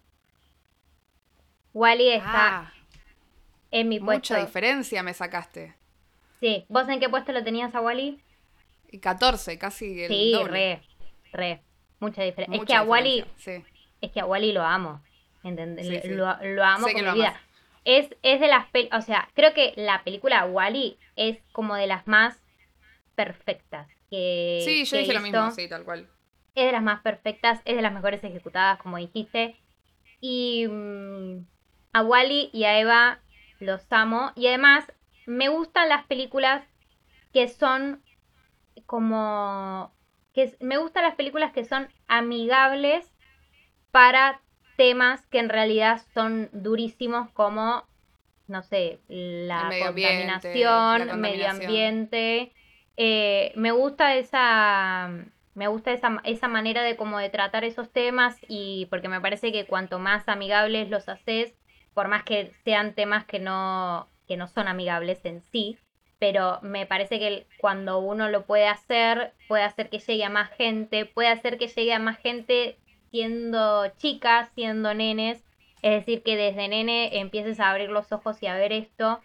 Wally 1.74 2.08
está 2.08 2.58
ah, 2.58 2.72
en 3.70 3.88
mi 3.88 4.00
puesto. 4.00 4.34
Mucha 4.34 4.38
diferencia 4.38 5.02
me 5.02 5.12
sacaste. 5.12 5.74
Sí, 6.40 6.64
¿vos 6.68 6.88
en 6.88 7.00
qué 7.00 7.10
puesto 7.10 7.32
lo 7.32 7.44
tenías 7.44 7.74
a 7.74 7.82
Wally? 7.82 8.22
14, 9.02 9.58
casi 9.58 10.02
el 10.02 10.08
sí, 10.08 10.34
re, 10.44 10.80
re. 11.32 11.62
Mucha 12.00 12.22
diferencia. 12.22 12.56
Es 12.56 12.66
que 12.66 12.74
a 12.74 12.82
Wally, 12.82 13.24
es 14.00 14.12
que 14.12 14.20
a 14.20 14.24
Wally 14.24 14.52
lo 14.52 14.62
amo. 14.62 15.02
¿entendés? 15.42 16.06
Lo, 16.06 16.26
amo 16.64 16.86
con 16.86 16.94
mi 16.94 17.12
vida 17.12 17.38
es, 17.84 18.08
es 18.22 18.40
de 18.40 18.48
las 18.48 18.66
o 18.92 19.00
sea, 19.02 19.28
creo 19.34 19.52
que 19.52 19.74
la 19.76 20.02
película 20.04 20.44
Wally 20.46 20.98
es 21.16 21.38
como 21.52 21.74
de 21.74 21.86
las 21.86 22.06
más 22.06 22.42
perfectas 23.14 23.88
que 24.10 24.62
Sí, 24.64 24.84
yo 24.84 24.98
dije 24.98 25.12
lo 25.12 25.20
mismo, 25.20 25.50
sí, 25.50 25.68
tal 25.68 25.84
cual. 25.84 26.08
Es 26.54 26.66
de 26.66 26.72
las 26.72 26.82
más 26.82 27.00
perfectas, 27.02 27.60
es 27.64 27.76
de 27.76 27.82
las 27.82 27.92
mejores 27.92 28.22
ejecutadas, 28.22 28.78
como 28.78 28.96
dijiste. 28.96 29.56
Y 30.20 30.66
mm, 30.68 31.46
a 31.94 32.02
Wally 32.02 32.50
y 32.52 32.64
a 32.64 32.78
Eva 32.78 33.20
los 33.60 33.90
amo. 33.90 34.32
Y 34.34 34.48
además, 34.48 34.92
me 35.24 35.48
gustan 35.48 35.88
las 35.88 36.04
películas 36.04 36.62
que 37.32 37.48
son 37.48 38.02
como. 38.84 39.94
que 40.34 40.54
Me 40.60 40.76
gustan 40.76 41.04
las 41.04 41.14
películas 41.14 41.52
que 41.52 41.64
son 41.64 41.88
amigables 42.06 43.10
para 43.92 44.40
temas 44.76 45.24
que 45.28 45.38
en 45.38 45.48
realidad 45.48 46.02
son 46.12 46.50
durísimos 46.52 47.30
como, 47.30 47.84
no 48.48 48.62
sé, 48.62 48.98
la 49.08 49.70
contaminación, 49.80 51.20
medio 51.20 51.48
ambiente. 51.48 52.52
Eh, 52.96 53.52
me 53.54 53.70
gusta 53.70 54.16
esa 54.16 55.10
me 55.54 55.68
gusta 55.68 55.92
esa, 55.92 56.20
esa 56.24 56.48
manera 56.48 56.82
de 56.82 56.96
como 56.96 57.18
de 57.18 57.30
tratar 57.30 57.62
esos 57.62 57.92
temas 57.92 58.36
y 58.48 58.86
porque 58.90 59.08
me 59.08 59.20
parece 59.20 59.52
que 59.52 59.66
cuanto 59.66 60.00
más 60.00 60.28
amigables 60.28 60.90
los 60.90 61.08
haces, 61.08 61.54
por 61.94 62.08
más 62.08 62.24
que 62.24 62.52
sean 62.64 62.94
temas 62.94 63.24
que 63.24 63.38
no, 63.38 64.08
que 64.26 64.36
no 64.36 64.48
son 64.48 64.68
amigables 64.68 65.24
en 65.24 65.40
sí, 65.40 65.78
pero 66.18 66.58
me 66.62 66.86
parece 66.86 67.18
que 67.18 67.46
cuando 67.58 67.98
uno 67.98 68.28
lo 68.28 68.46
puede 68.46 68.66
hacer, 68.66 69.32
puede 69.48 69.62
hacer 69.62 69.90
que 69.90 69.98
llegue 69.98 70.24
a 70.24 70.30
más 70.30 70.50
gente, 70.50 71.06
puede 71.06 71.28
hacer 71.28 71.58
que 71.58 71.68
llegue 71.68 71.92
a 71.92 71.98
más 71.98 72.18
gente 72.18 72.76
siendo 73.10 73.86
chicas, 73.96 74.50
siendo 74.54 74.94
nenes, 74.94 75.44
es 75.82 75.92
decir, 75.92 76.22
que 76.22 76.36
desde 76.36 76.68
nene 76.68 77.20
empieces 77.20 77.60
a 77.60 77.70
abrir 77.70 77.90
los 77.90 78.10
ojos 78.10 78.42
y 78.42 78.46
a 78.46 78.56
ver 78.56 78.72
esto. 78.72 79.20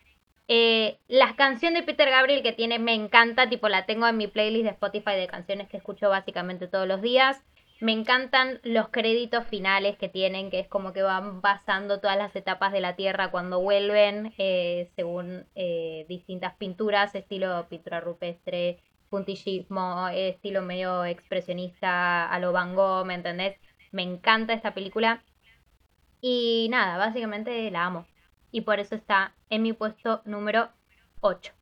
Eh, 0.47 0.97
la 1.08 1.36
canción 1.36 1.73
de 1.73 1.84
Peter 1.84 2.10
Gabriel 2.10 2.43
que 2.43 2.51
tiene 2.51 2.79
me 2.79 2.93
encanta, 2.93 3.49
tipo 3.49 3.69
la 3.69 3.86
tengo 3.86 4.08
en 4.08 4.17
mi 4.17 4.27
playlist 4.27 4.65
de 4.65 4.71
Spotify 4.71 5.12
de 5.12 5.27
canciones 5.27 5.69
que 5.69 5.77
escucho 5.77 6.10
básicamente 6.10 6.67
todos 6.67 6.88
los 6.88 7.01
días. 7.01 7.41
Me 7.82 7.94
encantan 7.94 8.60
los 8.63 8.89
créditos 8.89 9.48
finales 9.48 9.98
que 9.98 10.10
tienen, 10.10 10.52
que 10.52 10.60
es 10.60 10.68
como 10.68 10.92
que 10.92 11.02
van 11.02 11.39
pasando 11.39 12.02
todas 12.02 12.18
las 12.18 12.36
etapas 12.36 12.74
de 12.74 12.82
la 12.82 12.98
Tierra 12.98 13.32
cuando 13.32 13.62
vuelven, 13.62 14.34
eh, 14.38 14.92
según 14.98 15.46
eh, 15.56 16.06
distintas 16.10 16.56
pinturas, 16.56 17.15
estilo 17.15 17.68
pintura 17.70 18.02
rupestre, 18.02 18.82
puntillismo, 19.10 20.10
estilo 20.10 20.62
medio 20.62 21.06
expresionista 21.06 22.30
a 22.30 22.39
lo 22.39 22.52
Van 22.52 22.76
Gogh, 22.76 23.06
¿me 23.06 23.13
entendés? 23.13 23.58
Me 23.92 24.04
encanta 24.04 24.54
esta 24.54 24.74
película. 24.74 25.24
Y 26.22 26.68
nada, 26.70 26.98
básicamente 26.98 27.72
la 27.72 27.86
amo. 27.86 28.08
Y 28.52 28.62
por 28.62 28.80
eso 28.80 28.96
está 28.96 29.36
en 29.50 29.62
mi 29.62 29.72
puesto 29.72 30.22
número 30.26 30.70
8. 31.22 31.59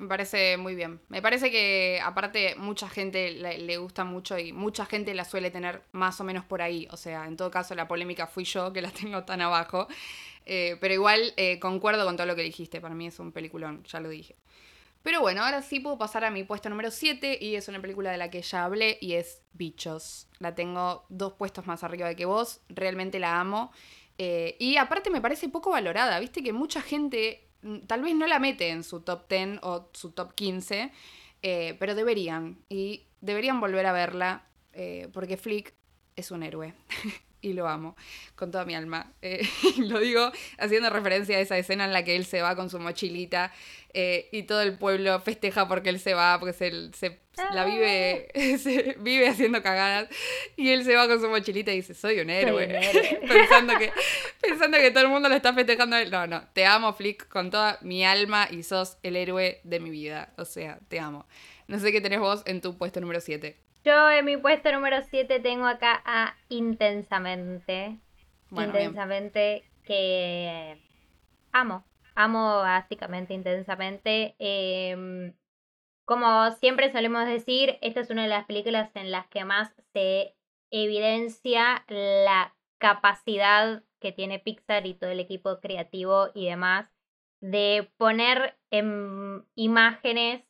Me 0.00 0.08
parece 0.08 0.56
muy 0.56 0.74
bien. 0.74 0.98
Me 1.10 1.20
parece 1.20 1.50
que 1.50 2.00
aparte 2.02 2.54
mucha 2.56 2.88
gente 2.88 3.32
le, 3.32 3.76
gusta 3.76 4.02
mucho 4.02 4.38
y 4.38 4.50
mucha 4.50 4.86
gente 4.86 5.12
la 5.12 5.26
suele 5.26 5.50
tener 5.50 5.82
más 5.92 6.18
o 6.22 6.24
menos 6.24 6.42
por 6.46 6.62
ahí. 6.62 6.88
O 6.90 6.96
sea, 6.96 7.26
en 7.26 7.36
todo 7.36 7.50
caso 7.50 7.74
la 7.74 7.86
polémica 7.86 8.26
fui 8.26 8.44
yo 8.44 8.72
que 8.72 8.80
la 8.80 8.90
tengo 8.90 9.24
tan 9.24 9.42
abajo. 9.42 9.88
Eh, 10.46 10.78
pero 10.80 10.94
igual 10.94 11.34
eh, 11.36 11.58
concuerdo 11.58 12.06
con 12.06 12.16
todo 12.16 12.26
lo 12.26 12.34
que 12.34 12.40
dijiste. 12.40 12.80
Para 12.80 12.94
mí 12.94 13.08
es 13.08 13.18
un 13.18 13.30
peliculón, 13.30 13.84
ya 13.84 14.00
lo 14.00 14.08
dije. 14.08 14.36
Pero 15.02 15.20
bueno, 15.20 15.44
ahora 15.44 15.60
sí 15.60 15.80
puedo 15.80 15.98
pasar 15.98 16.24
a 16.24 16.30
mi 16.30 16.44
puesto 16.44 16.70
número 16.70 16.90
7 16.90 17.36
y 17.38 17.56
es 17.56 17.68
una 17.68 17.82
película 17.82 18.10
de 18.10 18.16
la 18.16 18.30
que 18.30 18.40
ya 18.40 18.64
hablé 18.64 18.96
y 19.02 19.16
es 19.16 19.42
Bichos. 19.52 20.28
La 20.38 20.54
tengo 20.54 21.04
dos 21.10 21.34
puestos 21.34 21.66
más 21.66 21.84
arriba 21.84 22.08
de 22.08 22.16
que 22.16 22.24
vos, 22.24 22.62
realmente 22.70 23.18
la 23.18 23.38
amo. 23.38 23.70
Eh, 24.16 24.56
y 24.58 24.78
aparte 24.78 25.10
me 25.10 25.20
parece 25.20 25.50
poco 25.50 25.72
valorada, 25.72 26.18
viste 26.20 26.42
que 26.42 26.54
mucha 26.54 26.80
gente 26.80 27.49
tal 27.86 28.02
vez 28.02 28.14
no 28.14 28.26
la 28.26 28.38
mete 28.38 28.70
en 28.70 28.84
su 28.84 29.00
top 29.00 29.28
10 29.28 29.58
o 29.62 29.88
su 29.92 30.10
top 30.12 30.34
15, 30.34 30.92
eh, 31.42 31.76
pero 31.78 31.94
deberían. 31.94 32.58
Y 32.68 33.06
deberían 33.20 33.60
volver 33.60 33.86
a 33.86 33.92
verla 33.92 34.44
eh, 34.72 35.08
porque 35.12 35.36
Flick 35.36 35.74
es 36.16 36.30
un 36.30 36.42
héroe. 36.42 36.74
y 37.40 37.52
lo 37.52 37.68
amo 37.68 37.96
con 38.34 38.50
toda 38.50 38.64
mi 38.64 38.74
alma. 38.74 39.12
Eh, 39.22 39.46
lo 39.78 40.00
digo 40.00 40.30
haciendo 40.58 40.90
referencia 40.90 41.36
a 41.36 41.40
esa 41.40 41.58
escena 41.58 41.84
en 41.84 41.92
la 41.92 42.04
que 42.04 42.16
él 42.16 42.24
se 42.24 42.42
va 42.42 42.56
con 42.56 42.70
su 42.70 42.78
mochilita 42.78 43.52
eh, 43.92 44.28
y 44.30 44.44
todo 44.44 44.62
el 44.62 44.78
pueblo 44.78 45.20
festeja 45.20 45.66
porque 45.66 45.88
él 45.88 45.98
se 45.98 46.14
va, 46.14 46.38
porque 46.38 46.52
se, 46.52 46.92
se 46.92 47.18
la 47.52 47.64
vive, 47.64 48.28
se 48.58 48.96
vive 49.00 49.28
haciendo 49.28 49.62
cagadas 49.62 50.08
y 50.56 50.70
él 50.70 50.84
se 50.84 50.94
va 50.94 51.08
con 51.08 51.20
su 51.20 51.28
mochilita 51.28 51.72
y 51.72 51.76
dice, 51.76 51.94
soy 51.94 52.20
un 52.20 52.30
héroe, 52.30 52.66
pensando, 53.28 53.76
que, 53.78 53.92
pensando 54.40 54.78
que 54.78 54.90
todo 54.90 55.04
el 55.04 55.10
mundo 55.10 55.28
lo 55.28 55.34
está 55.34 55.52
festejando. 55.52 55.96
No, 56.08 56.26
no, 56.26 56.42
te 56.52 56.66
amo 56.66 56.92
Flick 56.92 57.28
con 57.28 57.50
toda 57.50 57.78
mi 57.82 58.04
alma 58.04 58.46
y 58.50 58.62
sos 58.62 58.96
el 59.02 59.16
héroe 59.16 59.60
de 59.64 59.80
mi 59.80 59.90
vida, 59.90 60.32
o 60.36 60.44
sea, 60.44 60.78
te 60.88 61.00
amo. 61.00 61.26
No 61.66 61.78
sé 61.78 61.92
qué 61.92 62.00
tenés 62.00 62.20
vos 62.20 62.42
en 62.46 62.60
tu 62.60 62.76
puesto 62.76 63.00
número 63.00 63.20
7. 63.20 63.69
Yo 63.84 64.10
en 64.10 64.24
mi 64.26 64.36
puesto 64.36 64.70
número 64.72 65.00
7 65.02 65.40
tengo 65.40 65.66
acá 65.66 66.02
a 66.04 66.36
Intensamente. 66.48 67.98
intensamente 68.50 69.64
que 69.84 70.78
amo. 71.52 71.84
Amo 72.14 72.58
básicamente 72.58 73.32
intensamente. 73.32 74.34
Em, 74.38 75.34
como 76.04 76.50
siempre 76.52 76.92
solemos 76.92 77.26
decir, 77.26 77.78
esta 77.80 78.00
es 78.00 78.10
una 78.10 78.22
de 78.22 78.28
las 78.28 78.44
películas 78.44 78.90
en 78.94 79.10
las 79.10 79.26
que 79.28 79.44
más 79.44 79.72
se 79.92 80.34
evidencia 80.70 81.84
la 81.88 82.54
capacidad 82.78 83.82
que 84.00 84.12
tiene 84.12 84.38
Pixar 84.38 84.86
y 84.86 84.94
todo 84.94 85.10
el 85.10 85.20
equipo 85.20 85.60
creativo 85.60 86.28
y 86.34 86.46
demás 86.46 86.88
de 87.40 87.90
poner 87.96 88.58
en 88.70 89.46
imágenes 89.54 90.42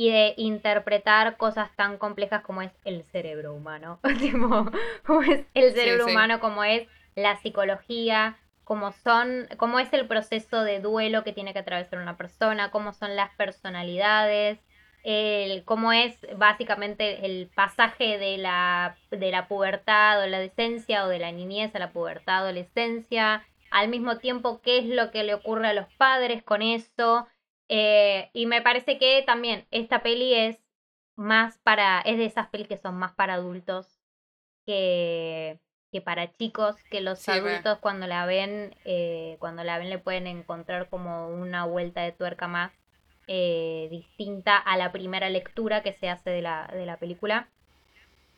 y 0.00 0.10
de 0.10 0.32
interpretar 0.38 1.36
cosas 1.36 1.76
tan 1.76 1.98
complejas 1.98 2.40
como 2.40 2.62
es 2.62 2.72
el 2.86 3.04
cerebro 3.12 3.52
humano, 3.52 4.00
como 5.04 5.22
es 5.22 5.44
el 5.52 5.74
cerebro 5.74 6.06
humano, 6.06 6.40
como 6.40 6.64
es 6.64 6.88
la 7.14 7.36
psicología, 7.42 8.38
como 8.64 8.92
son, 8.92 9.46
cómo 9.58 9.78
es 9.78 9.92
el 9.92 10.06
proceso 10.06 10.62
de 10.64 10.80
duelo 10.80 11.22
que 11.22 11.34
tiene 11.34 11.52
que 11.52 11.58
atravesar 11.58 11.98
una 11.98 12.16
persona, 12.16 12.70
cómo 12.70 12.94
son 12.94 13.14
las 13.14 13.34
personalidades, 13.34 14.58
el, 15.02 15.64
cómo 15.66 15.92
es 15.92 16.18
básicamente 16.34 17.26
el 17.26 17.50
pasaje 17.54 18.16
de 18.16 18.38
la, 18.38 18.96
de 19.10 19.30
la 19.30 19.48
pubertad 19.48 20.22
o 20.22 20.26
la 20.26 20.38
adolescencia 20.38 21.04
o 21.04 21.08
de 21.08 21.18
la 21.18 21.30
niñez 21.30 21.74
a 21.74 21.78
la 21.78 21.92
pubertad, 21.92 22.38
adolescencia, 22.38 23.44
al 23.70 23.88
mismo 23.88 24.16
tiempo 24.16 24.62
qué 24.62 24.78
es 24.78 24.86
lo 24.86 25.10
que 25.10 25.24
le 25.24 25.34
ocurre 25.34 25.68
a 25.68 25.74
los 25.74 25.88
padres 25.98 26.42
con 26.42 26.62
eso, 26.62 27.26
eh, 27.72 28.30
y 28.32 28.46
me 28.46 28.62
parece 28.62 28.98
que 28.98 29.22
también 29.24 29.64
esta 29.70 30.02
peli 30.02 30.34
es 30.34 30.58
más 31.14 31.58
para, 31.58 32.00
es 32.00 32.18
de 32.18 32.24
esas 32.24 32.48
pelis 32.48 32.66
que 32.66 32.76
son 32.76 32.96
más 32.96 33.12
para 33.12 33.34
adultos 33.34 34.00
que, 34.66 35.60
que 35.92 36.00
para 36.00 36.32
chicos, 36.36 36.74
que 36.90 37.00
los 37.00 37.28
adultos 37.28 37.78
cuando 37.78 38.08
la 38.08 38.26
ven, 38.26 38.74
eh, 38.84 39.36
cuando 39.38 39.62
la 39.62 39.78
ven 39.78 39.88
le 39.88 39.98
pueden 39.98 40.26
encontrar 40.26 40.88
como 40.88 41.28
una 41.28 41.64
vuelta 41.64 42.02
de 42.02 42.10
tuerca 42.10 42.48
más 42.48 42.72
eh, 43.28 43.86
distinta 43.88 44.56
a 44.56 44.76
la 44.76 44.90
primera 44.90 45.30
lectura 45.30 45.84
que 45.84 45.92
se 45.92 46.08
hace 46.08 46.30
de 46.30 46.42
la, 46.42 46.68
de 46.72 46.86
la 46.86 46.96
película. 46.96 47.48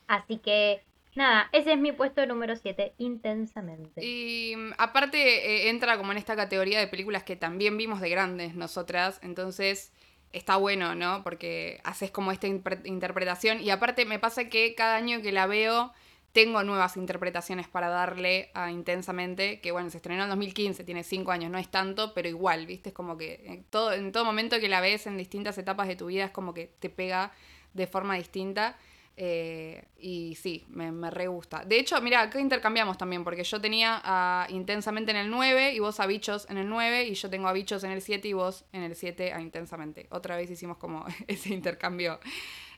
Así 0.05 0.37
que 0.37 0.83
Nada, 1.15 1.49
ese 1.51 1.73
es 1.73 1.79
mi 1.79 1.91
puesto 1.91 2.25
número 2.25 2.55
7, 2.55 2.93
intensamente. 2.97 4.03
Y 4.03 4.55
mm, 4.55 4.71
aparte 4.77 5.17
eh, 5.17 5.69
entra 5.69 5.97
como 5.97 6.11
en 6.11 6.17
esta 6.17 6.35
categoría 6.35 6.79
de 6.79 6.87
películas 6.87 7.23
que 7.23 7.35
también 7.35 7.77
vimos 7.77 8.01
de 8.01 8.09
grandes 8.09 8.55
nosotras, 8.55 9.19
entonces 9.21 9.91
está 10.31 10.57
bueno, 10.57 10.95
¿no? 10.95 11.23
Porque 11.23 11.79
haces 11.83 12.11
como 12.11 12.31
esta 12.31 12.47
interpretación 12.47 13.61
y 13.61 13.69
aparte 13.69 14.05
me 14.05 14.19
pasa 14.19 14.49
que 14.49 14.73
cada 14.75 14.95
año 14.95 15.21
que 15.21 15.31
la 15.31 15.45
veo 15.45 15.93
tengo 16.33 16.63
nuevas 16.63 16.97
interpretaciones 16.97 17.67
para 17.67 17.89
darle 17.89 18.49
a 18.55 18.71
Intensamente, 18.71 19.61
que 19.61 19.71
bueno, 19.71 19.91
se 19.91 19.97
estrenó 19.97 20.23
en 20.23 20.29
2015, 20.29 20.83
tiene 20.83 21.03
5 21.03 21.31
años, 21.31 21.51
no 21.51 21.59
es 21.59 21.69
tanto, 21.69 22.15
pero 22.15 22.27
igual, 22.27 22.65
¿viste? 22.65 22.89
Es 22.89 22.95
como 22.95 23.17
que 23.17 23.43
en 23.45 23.63
todo, 23.65 23.93
en 23.93 24.11
todo 24.11 24.25
momento 24.25 24.59
que 24.59 24.67
la 24.67 24.81
ves 24.81 25.05
en 25.05 25.15
distintas 25.15 25.59
etapas 25.59 25.87
de 25.87 25.95
tu 25.95 26.07
vida 26.07 26.25
es 26.25 26.31
como 26.31 26.55
que 26.55 26.71
te 26.79 26.89
pega 26.89 27.31
de 27.73 27.85
forma 27.85 28.15
distinta. 28.15 28.77
Eh, 29.15 29.85
y 29.97 30.35
sí, 30.35 30.65
me, 30.69 30.91
me 30.91 31.11
re 31.11 31.27
gusta. 31.27 31.63
De 31.63 31.77
hecho, 31.77 31.99
mira, 32.01 32.21
acá 32.21 32.39
intercambiamos 32.39 32.97
también, 32.97 33.23
porque 33.23 33.43
yo 33.43 33.61
tenía 33.61 34.01
a 34.03 34.47
Intensamente 34.49 35.11
en 35.11 35.17
el 35.17 35.29
9 35.29 35.73
y 35.73 35.79
vos 35.79 35.99
a 35.99 36.07
Bichos 36.07 36.49
en 36.49 36.57
el 36.57 36.67
9, 36.67 37.05
y 37.05 37.13
yo 37.13 37.29
tengo 37.29 37.47
a 37.47 37.53
Bichos 37.53 37.83
en 37.83 37.91
el 37.91 38.01
7 38.01 38.27
y 38.27 38.33
vos 38.33 38.65
en 38.71 38.83
el 38.83 38.95
7 38.95 39.33
a 39.33 39.41
Intensamente. 39.41 40.07
Otra 40.09 40.35
vez 40.35 40.49
hicimos 40.49 40.77
como 40.77 41.05
ese 41.27 41.53
intercambio 41.53 42.19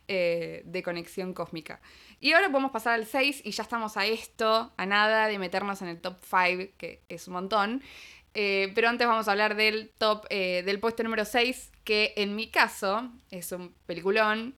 eh, 0.08 0.62
de 0.66 0.84
conexión 0.84 1.34
cósmica. 1.34 1.80
Y 2.20 2.34
ahora 2.34 2.50
podemos 2.50 2.72
pasar 2.72 2.94
al 2.94 3.06
6 3.06 3.42
y 3.46 3.52
ya 3.52 3.64
estamos 3.64 3.96
a 3.96 4.06
esto, 4.06 4.74
a 4.76 4.86
nada 4.86 5.28
de 5.28 5.40
meternos 5.40 5.82
en 5.82 5.88
el 5.88 6.02
top 6.02 6.18
5, 6.22 6.74
que 6.78 7.02
es 7.08 7.28
un 7.28 7.34
montón. 7.34 7.82
Eh, 8.34 8.74
pero 8.76 8.90
antes 8.90 9.08
vamos 9.08 9.30
a 9.30 9.32
hablar 9.32 9.56
del 9.56 9.92
top, 9.98 10.28
del 10.28 10.80
puesto 10.82 11.04
número 11.04 11.24
6, 11.24 11.72
que 11.86 12.14
en 12.18 12.36
mi 12.36 12.50
caso 12.50 13.10
es 13.32 13.54
un 13.54 13.74
peliculón 13.86 14.56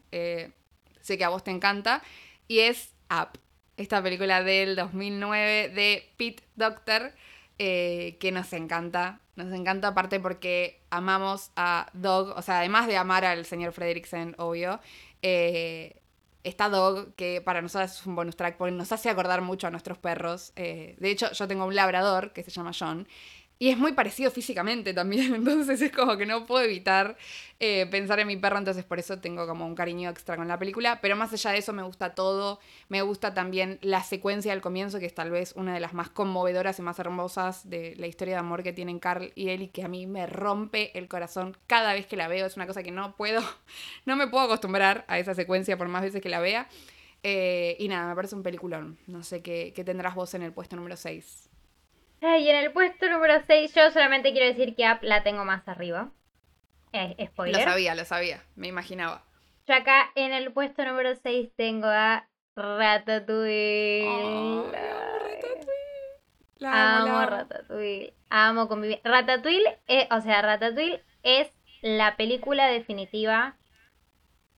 sé 1.08 1.18
que 1.18 1.24
a 1.24 1.30
vos 1.30 1.44
te 1.44 1.52
encanta, 1.52 2.04
y 2.48 2.60
es 2.60 2.94
Up, 3.10 3.40
esta 3.78 4.04
película 4.04 4.44
del 4.44 4.76
2009 4.76 5.70
de 5.70 6.10
Pete 6.18 6.44
Doctor, 6.56 7.14
eh, 7.58 8.18
que 8.20 8.32
nos 8.32 8.52
encanta. 8.54 9.22
Nos 9.36 9.54
encanta 9.54 9.90
aparte 9.90 10.20
porque 10.20 10.82
amamos 10.90 11.52
a 11.56 11.90
Dog, 11.94 12.34
o 12.36 12.42
sea, 12.42 12.60
además 12.60 12.88
de 12.88 12.98
amar 12.98 13.24
al 13.24 13.46
señor 13.46 13.72
Frederiksen, 13.72 14.36
obvio, 14.38 14.82
eh, 15.22 16.02
está 16.44 16.70
Dog, 16.70 17.14
que 17.16 17.42
para 17.42 17.62
nosotros 17.62 18.00
es 18.00 18.06
un 18.06 18.16
bonus 18.16 18.36
track 18.36 18.58
porque 18.58 18.74
nos 18.74 18.92
hace 18.92 19.10
acordar 19.10 19.42
mucho 19.42 19.68
a 19.68 19.72
nuestros 19.72 19.98
perros. 19.98 20.52
Eh, 20.56 20.96
de 21.00 21.12
hecho, 21.12 21.32
yo 21.32 21.48
tengo 21.48 21.66
un 21.66 21.76
labrador 21.76 22.34
que 22.34 22.44
se 22.44 22.52
llama 22.52 22.72
John 22.78 23.08
y 23.60 23.70
es 23.70 23.78
muy 23.78 23.94
parecido 23.94 24.32
físicamente 24.32 24.94
también, 24.94 25.34
entonces 25.36 25.82
es 25.82 25.92
como 25.92 26.18
que 26.18 26.26
no 26.26 26.46
puedo 26.46 26.64
evitar 26.64 27.18
eh, 27.60 27.88
pensar 27.90 28.20
en 28.20 28.28
mi 28.28 28.38
perro, 28.38 28.58
entonces 28.58 28.84
por 28.86 29.00
eso 29.00 29.20
tengo 29.20 29.48
como 29.48 29.66
un 29.66 29.74
cariño 29.74 30.10
extra 30.10 30.36
con 30.36 30.48
la 30.48 30.60
película, 30.60 31.00
pero 31.02 31.16
más 31.16 31.34
allá 31.34 31.52
de 31.52 31.58
eso 31.58 31.74
me 31.74 31.82
gusta 31.84 32.14
todo, 32.14 32.60
me 32.90 33.02
gusta 33.02 33.34
también 33.34 33.80
la 33.82 34.04
secuencia 34.04 34.52
del 34.52 34.62
comienzo, 34.62 35.00
que 35.00 35.08
es 35.08 35.16
tal 35.16 35.32
vez 35.32 35.54
una 35.56 35.74
de 35.74 35.80
las 35.80 35.94
más 35.94 36.10
conmovedoras 36.10 36.78
y 36.80 36.82
más 36.84 37.00
hermosas 37.00 37.68
de 37.70 37.96
la 37.98 38.08
historia 38.08 38.36
de 38.36 38.40
amor 38.40 38.64
que 38.64 38.74
tienen 38.74 39.00
Carl 39.00 39.32
y 39.36 39.48
y 39.48 39.70
que 39.70 39.84
a 39.84 39.88
mí 39.88 40.06
me 40.06 40.28
rompe 40.28 40.96
el 40.98 41.08
corazón 41.08 41.58
cada 41.68 41.94
vez 41.94 42.06
que 42.06 42.18
la 42.18 42.28
veo, 42.28 42.46
es 42.46 42.58
una 42.58 42.68
cosa 42.68 42.84
que 42.84 42.92
no 42.92 43.16
puedo, 43.16 43.42
no 44.06 44.16
me 44.16 44.28
puedo 44.28 44.46
acostumbrar 44.46 45.06
a 45.08 45.18
esa 45.18 45.34
secuencia 45.34 45.78
por 45.78 45.88
más 45.88 46.04
veces 46.04 46.22
que 46.22 46.30
la 46.30 46.40
vea. 46.40 46.68
Eh, 47.24 47.76
y 47.80 47.88
nada, 47.88 48.08
me 48.10 48.16
parece 48.16 48.36
un 48.36 48.44
peliculón. 48.44 49.00
No 49.08 49.24
sé 49.24 49.42
qué, 49.42 49.74
qué 49.76 49.84
tendrás 49.84 50.16
vos 50.16 50.34
en 50.36 50.44
el 50.44 50.54
puesto 50.54 50.76
número 50.76 50.96
6 50.96 51.47
y 52.22 52.50
en 52.50 52.56
el 52.56 52.72
puesto 52.72 53.10
número 53.10 53.42
6 53.46 53.74
yo 53.74 53.92
solamente 53.92 54.32
quiero 54.32 54.48
decir 54.48 54.76
que 54.76 54.86
App 54.86 55.04
la 55.04 55.24
tengo 55.24 55.46
más 55.46 55.68
arriba. 55.68 56.12
Eh, 56.94 57.28
spoiler. 57.28 57.64
Lo 57.64 57.72
sabía, 57.72 57.96
lo 57.96 58.06
sabía, 58.06 58.44
me 58.56 58.68
imaginaba. 58.68 59.24
Yo 59.68 59.76
acá 59.76 60.12
en 60.16 60.34
el 60.34 60.52
puesto 60.52 60.86
número 60.86 61.14
6 61.16 61.50
tengo 61.56 61.88
a 61.88 62.28
Ratatouille. 62.56 64.06
La 66.58 66.98
amo, 67.00 67.26
Ratatouille. 67.26 68.14
Amo 68.30 68.68
convivir. 68.68 69.00
Ratatouille, 69.04 69.78
eh, 69.88 70.08
o 70.12 70.22
sea, 70.22 70.42
Ratatouille 70.42 71.04
es 71.24 71.52
la 71.82 72.18
película 72.18 72.68
definitiva 72.68 73.58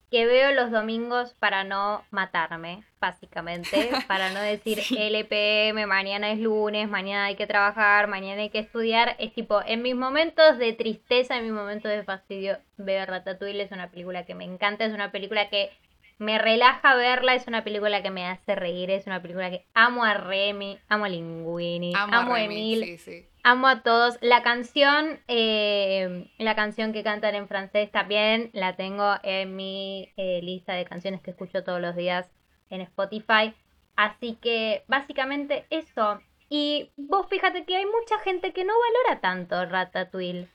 que 0.09 0.25
veo 0.25 0.51
los 0.53 0.71
domingos 0.71 1.33
para 1.35 1.63
no 1.63 2.03
matarme, 2.11 2.83
básicamente, 2.99 3.89
para 4.07 4.31
no 4.31 4.39
decir 4.41 4.79
LPM, 4.97 5.85
mañana 5.85 6.31
es 6.31 6.39
lunes, 6.39 6.89
mañana 6.89 7.25
hay 7.25 7.35
que 7.35 7.47
trabajar, 7.47 8.07
mañana 8.07 8.41
hay 8.41 8.49
que 8.49 8.59
estudiar. 8.59 9.15
Es 9.19 9.33
tipo, 9.33 9.61
en 9.65 9.81
mis 9.81 9.95
momentos 9.95 10.57
de 10.57 10.73
tristeza, 10.73 11.37
en 11.37 11.43
mis 11.43 11.53
momentos 11.53 11.91
de 11.91 12.03
fastidio, 12.03 12.57
veo 12.77 13.05
Ratatouille, 13.05 13.61
es 13.61 13.71
una 13.71 13.91
película 13.91 14.25
que 14.25 14.35
me 14.35 14.45
encanta, 14.45 14.85
es 14.85 14.93
una 14.93 15.11
película 15.11 15.49
que 15.49 15.71
me 16.19 16.37
relaja 16.37 16.95
verla, 16.95 17.33
es 17.33 17.47
una 17.47 17.63
película 17.63 18.03
que 18.03 18.11
me 18.11 18.27
hace 18.27 18.53
reír, 18.53 18.91
es 18.91 19.07
una 19.07 19.21
película 19.21 19.49
que 19.49 19.65
amo 19.73 20.03
a 20.03 20.13
Remy, 20.13 20.77
amo 20.89 21.05
a 21.05 21.09
Linguini, 21.09 21.93
amo, 21.95 22.35
a, 22.35 22.43
Emil, 22.43 22.99
amo 23.43 23.67
a 23.67 23.81
todos. 23.83 24.17
La 24.21 24.43
canción, 24.43 25.21
eh, 25.29 26.29
la 26.37 26.55
canción 26.55 26.91
que 26.91 27.03
cantan 27.03 27.35
en 27.35 27.47
francés 27.47 27.89
también 27.89 28.49
la 28.53 28.75
tengo 28.75 29.15
en 29.23 29.55
mi 29.55 30.11
eh, 30.17 30.41
lista 30.43 30.73
de 30.73 30.83
canciones 30.83 31.21
que 31.21 31.31
escucho 31.31 31.63
todos 31.63 31.79
los 31.79 31.95
días 31.95 32.29
en 32.69 32.81
Spotify. 32.81 33.55
Así 33.95 34.37
que 34.41 34.83
básicamente 34.87 35.65
eso. 35.69 36.19
Y 36.49 36.91
vos 36.97 37.27
fíjate 37.29 37.63
que 37.63 37.77
hay 37.77 37.85
mucha 37.85 38.19
gente 38.19 38.51
que 38.51 38.65
no 38.65 38.73
valora 38.77 39.21
tanto 39.21 39.65
Ratatouille. 39.65 40.49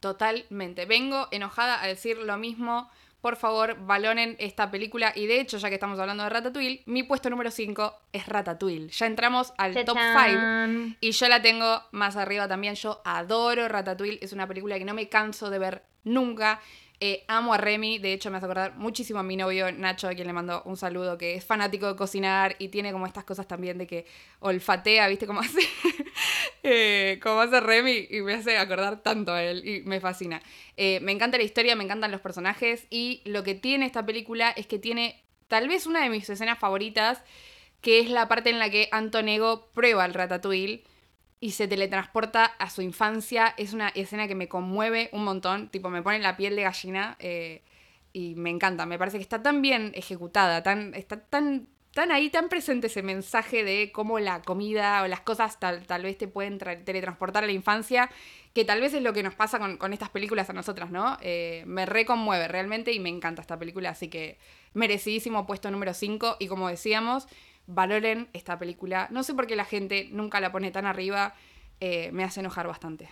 Totalmente. 0.00 0.86
Vengo 0.86 1.28
enojada 1.30 1.82
a 1.82 1.86
decir 1.86 2.18
lo 2.18 2.36
mismo 2.36 2.90
por 3.20 3.36
favor, 3.36 3.76
valonen 3.80 4.36
esta 4.38 4.70
película. 4.70 5.12
Y 5.14 5.26
de 5.26 5.40
hecho, 5.40 5.58
ya 5.58 5.68
que 5.68 5.74
estamos 5.74 5.98
hablando 5.98 6.22
de 6.22 6.30
Ratatouille, 6.30 6.82
mi 6.86 7.02
puesto 7.02 7.30
número 7.30 7.50
5 7.50 7.94
es 8.12 8.26
Ratatouille. 8.26 8.88
Ya 8.88 9.06
entramos 9.06 9.52
al 9.58 9.74
top 9.84 9.98
5 9.98 10.96
y 11.00 11.10
yo 11.10 11.28
la 11.28 11.42
tengo 11.42 11.82
más 11.90 12.16
arriba 12.16 12.46
también. 12.46 12.74
Yo 12.76 13.02
adoro 13.04 13.68
Ratatouille. 13.68 14.18
Es 14.22 14.32
una 14.32 14.46
película 14.46 14.78
que 14.78 14.84
no 14.84 14.94
me 14.94 15.08
canso 15.08 15.50
de 15.50 15.58
ver 15.58 15.82
nunca. 16.04 16.60
Eh, 17.00 17.24
amo 17.28 17.54
a 17.54 17.58
Remy, 17.58 17.98
de 17.98 18.12
hecho 18.12 18.28
me 18.28 18.38
hace 18.38 18.46
acordar 18.46 18.74
muchísimo 18.74 19.20
a 19.20 19.22
mi 19.22 19.36
novio 19.36 19.70
Nacho, 19.70 20.08
a 20.08 20.14
quien 20.14 20.26
le 20.26 20.32
mando 20.32 20.62
un 20.64 20.76
saludo, 20.76 21.16
que 21.16 21.36
es 21.36 21.44
fanático 21.44 21.86
de 21.86 21.94
cocinar 21.94 22.56
y 22.58 22.68
tiene 22.68 22.90
como 22.90 23.06
estas 23.06 23.22
cosas 23.22 23.46
también 23.46 23.78
de 23.78 23.86
que 23.86 24.04
olfatea, 24.40 25.06
¿viste 25.06 25.24
cómo 25.24 25.38
hace? 25.40 25.60
Eh, 26.62 27.18
como 27.22 27.40
hace 27.40 27.60
Remy 27.60 28.08
y 28.10 28.20
me 28.20 28.34
hace 28.34 28.58
acordar 28.58 29.02
tanto 29.02 29.32
a 29.32 29.42
él 29.42 29.66
y 29.66 29.82
me 29.82 30.00
fascina. 30.00 30.42
Eh, 30.76 31.00
me 31.00 31.12
encanta 31.12 31.38
la 31.38 31.44
historia, 31.44 31.76
me 31.76 31.84
encantan 31.84 32.10
los 32.10 32.20
personajes 32.20 32.86
y 32.90 33.22
lo 33.24 33.42
que 33.44 33.54
tiene 33.54 33.86
esta 33.86 34.04
película 34.04 34.50
es 34.50 34.66
que 34.66 34.78
tiene 34.78 35.22
tal 35.48 35.68
vez 35.68 35.86
una 35.86 36.02
de 36.02 36.10
mis 36.10 36.28
escenas 36.28 36.58
favoritas, 36.58 37.22
que 37.80 38.00
es 38.00 38.10
la 38.10 38.28
parte 38.28 38.50
en 38.50 38.58
la 38.58 38.70
que 38.70 38.88
Antonego 38.92 39.70
prueba 39.72 40.04
el 40.04 40.14
ratatouille 40.14 40.84
y 41.40 41.52
se 41.52 41.68
teletransporta 41.68 42.44
a 42.44 42.70
su 42.70 42.82
infancia. 42.82 43.54
Es 43.56 43.72
una 43.72 43.88
escena 43.88 44.28
que 44.28 44.34
me 44.34 44.48
conmueve 44.48 45.08
un 45.12 45.24
montón, 45.24 45.68
tipo 45.68 45.90
me 45.90 46.02
pone 46.02 46.18
la 46.18 46.36
piel 46.36 46.56
de 46.56 46.62
gallina 46.62 47.16
eh, 47.18 47.62
y 48.12 48.34
me 48.34 48.50
encanta. 48.50 48.86
Me 48.86 48.98
parece 48.98 49.18
que 49.18 49.22
está 49.22 49.42
tan 49.42 49.62
bien 49.62 49.92
ejecutada, 49.94 50.62
tan, 50.62 50.94
está 50.94 51.20
tan, 51.20 51.68
tan 51.98 52.12
ahí, 52.12 52.30
tan 52.30 52.48
presente 52.48 52.86
ese 52.86 53.02
mensaje 53.02 53.64
de 53.64 53.90
cómo 53.90 54.20
la 54.20 54.40
comida 54.42 55.02
o 55.02 55.08
las 55.08 55.18
cosas 55.18 55.58
tal, 55.58 55.84
tal 55.84 56.04
vez 56.04 56.16
te 56.16 56.28
pueden 56.28 56.56
teletransportar 56.56 57.42
a 57.42 57.48
la 57.48 57.52
infancia, 57.52 58.08
que 58.54 58.64
tal 58.64 58.80
vez 58.80 58.94
es 58.94 59.02
lo 59.02 59.12
que 59.12 59.24
nos 59.24 59.34
pasa 59.34 59.58
con, 59.58 59.92
estas 59.92 60.08
películas 60.08 60.48
a 60.48 60.52
nosotras, 60.52 60.92
¿no? 60.92 61.18
Eh, 61.22 61.64
me 61.66 61.86
reconmueve 61.86 62.46
realmente 62.46 62.92
y 62.92 63.00
me 63.00 63.08
encanta 63.08 63.42
esta 63.42 63.58
película, 63.58 63.90
así 63.90 64.06
que 64.06 64.38
merecidísimo 64.74 65.44
puesto 65.44 65.72
número 65.72 65.92
5 65.92 66.36
y 66.38 66.46
como 66.46 66.68
decíamos 66.68 67.26
valoren 67.66 68.28
esta 68.32 68.60
película. 68.60 69.08
No 69.10 69.24
sé 69.24 69.34
por 69.34 69.48
qué 69.48 69.56
la 69.56 69.64
gente 69.64 70.06
nunca 70.12 70.38
la 70.38 70.52
pone 70.52 70.70
tan 70.70 70.86
arriba, 70.86 71.34
eh, 71.80 72.10
me 72.12 72.22
hace 72.22 72.38
enojar 72.38 72.68
bastante. 72.68 73.08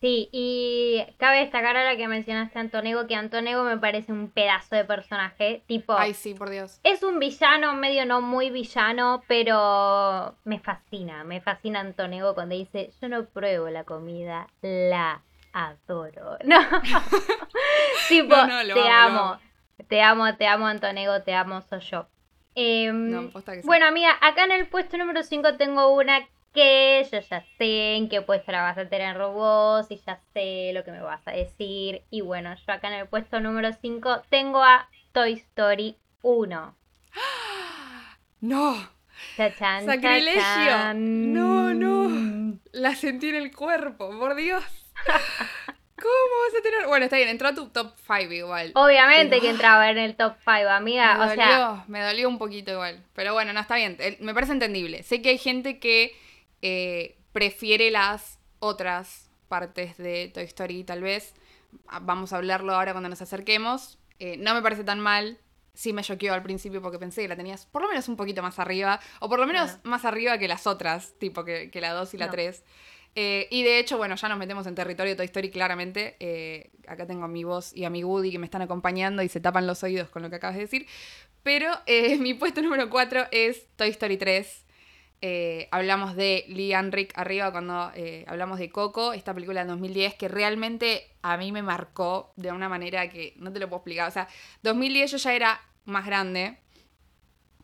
Sí, 0.00 0.30
y 0.32 1.04
cabe 1.18 1.40
destacar 1.40 1.76
ahora 1.76 1.94
que 1.94 2.08
mencionaste 2.08 2.58
a 2.58 2.62
Antonego, 2.62 3.06
que 3.06 3.14
Antonego 3.14 3.64
me 3.64 3.76
parece 3.76 4.12
un 4.12 4.30
pedazo 4.30 4.74
de 4.74 4.86
personaje, 4.86 5.62
tipo... 5.66 5.92
Ay, 5.92 6.14
sí, 6.14 6.32
por 6.32 6.48
Dios. 6.48 6.80
Es 6.84 7.02
un 7.02 7.18
villano, 7.18 7.74
medio 7.74 8.06
no 8.06 8.22
muy 8.22 8.48
villano, 8.48 9.22
pero 9.28 10.36
me 10.44 10.58
fascina, 10.58 11.22
me 11.24 11.42
fascina 11.42 11.80
Antonego 11.80 12.34
cuando 12.34 12.54
dice, 12.54 12.90
yo 13.00 13.08
no 13.10 13.26
pruebo 13.26 13.68
la 13.68 13.84
comida, 13.84 14.46
la 14.62 15.20
adoro. 15.52 16.38
No, 16.44 16.58
tipo, 18.08 18.34
te 18.72 18.88
amo, 18.88 19.38
te 19.86 20.00
amo, 20.00 20.34
te 20.36 20.46
amo 20.46 20.66
Antonego, 20.66 21.22
te 21.22 21.34
amo, 21.34 21.60
soy 21.60 21.80
yo. 21.80 22.06
Em, 22.54 23.30
bueno, 23.64 23.86
amiga, 23.86 24.16
acá 24.20 24.44
en 24.44 24.52
el 24.52 24.66
puesto 24.66 24.96
número 24.96 25.22
5 25.22 25.56
tengo 25.56 25.92
una 25.94 26.26
que 26.52 27.06
yo 27.10 27.20
ya 27.20 27.44
sé 27.58 27.94
en 27.96 28.08
qué 28.08 28.22
puesto 28.22 28.52
la 28.52 28.62
vas 28.62 28.78
a 28.78 28.88
tener 28.88 29.16
robots 29.16 29.90
y 29.90 29.96
ya 29.96 30.20
sé 30.32 30.72
lo 30.72 30.84
que 30.84 30.92
me 30.92 31.00
vas 31.00 31.26
a 31.26 31.32
decir. 31.32 32.02
Y 32.10 32.20
bueno, 32.20 32.54
yo 32.54 32.72
acá 32.72 32.88
en 32.88 32.94
el 32.94 33.08
puesto 33.08 33.40
número 33.40 33.70
5 33.72 34.22
tengo 34.30 34.62
a 34.62 34.88
Toy 35.12 35.32
Story 35.34 35.96
1. 36.22 36.76
No, 38.42 38.74
Sacrilegio. 39.36 40.94
No, 40.94 41.74
no. 41.74 42.58
La 42.72 42.94
sentí 42.94 43.28
en 43.28 43.36
el 43.36 43.54
cuerpo, 43.54 44.10
por 44.18 44.34
Dios. 44.34 44.64
¿Cómo 45.96 46.10
vas 46.46 46.58
a 46.58 46.62
tener? 46.62 46.86
Bueno, 46.86 47.04
está 47.04 47.16
bien, 47.16 47.28
entró 47.28 47.48
a 47.48 47.54
tu 47.54 47.68
top 47.68 47.92
5 48.06 48.32
igual. 48.32 48.72
Obviamente 48.74 49.40
que 49.40 49.50
entraba 49.50 49.90
en 49.90 49.98
el 49.98 50.16
top 50.16 50.34
5, 50.44 50.68
amiga. 50.70 51.14
Me 51.14 51.24
o 51.24 51.28
dolió, 51.28 51.44
sea, 51.44 51.84
me 51.88 52.00
dolió 52.02 52.28
un 52.28 52.38
poquito 52.38 52.72
igual. 52.72 53.04
Pero 53.14 53.34
bueno, 53.34 53.52
no 53.52 53.60
está 53.60 53.76
bien. 53.76 53.98
Me 54.20 54.32
parece 54.32 54.52
entendible. 54.52 55.02
Sé 55.02 55.20
que 55.20 55.30
hay 55.30 55.38
gente 55.38 55.78
que 55.78 56.16
eh, 56.62 57.18
prefiere 57.32 57.90
las 57.90 58.38
otras 58.58 59.30
partes 59.48 59.96
de 59.98 60.30
Toy 60.32 60.44
Story, 60.44 60.84
tal 60.84 61.02
vez. 61.02 61.34
Ah, 61.88 62.00
Vamos 62.00 62.32
a 62.32 62.36
hablarlo 62.36 62.74
ahora 62.74 62.92
cuando 62.92 63.08
nos 63.08 63.22
acerquemos. 63.22 63.98
Eh, 64.18 64.36
no 64.38 64.54
me 64.54 64.62
parece 64.62 64.84
tan 64.84 65.00
mal. 65.00 65.38
Sí 65.72 65.92
me 65.92 66.02
choqueó 66.02 66.34
al 66.34 66.42
principio 66.42 66.82
porque 66.82 66.98
pensé 66.98 67.22
que 67.22 67.28
la 67.28 67.36
tenías 67.36 67.64
por 67.66 67.82
lo 67.82 67.88
menos 67.88 68.08
un 68.08 68.16
poquito 68.16 68.42
más 68.42 68.58
arriba. 68.58 69.00
O 69.20 69.28
por 69.28 69.38
lo 69.38 69.46
menos 69.46 69.78
más 69.82 70.04
arriba 70.04 70.38
que 70.38 70.48
las 70.48 70.66
otras, 70.66 71.14
tipo 71.18 71.44
que, 71.44 71.70
que 71.70 71.80
la 71.80 71.92
2 71.92 72.14
y 72.14 72.18
la 72.18 72.26
No. 72.26 72.32
3. 72.32 72.64
Eh, 73.16 73.48
y 73.50 73.64
de 73.64 73.78
hecho, 73.80 73.96
bueno, 73.96 74.14
ya 74.14 74.28
nos 74.28 74.38
metemos 74.38 74.66
en 74.66 74.74
territorio 74.74 75.16
Toy 75.16 75.26
Story 75.26 75.50
claramente. 75.50 76.16
Eh, 76.20 76.70
acá 76.86 77.06
tengo 77.06 77.24
a 77.24 77.28
mi 77.28 77.44
voz 77.44 77.74
y 77.74 77.84
a 77.84 77.90
mi 77.90 78.04
Woody 78.04 78.30
que 78.30 78.38
me 78.38 78.44
están 78.46 78.62
acompañando 78.62 79.22
y 79.22 79.28
se 79.28 79.40
tapan 79.40 79.66
los 79.66 79.82
oídos 79.82 80.10
con 80.10 80.22
lo 80.22 80.30
que 80.30 80.36
acabas 80.36 80.56
de 80.56 80.62
decir. 80.62 80.86
Pero 81.42 81.72
eh, 81.86 82.16
mi 82.18 82.34
puesto 82.34 82.62
número 82.62 82.88
4 82.90 83.26
es 83.30 83.66
Toy 83.76 83.88
Story 83.88 84.16
3. 84.16 84.66
Eh, 85.22 85.68
hablamos 85.70 86.16
de 86.16 86.46
Lee 86.48 86.72
Anrick 86.72 87.12
arriba 87.14 87.52
cuando 87.52 87.92
eh, 87.94 88.24
hablamos 88.26 88.58
de 88.58 88.70
Coco, 88.70 89.12
esta 89.12 89.34
película 89.34 89.62
de 89.62 89.68
2010 89.68 90.14
que 90.14 90.28
realmente 90.28 91.10
a 91.20 91.36
mí 91.36 91.52
me 91.52 91.62
marcó 91.62 92.32
de 92.36 92.50
una 92.52 92.70
manera 92.70 93.10
que 93.10 93.34
no 93.36 93.52
te 93.52 93.60
lo 93.60 93.68
puedo 93.68 93.80
explicar. 93.80 94.08
O 94.08 94.10
sea, 94.10 94.28
2010 94.62 95.10
yo 95.10 95.16
ya 95.18 95.34
era 95.34 95.60
más 95.84 96.06
grande. 96.06 96.56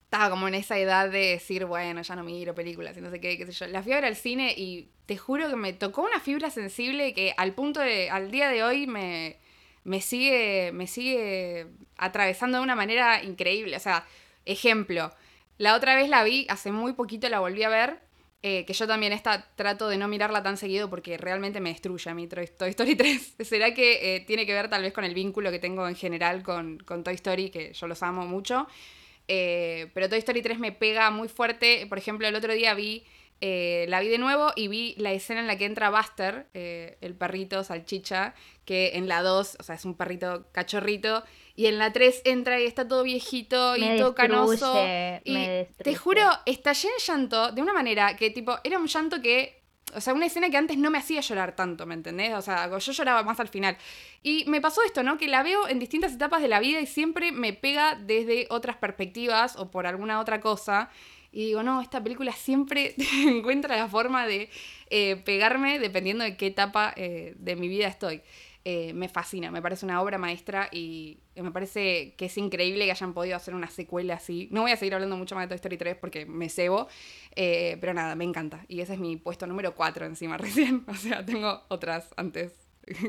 Estaba 0.05 0.29
como 0.31 0.49
en 0.49 0.55
esa 0.55 0.79
edad 0.79 1.11
de 1.11 1.31
decir, 1.31 1.65
bueno, 1.65 2.03
ya 2.03 2.15
no 2.15 2.23
miro 2.25 2.55
películas 2.55 2.97
y 2.97 3.01
no 3.01 3.11
sé 3.11 3.21
qué, 3.21 3.39
qué 3.39 3.47
sé 3.47 3.53
yo. 3.53 3.67
La 3.69 3.83
fui 3.83 3.93
a 3.93 3.99
al 3.99 4.17
cine 4.17 4.55
y 4.57 4.91
te 5.07 5.17
juro 5.17 5.49
que 5.49 5.57
me 5.57 5.73
tocó 5.73 6.03
una 6.03 6.21
fibra 6.21 6.51
sensible 6.51 7.15
que 7.15 7.33
al 7.39 7.55
punto 7.55 7.81
de, 7.81 8.11
al 8.11 8.31
día 8.31 8.51
de 8.51 8.63
hoy 8.63 8.87
me, 8.87 9.39
me 9.85 10.01
sigue, 10.03 10.73
me 10.73 10.87
sigue 10.87 11.69
atravesando 11.97 12.59
de 12.59 12.65
una 12.65 12.77
manera 12.77 13.23
increíble. 13.25 13.77
O 13.77 13.81
sea, 13.81 14.07
ejemplo, 14.45 15.13
la 15.59 15.75
otra 15.75 15.95
vez 15.95 16.09
la 16.09 16.25
vi, 16.25 16.47
hace 16.49 16.73
muy 16.73 16.93
poquito 16.93 17.29
la 17.29 17.41
volví 17.41 17.63
a 17.63 17.69
ver, 17.69 18.07
eh, 18.49 18.65
que 18.65 18.75
yo 18.75 18.87
también 18.87 19.13
esta 19.13 19.45
trato 19.57 19.89
de 19.89 19.97
no 19.97 20.07
mirarla 20.07 20.43
tan 20.43 20.57
seguido 20.57 20.89
porque 20.89 21.17
realmente 21.17 21.59
me 21.59 21.71
destruye 21.71 22.11
a 22.11 22.15
mí 22.15 22.29
Toy 22.29 22.45
Story 22.69 22.95
3. 22.97 23.35
¿Será 23.41 23.75
que 23.75 24.15
eh, 24.15 24.21
tiene 24.21 24.47
que 24.47 24.53
ver 24.53 24.69
tal 24.69 24.83
vez 24.83 24.93
con 24.93 25.05
el 25.05 25.15
vínculo 25.15 25.51
que 25.51 25.59
tengo 25.59 25.89
en 25.89 25.97
general 25.97 26.43
con, 26.43 26.79
con 26.79 27.03
Toy 27.03 27.15
Story, 27.15 27.51
que 27.51 27.73
yo 27.73 27.87
los 27.87 28.03
amo 28.03 28.27
mucho? 28.27 28.69
Eh, 29.27 29.91
pero 29.95 30.09
Toy 30.09 30.19
Story 30.19 30.43
3 30.43 30.59
me 30.59 30.71
pega 30.71 31.11
muy 31.11 31.29
fuerte. 31.29 31.87
Por 31.89 31.99
ejemplo, 31.99 32.29
el 32.29 32.37
otro 32.37 32.53
día 32.53 32.75
vi, 32.75 33.05
la 33.41 33.99
vi 33.99 34.09
de 34.09 34.19
nuevo 34.19 34.53
y 34.55 34.69
vi 34.69 34.95
la 34.99 35.13
escena 35.13 35.41
en 35.41 35.49
la 35.49 35.59
que 35.59 35.65
entra 35.65 35.91
Buster, 35.91 36.47
el 36.53 37.15
perrito 37.17 37.65
salchicha, 37.65 38.35
que 38.65 38.93
en 38.95 39.09
la 39.09 39.23
2, 39.23 39.57
o 39.59 39.63
sea, 39.65 39.75
es 39.75 39.85
un 39.85 39.97
perrito 39.97 40.47
cachorrito, 40.53 41.25
y 41.57 41.67
en 41.67 41.79
la 41.79 41.91
3 41.91 42.23
entra 42.27 42.61
y 42.61 42.67
está 42.67 42.87
todo 42.87 43.03
viejito 43.03 43.77
y 43.77 43.97
todo 43.97 44.15
canoso. 44.15 44.75
Y 45.25 45.67
te 45.83 45.95
juro, 45.97 46.23
estallé 46.45 46.89
en 46.89 47.05
llanto 47.05 47.51
de 47.51 47.63
una 47.63 47.73
manera 47.73 48.15
que, 48.15 48.31
tipo, 48.31 48.59
era 48.63 48.79
un 48.79 48.87
llanto 48.87 49.21
que. 49.23 49.65
O 49.95 50.01
sea, 50.01 50.13
una 50.13 50.27
escena 50.27 50.51
que 50.51 50.57
antes 50.57 50.77
no 50.77 50.91
me 50.91 50.99
hacía 50.99 51.21
llorar 51.21 51.55
tanto, 51.55 51.87
¿me 51.87 51.95
entendés? 51.95 52.35
O 52.35 52.43
sea, 52.43 52.77
yo 52.77 52.93
lloraba 52.93 53.23
más 53.23 53.41
al 53.41 53.49
final. 53.49 53.79
Y 54.23 54.45
me 54.47 54.61
pasó 54.61 54.83
esto, 54.83 55.03
¿no? 55.03 55.17
Que 55.17 55.29
la 55.29 55.43
veo 55.43 55.69
en 55.69 55.79
distintas 55.79 56.13
etapas 56.13 56.43
de 56.43 56.49
la 56.49 56.61
vida 56.61 56.81
y 56.81 56.87
siempre 56.87 57.33
me 57.33 57.53
pega 57.53 57.95
desde 57.95 58.47
otras 58.51 58.77
perspectivas 58.77 59.57
o 59.57 59.71
por 59.71 59.87
alguna 59.87 60.21
otra 60.21 60.41
cosa. 60.41 60.91
Y 61.31 61.47
digo, 61.47 61.63
no, 61.63 61.81
esta 61.81 62.03
película 62.03 62.33
siempre 62.33 62.95
encuentra 63.27 63.77
la 63.77 63.89
forma 63.89 64.27
de 64.27 64.51
eh, 64.91 65.17
pegarme 65.25 65.79
dependiendo 65.79 66.25
de 66.25 66.37
qué 66.37 66.49
etapa 66.49 66.93
eh, 66.97 67.35
de 67.39 67.57
mi 67.57 67.69
vida 67.69 67.87
estoy. 67.87 68.23
Eh, 68.69 68.93
me 68.95 69.09
fascina, 69.09 69.53
me 69.53 69.62
parece 69.62 69.87
una 69.87 70.03
obra 70.03 70.19
maestra 70.19 70.69
y 70.73 71.21
me 71.37 71.53
parece 71.53 72.14
que 72.17 72.25
es 72.25 72.37
increíble 72.37 72.85
que 72.85 72.91
hayan 72.91 73.14
podido 73.14 73.37
hacer 73.37 73.55
una 73.55 73.69
secuela 73.71 74.14
así. 74.14 74.49
No 74.51 74.62
voy 74.62 74.73
a 74.73 74.77
seguir 74.77 74.93
hablando 74.95 75.17
mucho 75.17 75.37
más 75.37 75.45
de 75.45 75.51
Toy 75.51 75.55
Story 75.55 75.77
3 75.77 75.97
porque 76.01 76.27
me 76.27 76.49
cebo, 76.49 76.89
eh, 77.37 77.79
pero 77.81 77.95
nada, 77.95 78.17
me 78.17 78.25
encanta. 78.25 78.64
Y 78.67 78.81
ese 78.81 78.95
es 78.95 78.99
mi 78.99 79.17
puesto 79.19 79.47
número 79.47 79.77
4 79.77 80.05
encima 80.07 80.37
recién. 80.39 80.85
O 80.89 80.95
sea, 80.95 81.25
tengo 81.25 81.62
otras 81.69 82.12
antes 82.17 82.55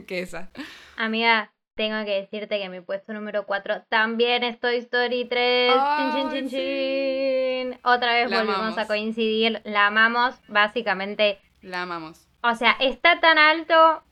que 0.05 0.19
esa. 0.19 0.51
amiga, 0.95 1.51
tengo 1.75 2.05
que 2.05 2.21
decirte 2.21 2.59
que 2.59 2.69
mi 2.69 2.81
puesto 2.81 3.13
número 3.13 3.47
4 3.47 3.85
también 3.89 4.43
es 4.43 4.59
Toy 4.59 4.75
Story 4.75 5.25
3. 5.25 5.73
Ay, 5.75 6.11
Chin, 6.11 6.29
chin, 6.29 6.49
chin, 6.49 6.49
sí. 6.49 7.79
Otra 7.83 8.13
vez 8.13 8.29
La 8.29 8.37
volvimos 8.37 8.59
amamos. 8.59 8.77
a 8.77 8.85
coincidir. 8.85 9.59
La 9.63 9.87
amamos, 9.87 10.35
básicamente. 10.47 11.39
La 11.63 11.81
amamos. 11.81 12.27
O 12.43 12.53
sea, 12.53 12.73
está 12.79 13.19
tan 13.19 13.39
alto 13.39 14.03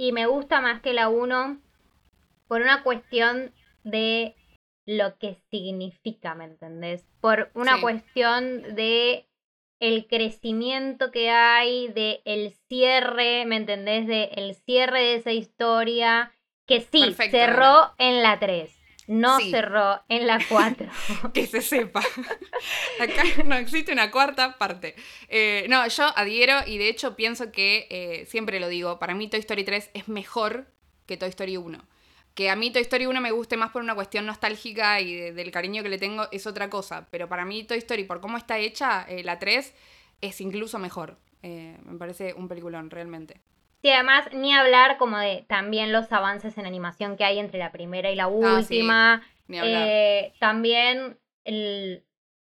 y 0.00 0.12
me 0.12 0.24
gusta 0.24 0.62
más 0.62 0.80
que 0.80 0.94
la 0.94 1.10
1 1.10 1.60
por 2.48 2.62
una 2.62 2.82
cuestión 2.82 3.52
de 3.84 4.34
lo 4.86 5.18
que 5.18 5.34
significa, 5.50 6.34
¿me 6.34 6.46
entendés? 6.46 7.04
Por 7.20 7.50
una 7.54 7.76
Sí. 7.76 7.82
cuestión 7.82 8.74
de 8.74 9.26
el 9.78 10.06
crecimiento 10.06 11.10
que 11.10 11.28
hay, 11.28 11.88
de 11.88 12.22
el 12.24 12.52
cierre, 12.68 13.44
¿me 13.44 13.56
entendés? 13.56 14.06
De 14.06 14.24
el 14.36 14.54
cierre 14.54 15.00
de 15.00 15.14
esa 15.16 15.32
historia 15.32 16.32
que 16.66 16.80
sí, 16.80 17.00
Perfecto, 17.02 17.36
cerró 17.36 17.92
en 17.98 18.22
la 18.22 18.38
3, 18.38 18.74
no 19.06 19.38
Sí. 19.38 19.50
cerró 19.50 20.00
en 20.08 20.26
la 20.26 20.38
4. 20.48 20.88
Que 21.34 21.46
se 21.46 21.60
sepa. 21.62 22.00
Acá 23.00 23.22
no 23.44 23.56
existe 23.56 23.92
una 23.92 24.10
cuarta 24.10 24.56
parte. 24.58 24.94
Eh, 25.28 25.66
no, 25.68 25.86
yo 25.88 26.04
adhiero 26.16 26.54
y 26.66 26.78
de 26.78 26.88
hecho 26.88 27.16
pienso 27.16 27.50
que, 27.52 27.86
eh, 27.90 28.26
siempre 28.26 28.60
lo 28.60 28.68
digo, 28.68 28.98
para 28.98 29.14
mí 29.14 29.28
Toy 29.28 29.40
Story 29.40 29.64
3 29.64 29.90
es 29.94 30.08
mejor 30.08 30.66
que 31.06 31.16
Toy 31.16 31.28
Story 31.30 31.56
1. 31.56 31.84
Que 32.34 32.48
a 32.50 32.56
mí 32.56 32.70
Toy 32.70 32.82
Story 32.82 33.06
1 33.06 33.20
me 33.20 33.32
guste 33.32 33.56
más 33.56 33.70
por 33.72 33.82
una 33.82 33.94
cuestión 33.94 34.24
nostálgica 34.26 35.00
y 35.00 35.14
de- 35.14 35.32
del 35.32 35.50
cariño 35.50 35.82
que 35.82 35.88
le 35.88 35.98
tengo 35.98 36.28
es 36.30 36.46
otra 36.46 36.70
cosa. 36.70 37.08
Pero 37.10 37.28
para 37.28 37.44
mí 37.44 37.64
Toy 37.64 37.78
Story, 37.78 38.04
por 38.04 38.20
cómo 38.20 38.38
está 38.38 38.58
hecha, 38.58 39.04
eh, 39.08 39.24
la 39.24 39.38
3 39.38 39.74
es 40.20 40.40
incluso 40.40 40.78
mejor. 40.78 41.18
Me 41.42 41.96
parece 41.98 42.34
un 42.34 42.48
peliculón, 42.48 42.90
realmente. 42.90 43.40
Sí, 43.82 43.90
además, 43.90 44.28
ni 44.32 44.54
hablar 44.54 44.98
como 44.98 45.18
de 45.18 45.44
también 45.48 45.92
los 45.92 46.12
avances 46.12 46.58
en 46.58 46.66
animación 46.66 47.16
que 47.16 47.24
hay 47.24 47.38
entre 47.38 47.58
la 47.58 47.72
primera 47.72 48.10
y 48.10 48.16
la 48.16 48.26
Ah, 48.26 48.62
sí, 48.62 48.78
última. 48.80 49.22
Ni 49.48 49.58
hablar. 49.58 49.88
Eh, 49.88 50.32
también 50.38 51.18
el- 51.44 52.04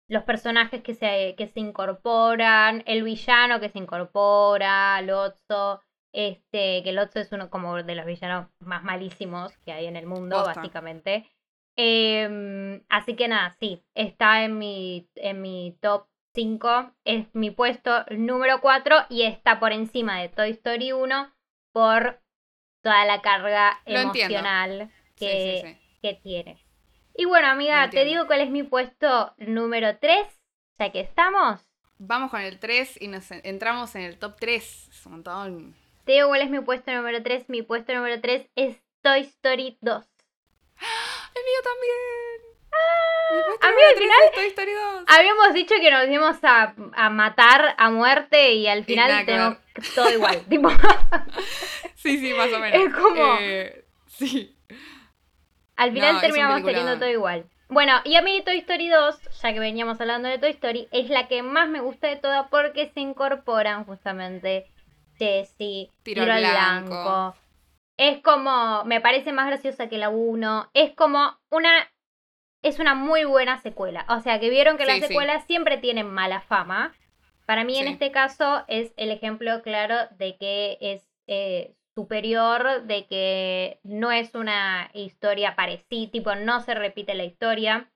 los 0.10 0.24
personajes 0.24 0.82
que 0.84 0.94
se, 0.94 1.36
que 1.38 1.48
se 1.48 1.62
incorporan, 1.62 2.84
el 2.86 3.04
villano 3.04 3.62
que 3.62 3.70
se 3.70 3.80
incorpora, 3.80 5.02
Lotso, 5.02 5.82
este, 6.12 6.84
que 6.84 6.92
Lotso 6.92 7.20
es 7.20 7.32
uno 7.32 7.50
como 7.50 7.82
de 7.82 7.96
los 7.96 8.06
villanos 8.06 8.48
más 8.60 8.84
malísimos 8.84 9.58
que 9.60 9.72
hay 9.72 9.86
en 9.86 9.96
el 9.96 10.06
mundo, 10.08 10.36
básicamente. 10.44 11.30
Em, 11.78 12.84
así 12.90 13.16
que 13.16 13.30
nada, 13.30 13.56
sí, 13.60 13.82
está 13.96 14.44
en 14.44 14.58
mi, 14.58 15.08
en 15.16 15.42
mi 15.42 15.78
top 15.82 16.08
5, 16.34 16.94
es 17.06 17.28
mi 17.34 17.52
puesto 17.52 18.06
número 18.10 18.62
4 18.62 18.96
y 19.10 19.24
está 19.24 19.60
por 19.60 19.72
encima 19.74 20.20
de 20.22 20.30
Toy 20.30 20.52
Story 20.52 20.92
1 20.94 21.34
por 21.74 22.22
toda 22.82 23.06
la 23.06 23.22
carga 23.22 23.82
Lo 23.86 24.00
emocional 24.00 24.92
que, 25.18 25.62
sí, 25.64 25.68
sí. 25.68 26.00
que 26.02 26.14
tiene. 26.16 26.66
Y 27.16 27.26
bueno, 27.26 27.48
amiga, 27.50 27.90
te 27.90 28.06
digo 28.06 28.26
cuál 28.28 28.42
es 28.42 28.50
mi 28.50 28.64
puesto 28.64 29.34
número 29.38 29.98
3, 30.00 30.26
ya 30.80 30.92
que 30.92 31.02
estamos. 31.02 31.60
Vamos 31.98 32.32
con 32.32 32.42
el 32.42 32.58
3 32.60 33.00
y 33.02 33.08
nos 33.08 33.30
en- 33.32 33.42
entramos 33.44 33.94
en 33.96 34.04
el 34.04 34.18
top 34.18 34.38
3. 34.40 34.88
Es 34.90 35.06
un 35.06 35.12
montón. 35.12 35.76
Te 36.06 36.14
digo 36.14 36.30
cuál 36.30 36.42
es 36.42 36.50
mi 36.50 36.60
puesto 36.62 36.92
número 36.94 37.22
3. 37.22 37.48
Mi 37.50 37.62
puesto 37.62 37.94
número 37.94 38.20
3 38.22 38.50
es 38.56 38.82
Toy 39.04 39.20
Story 39.22 39.78
2. 39.82 40.04
El 41.36 41.44
mío 41.44 41.60
también. 41.64 42.31
Ah, 42.74 43.68
amigo, 43.68 43.72
número 43.72 43.88
al 43.90 43.96
final- 43.98 44.18
es 44.26 44.32
Toy 44.36 44.46
Story 44.48 44.72
2. 44.74 45.04
Habíamos 45.08 45.54
dicho 45.54 45.76
que 45.80 45.92
nos 45.92 46.08
íbamos 46.08 46.44
a, 46.44 46.74
a 46.94 47.10
matar 47.10 47.76
a 47.78 47.90
muerte 47.90 48.54
y 48.54 48.68
al 48.68 48.84
final 48.86 49.26
tenemos 49.26 49.58
todo 49.96 50.12
igual. 50.12 50.40
tipo, 50.50 50.70
Sí, 51.96 52.18
sí, 52.18 52.34
más 52.34 52.52
o 52.52 52.60
menos. 52.60 52.82
Es 52.88 52.94
como- 52.94 53.38
Eh, 53.40 53.86
sí. 54.08 54.56
al 55.76 55.92
final 55.94 56.16
No, 56.16 56.22
terminamos 56.22 56.64
teniendo 56.64 56.98
todo 56.98 57.10
igual. 57.10 57.46
Bueno, 57.70 58.02
y 58.04 58.16
a 58.16 58.22
mí 58.22 58.42
Toy 58.44 58.58
Story 58.60 58.90
2, 58.90 59.20
ya 59.42 59.54
que 59.54 59.60
veníamos 59.60 60.02
hablando 60.02 60.28
de 60.28 60.38
Toy 60.40 60.50
Story, 60.52 60.88
es 60.92 61.10
la 61.10 61.28
que 61.30 61.42
más 61.42 61.70
me 61.70 61.80
gusta 61.80 62.08
de 62.08 62.18
todas 62.18 62.48
porque 62.50 62.92
se 62.94 63.00
incorporan 63.00 63.86
justamente 63.86 64.68
Jessie, 65.18 65.90
Tiro 66.04 66.24
al 66.24 66.40
blanco. 66.42 67.36
Es 67.98 68.22
como, 68.24 68.84
me 68.86 69.00
parece 69.00 69.32
más 69.32 69.48
graciosa 69.48 69.88
que 69.88 69.98
la 69.98 70.10
1. 70.10 70.70
Es 70.74 70.94
como 70.96 71.38
una, 71.50 71.72
es 72.62 72.80
una 72.80 72.96
muy 72.96 73.26
buena 73.26 73.62
secuela. 73.62 74.06
O 74.10 74.20
sea, 74.20 74.40
que 74.40 74.50
vieron 74.50 74.78
que 74.78 74.84
Sí, 74.86 74.90
las 74.90 75.00
sí. 75.00 75.08
secuelas 75.08 75.46
siempre 75.46 75.78
tienen 75.78 76.10
mala 76.10 76.42
fama. 76.42 76.94
Para 77.46 77.64
mí 77.64 77.78
en 77.78 77.88
este 77.88 78.12
caso 78.12 78.64
es 78.68 78.94
el 78.98 79.12
ejemplo 79.12 79.62
claro 79.62 79.96
de 80.18 80.38
que 80.38 80.78
es 80.80 81.08
eh, 81.28 81.76
superior, 81.96 82.84
de 82.84 83.06
que 83.08 83.80
no 83.84 84.12
es 84.12 84.36
una 84.36 84.90
historia 84.94 85.56
parecida, 85.56 86.12
tipo 86.12 86.36
no 86.36 86.62
se 86.62 86.74
repite 86.76 87.14
la 87.16 87.26
historia. 87.26 87.92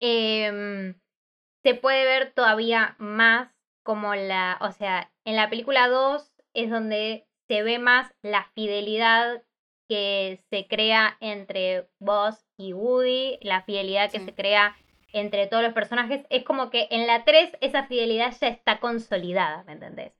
Em, 0.00 0.94
se 1.62 1.74
puede 1.74 2.04
ver 2.04 2.32
todavía 2.32 2.96
más 2.98 3.50
como 3.84 4.14
la, 4.14 4.58
o 4.60 4.72
sea, 4.72 5.10
en 5.24 5.36
la 5.36 5.50
película 5.50 5.88
2 5.88 6.32
es 6.54 6.70
donde 6.70 7.26
se 7.48 7.62
ve 7.62 7.78
más 7.78 8.12
la 8.22 8.44
fidelidad 8.54 9.42
que 9.88 10.38
se 10.50 10.66
crea 10.66 11.16
entre 11.20 11.88
Buzz 11.98 12.47
y 12.58 12.74
Woody, 12.74 13.38
la 13.40 13.62
fidelidad 13.62 14.10
que 14.10 14.20
se 14.20 14.34
crea 14.34 14.76
entre 15.12 15.46
todos 15.46 15.62
los 15.62 15.72
personajes. 15.72 16.26
Es 16.28 16.44
como 16.44 16.68
que 16.68 16.88
en 16.90 17.06
la 17.06 17.24
3 17.24 17.56
esa 17.60 17.86
fidelidad 17.86 18.34
ya 18.38 18.48
está 18.48 18.80
consolidada, 18.80 19.62
¿me 19.64 19.72
entendés? 19.72 20.12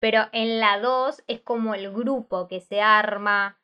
Pero 0.00 0.24
en 0.32 0.58
la 0.58 0.80
2 0.80 1.22
es 1.28 1.40
como 1.40 1.74
el 1.74 1.92
grupo 1.92 2.48
que 2.48 2.60
se 2.60 2.80
arma. 2.80 3.58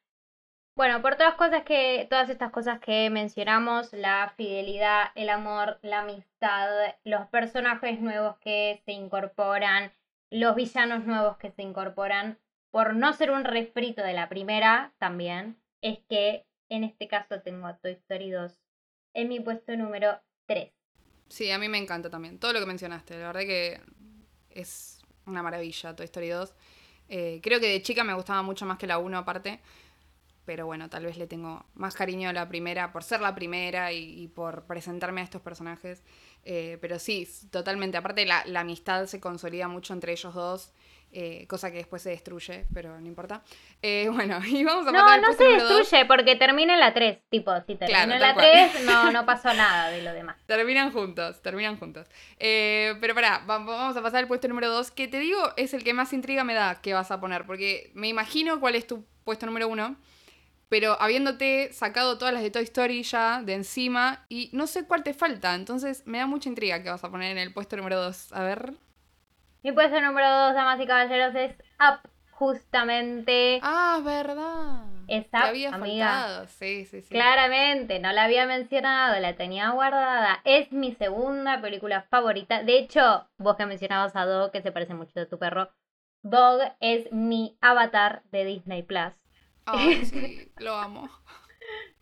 Bueno, 0.76 1.02
por 1.02 1.16
todas 1.16 1.34
cosas 1.34 1.64
que, 1.64 2.06
todas 2.08 2.30
estas 2.30 2.52
cosas 2.52 2.78
que 2.78 3.10
mencionamos, 3.10 3.92
la 3.92 4.32
fidelidad, 4.36 5.10
el 5.16 5.30
amor, 5.30 5.80
la 5.82 6.00
amistad, 6.00 6.68
los 7.02 7.26
personajes 7.28 7.98
nuevos 8.00 8.36
que 8.38 8.80
se 8.84 8.92
incorporan, 8.92 9.92
los 10.30 10.54
villanos 10.54 11.04
nuevos 11.04 11.36
que 11.38 11.50
se 11.50 11.62
incorporan, 11.62 12.38
por 12.70 12.94
no 12.94 13.12
ser 13.14 13.32
un 13.32 13.44
refrito 13.44 14.02
de 14.02 14.12
la 14.12 14.28
primera 14.28 14.92
también, 14.98 15.60
es 15.80 15.98
que 16.08 16.46
en 16.68 16.84
este 16.84 17.08
caso 17.08 17.40
tengo 17.42 17.66
a 17.66 17.76
Toy 17.78 17.92
Story 17.92 18.30
2 18.30 18.52
en 19.14 19.28
mi 19.28 19.40
puesto 19.40 19.76
número 19.76 20.20
3. 20.46 20.72
Sí, 21.28 21.50
a 21.50 21.58
mí 21.58 21.68
me 21.68 21.78
encanta 21.78 22.10
también. 22.10 22.38
Todo 22.38 22.52
lo 22.52 22.60
que 22.60 22.66
mencionaste, 22.66 23.18
la 23.18 23.26
verdad 23.28 23.40
que 23.40 23.80
es 24.50 25.00
una 25.26 25.42
maravilla 25.42 25.94
Toy 25.94 26.04
Story 26.06 26.28
2. 26.28 26.54
Eh, 27.08 27.40
creo 27.42 27.60
que 27.60 27.68
de 27.68 27.82
chica 27.82 28.04
me 28.04 28.14
gustaba 28.14 28.42
mucho 28.42 28.66
más 28.66 28.78
que 28.78 28.86
la 28.86 28.98
1 28.98 29.18
aparte. 29.18 29.60
Pero 30.44 30.64
bueno, 30.64 30.88
tal 30.88 31.04
vez 31.04 31.18
le 31.18 31.26
tengo 31.26 31.66
más 31.74 31.94
cariño 31.94 32.30
a 32.30 32.32
la 32.32 32.48
primera 32.48 32.90
por 32.90 33.04
ser 33.04 33.20
la 33.20 33.34
primera 33.34 33.92
y, 33.92 34.28
por 34.28 34.64
presentarme 34.64 35.20
a 35.20 35.24
estos 35.24 35.42
personajes. 35.42 36.02
Eh, 36.42 36.78
pero 36.80 36.98
sí, 36.98 37.28
totalmente. 37.50 37.98
Aparte, 37.98 38.24
la, 38.24 38.46
la 38.46 38.60
amistad 38.60 39.04
se 39.04 39.20
consolida 39.20 39.68
mucho 39.68 39.92
entre 39.92 40.12
ellos 40.12 40.32
dos. 40.32 40.72
Eh, 41.10 41.46
cosa 41.48 41.70
que 41.70 41.78
después 41.78 42.02
se 42.02 42.10
destruye, 42.10 42.66
pero 42.72 43.00
no 43.00 43.06
importa. 43.06 43.42
Eh, 43.80 44.08
bueno, 44.12 44.40
y 44.44 44.62
vamos 44.62 44.86
a 44.86 44.92
pasar 44.92 45.20
No, 45.20 45.28
no 45.28 45.32
se 45.32 45.44
destruye 45.44 46.04
porque 46.04 46.36
termina 46.36 46.74
en 46.74 46.80
la 46.80 46.92
3. 46.92 47.18
Tipo, 47.30 47.52
si 47.66 47.76
termina 47.76 48.14
en 48.14 48.20
la 48.20 48.34
3, 48.34 48.84
no, 48.84 49.10
no 49.10 49.24
pasó 49.24 49.54
nada 49.54 49.90
de 49.90 50.02
lo 50.02 50.12
demás. 50.12 50.36
Terminan 50.46 50.92
juntos, 50.92 51.40
terminan 51.40 51.78
juntos. 51.78 52.06
Eh, 52.38 52.94
pero 53.00 53.14
pará, 53.14 53.42
vamos 53.46 53.96
a 53.96 54.02
pasar 54.02 54.20
al 54.20 54.28
puesto 54.28 54.48
número 54.48 54.68
2, 54.70 54.90
que 54.90 55.08
te 55.08 55.18
digo 55.18 55.38
es 55.56 55.72
el 55.72 55.82
que 55.82 55.94
más 55.94 56.12
intriga 56.12 56.44
me 56.44 56.54
da 56.54 56.80
que 56.80 56.92
vas 56.92 57.10
a 57.10 57.20
poner, 57.20 57.46
porque 57.46 57.90
me 57.94 58.08
imagino 58.08 58.60
cuál 58.60 58.74
es 58.74 58.86
tu 58.86 59.04
puesto 59.24 59.46
número 59.46 59.68
1. 59.68 59.96
Pero 60.68 61.00
habiéndote 61.00 61.72
sacado 61.72 62.18
todas 62.18 62.34
las 62.34 62.42
de 62.42 62.50
Toy 62.50 62.64
Story 62.64 63.02
ya 63.02 63.40
de 63.42 63.54
encima, 63.54 64.26
y 64.28 64.50
no 64.52 64.66
sé 64.66 64.84
cuál 64.84 65.02
te 65.02 65.14
falta, 65.14 65.54
entonces 65.54 66.02
me 66.04 66.18
da 66.18 66.26
mucha 66.26 66.50
intriga 66.50 66.82
que 66.82 66.90
vas 66.90 67.02
a 67.02 67.10
poner 67.10 67.32
en 67.32 67.38
el 67.38 67.54
puesto 67.54 67.78
número 67.78 67.96
2. 68.02 68.32
A 68.34 68.42
ver. 68.42 68.74
Mi 69.62 69.72
puesto 69.72 70.00
número 70.00 70.28
2, 70.28 70.54
damas 70.54 70.80
y 70.80 70.86
caballeros, 70.86 71.34
es 71.34 71.52
Up, 71.80 72.08
justamente. 72.30 73.58
Ah, 73.62 74.00
verdad. 74.04 74.84
Es 75.08 75.26
Up, 75.32 75.74
amiga. 75.74 76.46
Sí, 76.46 76.84
sí, 76.84 77.02
sí. 77.02 77.08
Claramente, 77.08 77.98
no 77.98 78.12
la 78.12 78.24
había 78.24 78.46
mencionado, 78.46 79.18
la 79.18 79.34
tenía 79.34 79.70
guardada. 79.70 80.40
Es 80.44 80.70
mi 80.70 80.94
segunda 80.94 81.60
película 81.60 82.02
favorita. 82.02 82.62
De 82.62 82.78
hecho, 82.78 83.26
vos 83.38 83.56
que 83.56 83.66
mencionabas 83.66 84.14
a 84.14 84.26
Dog, 84.26 84.52
que 84.52 84.62
se 84.62 84.70
parece 84.70 84.94
mucho 84.94 85.20
a 85.20 85.26
tu 85.26 85.38
perro, 85.38 85.70
Dog 86.22 86.60
es 86.80 87.10
mi 87.10 87.56
avatar 87.60 88.22
de 88.30 88.44
Disney 88.44 88.82
Plus. 88.84 89.12
Ay, 89.66 90.04
sí, 90.04 90.52
lo 90.58 90.74
amo. 90.74 91.08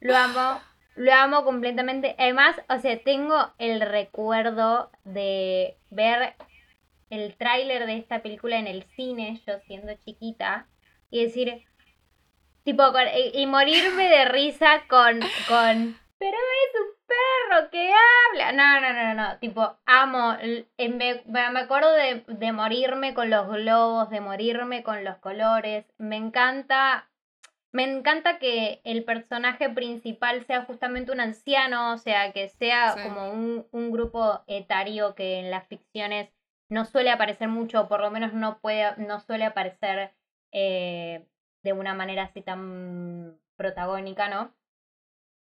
lo 0.00 0.14
amo, 0.14 0.60
lo 0.94 1.12
amo 1.14 1.44
completamente. 1.44 2.14
Además, 2.18 2.56
o 2.68 2.78
sea, 2.78 3.02
tengo 3.02 3.52
el 3.58 3.80
recuerdo 3.80 4.90
de 5.04 5.78
ver 5.90 6.34
el 7.10 7.36
tráiler 7.36 7.86
de 7.86 7.98
esta 7.98 8.22
película 8.22 8.58
en 8.58 8.66
el 8.66 8.84
cine, 8.96 9.40
yo 9.46 9.58
siendo 9.66 9.94
chiquita, 9.94 10.66
y 11.10 11.24
decir, 11.24 11.64
tipo, 12.64 12.82
y, 13.34 13.46
morirme 13.46 14.08
de 14.08 14.24
risa 14.26 14.84
con, 14.88 15.20
con, 15.48 15.98
pero 16.18 16.36
es 16.36 16.80
un 16.80 16.96
perro 17.06 17.70
que 17.70 17.92
habla. 17.92 18.52
No, 18.52 18.80
no, 18.80 18.92
no, 18.92 19.14
no, 19.14 19.38
tipo, 19.38 19.78
amo, 19.84 20.36
me, 20.78 21.22
me 21.26 21.60
acuerdo 21.60 21.92
de, 21.92 22.24
de 22.26 22.52
morirme 22.52 23.14
con 23.14 23.30
los 23.30 23.48
globos, 23.48 24.10
de 24.10 24.20
morirme 24.20 24.82
con 24.82 25.04
los 25.04 25.16
colores, 25.18 25.84
me 25.98 26.16
encanta 26.16 27.08
me 27.76 27.84
encanta 27.84 28.38
que 28.38 28.80
el 28.84 29.04
personaje 29.04 29.68
principal 29.68 30.42
sea 30.46 30.64
justamente 30.64 31.12
un 31.12 31.20
anciano, 31.20 31.92
o 31.92 31.98
sea, 31.98 32.32
que 32.32 32.48
sea 32.48 32.94
como 33.02 33.30
un, 33.30 33.66
un, 33.70 33.90
grupo 33.90 34.42
etario 34.46 35.14
que 35.14 35.40
en 35.40 35.50
las 35.50 35.66
ficciones 35.66 36.30
no 36.68 36.84
suele 36.84 37.10
aparecer 37.10 37.48
mucho, 37.48 37.82
o 37.82 37.88
por 37.88 38.00
lo 38.00 38.10
menos 38.10 38.32
no, 38.32 38.58
puede, 38.58 38.96
no 38.96 39.20
suele 39.20 39.44
aparecer 39.44 40.12
eh, 40.52 41.26
de 41.62 41.72
una 41.72 41.94
manera 41.94 42.24
así 42.24 42.42
tan 42.42 43.38
protagónica, 43.56 44.28
¿no? 44.28 44.52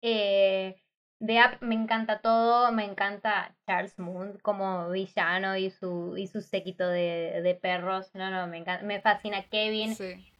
Eh, 0.02 0.80
de 1.18 1.38
App 1.38 1.60
me 1.60 1.74
encanta 1.74 2.20
todo, 2.20 2.72
me 2.72 2.84
encanta 2.84 3.54
Charles 3.66 3.98
Moon 3.98 4.38
como 4.40 4.88
villano 4.88 5.56
y 5.56 5.70
su, 5.70 6.16
y 6.16 6.26
su 6.26 6.40
séquito 6.40 6.88
de, 6.88 7.42
de 7.42 7.54
perros. 7.54 8.10
No, 8.14 8.30
no, 8.30 8.46
me 8.46 8.56
encanta, 8.56 8.84
me 8.84 9.00
fascina 9.00 9.42
Kevin. 9.44 9.94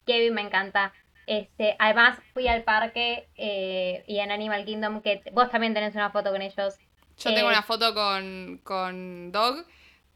Kevin 0.06 0.34
me 0.34 0.40
encanta. 0.40 0.92
Este, 1.26 1.76
además 1.78 2.18
fui 2.32 2.48
al 2.48 2.64
parque 2.64 3.28
eh, 3.36 4.02
y 4.06 4.18
en 4.18 4.30
Animal 4.30 4.64
Kingdom, 4.64 5.02
que 5.02 5.22
vos 5.32 5.50
también 5.50 5.74
tenés 5.74 5.94
una 5.94 6.10
foto 6.10 6.32
con 6.32 6.40
ellos. 6.40 6.78
Yo 7.18 7.34
tengo 7.34 7.48
una 7.48 7.62
foto 7.62 7.92
con, 7.92 8.58
con 8.64 9.30
Dog 9.30 9.66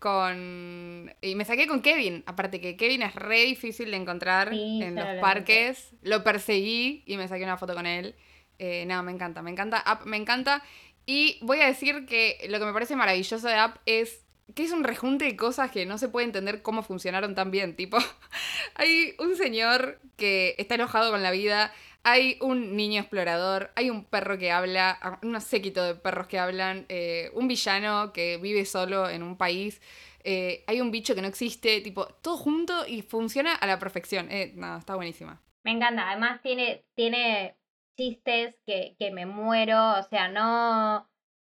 con... 0.04 1.10
Y 1.22 1.34
me 1.34 1.46
saqué 1.46 1.66
con 1.66 1.80
Kevin, 1.80 2.24
aparte 2.26 2.60
que 2.60 2.76
Kevin 2.76 3.00
es 3.00 3.14
re 3.14 3.40
difícil 3.40 3.90
de 3.90 3.96
encontrar 3.96 4.52
en 4.52 4.94
los 4.94 5.06
parques. 5.18 5.92
Lo 6.02 6.22
perseguí 6.22 7.02
y 7.06 7.16
me 7.16 7.26
saqué 7.26 7.42
una 7.44 7.56
foto 7.56 7.72
con 7.72 7.86
él. 7.86 8.14
Eh, 8.58 8.84
no, 8.86 9.02
me 9.02 9.12
encanta, 9.12 9.40
me 9.40 9.50
encanta. 9.50 9.78
App 9.78 10.04
me 10.04 10.18
encanta. 10.18 10.62
Y 11.06 11.38
voy 11.40 11.60
a 11.62 11.66
decir 11.66 12.04
que 12.04 12.36
lo 12.50 12.58
que 12.58 12.66
me 12.66 12.74
parece 12.74 12.96
maravilloso 12.96 13.48
de 13.48 13.54
App 13.54 13.78
es 13.86 14.26
que 14.54 14.64
es 14.64 14.72
un 14.72 14.84
rejunte 14.84 15.24
de 15.24 15.36
cosas 15.36 15.70
que 15.70 15.86
no 15.86 15.96
se 15.96 16.08
puede 16.08 16.26
entender 16.26 16.60
cómo 16.60 16.82
funcionaron 16.82 17.34
tan 17.34 17.50
bien. 17.50 17.74
Tipo, 17.74 17.96
hay 18.74 19.14
un 19.18 19.36
señor 19.36 20.00
que 20.18 20.54
está 20.58 20.74
enojado 20.74 21.12
con 21.12 21.22
la 21.22 21.30
vida, 21.30 21.72
hay 22.04 22.38
un 22.42 22.76
niño 22.76 23.00
explorador, 23.00 23.72
hay 23.74 23.90
un 23.90 24.04
perro 24.04 24.38
que 24.38 24.52
habla, 24.52 24.98
ah, 25.00 25.18
un 25.22 25.40
séquito 25.40 25.82
de 25.82 25.94
perros 25.94 26.26
que 26.28 26.38
hablan, 26.38 26.84
eh, 26.88 27.30
un 27.34 27.48
villano 27.48 28.12
que 28.12 28.36
vive 28.36 28.66
solo 28.66 29.08
en 29.08 29.22
un 29.22 29.36
país, 29.36 29.80
eh, 30.22 30.64
hay 30.66 30.80
un 30.80 30.90
bicho 30.90 31.14
que 31.14 31.22
no 31.22 31.28
existe, 31.28 31.80
tipo, 31.80 32.06
todo 32.22 32.36
junto 32.36 32.86
y 32.86 33.02
funciona 33.02 33.54
a 33.54 33.66
la 33.66 33.78
perfección. 33.78 34.30
Eh, 34.30 34.52
no, 34.54 34.76
está 34.76 34.94
buenísima. 34.94 35.42
Me 35.64 35.72
encanta, 35.72 36.10
además 36.10 36.42
tiene, 36.42 36.84
tiene 36.94 37.56
chistes 37.96 38.54
que, 38.66 38.96
que 38.98 39.10
me 39.10 39.24
muero, 39.24 39.98
o 39.98 40.02
sea, 40.02 40.28
no, 40.28 41.08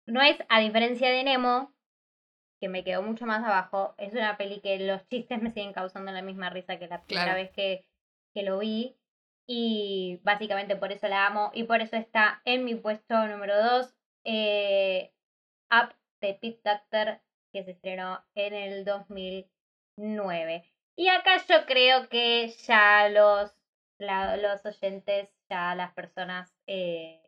no 0.07 0.23
es, 0.23 0.37
a 0.49 0.61
diferencia 0.61 1.11
de 1.11 1.25
Nemo, 1.25 1.75
que 2.61 2.69
me 2.69 2.85
quedó 2.85 3.03
mucho 3.03 3.27
más 3.27 3.45
abajo, 3.45 3.95
es 3.99 4.13
una 4.13 4.37
peli 4.37 4.61
que 4.61 4.79
los 4.79 5.07
chistes 5.09 5.43
me 5.43 5.51
siguen 5.51 5.73
causando 5.73 6.13
la 6.13 6.23
misma 6.23 6.51
risa 6.51 6.79
que 6.79 6.87
la 6.87 7.03
primera 7.03 7.35
vez 7.35 7.51
que, 7.51 7.85
que 8.33 8.43
lo 8.43 8.59
vi. 8.59 8.97
Y 9.47 10.21
básicamente 10.25 10.77
por 10.77 10.93
eso 10.93 11.07
la 11.09 11.27
amo 11.27 11.51
y 11.55 11.65
por 11.65 11.81
eso 11.81 11.97
está 11.97 12.41
en 12.45 12.65
mi 12.65 12.75
puesto 12.75 13.27
número 13.27 13.57
2. 13.63 13.95
Eh, 14.25 15.13
Up 15.71 15.95
de 16.21 16.35
Pete 16.35 16.61
Doctor, 16.65 17.21
que 17.53 17.65
se 17.65 17.73
estrenó 17.73 18.25
en 18.35 18.55
el 18.55 18.85
2009. 18.85 20.65
Y 20.97 21.09
acá 21.09 21.37
yo 21.49 21.67
creo 21.67 22.09
que 22.09 22.49
ya 22.67 23.09
los, 23.09 23.55
los 23.99 24.67
oyentes, 24.67 25.29
ya 25.49 25.75
las 25.75 25.93
personas 25.93 26.53
eh, 26.67 27.21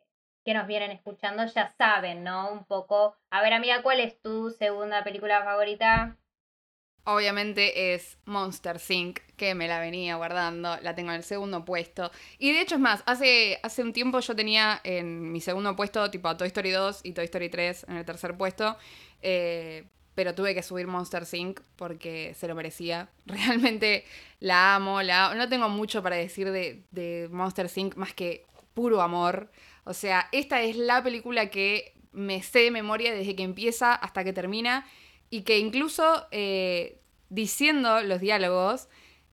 que 0.44 0.54
nos 0.54 0.66
vienen 0.66 0.90
escuchando 0.90 1.44
ya 1.44 1.68
saben, 1.68 2.24
¿no? 2.24 2.50
Un 2.50 2.64
poco. 2.64 3.16
A 3.30 3.42
ver, 3.42 3.52
amiga, 3.52 3.82
¿cuál 3.82 4.00
es 4.00 4.20
tu 4.22 4.50
segunda 4.50 5.04
película 5.04 5.44
favorita? 5.44 6.16
Obviamente 7.08 7.94
es 7.94 8.18
Monster 8.26 8.78
Inc., 8.90 9.20
que 9.36 9.54
me 9.54 9.66
la 9.66 9.80
venía 9.80 10.16
guardando, 10.16 10.76
la 10.82 10.94
tengo 10.94 11.10
en 11.10 11.16
el 11.16 11.22
segundo 11.22 11.64
puesto. 11.64 12.10
Y 12.38 12.52
de 12.52 12.60
hecho 12.60 12.74
es 12.74 12.80
más, 12.82 13.02
hace, 13.06 13.58
hace 13.62 13.82
un 13.82 13.94
tiempo 13.94 14.20
yo 14.20 14.36
tenía 14.36 14.78
en 14.84 15.32
mi 15.32 15.40
segundo 15.40 15.74
puesto 15.74 16.10
tipo 16.10 16.28
a 16.28 16.36
Toy 16.36 16.48
Story 16.48 16.70
2 16.70 17.00
y 17.04 17.12
Toy 17.12 17.24
Story 17.24 17.48
3 17.48 17.86
en 17.88 17.96
el 17.96 18.04
tercer 18.04 18.36
puesto, 18.36 18.76
eh, 19.22 19.84
pero 20.14 20.34
tuve 20.34 20.54
que 20.54 20.62
subir 20.62 20.86
Monster 20.86 21.24
Inc. 21.32 21.60
porque 21.76 22.34
se 22.34 22.46
lo 22.46 22.54
merecía. 22.54 23.08
Realmente 23.26 24.04
la 24.40 24.74
amo, 24.74 25.00
la 25.00 25.34
no 25.34 25.48
tengo 25.48 25.70
mucho 25.70 26.02
para 26.02 26.16
decir 26.16 26.50
de, 26.50 26.82
de 26.90 27.28
Monster 27.30 27.70
Inc. 27.74 27.96
más 27.96 28.12
que 28.12 28.44
puro 28.74 29.00
amor. 29.00 29.50
O 29.84 29.94
sea, 29.94 30.28
esta 30.30 30.60
es 30.60 30.76
la 30.76 31.02
película 31.02 31.48
que 31.48 31.94
me 32.12 32.42
sé 32.42 32.60
de 32.60 32.70
memoria 32.70 33.14
desde 33.14 33.34
que 33.34 33.44
empieza 33.44 33.94
hasta 33.94 34.24
que 34.24 34.34
termina 34.34 34.84
y 35.30 35.42
que 35.42 35.58
incluso 35.58 36.26
eh, 36.30 37.00
diciendo 37.28 38.02
los 38.02 38.20
diálogos 38.20 38.88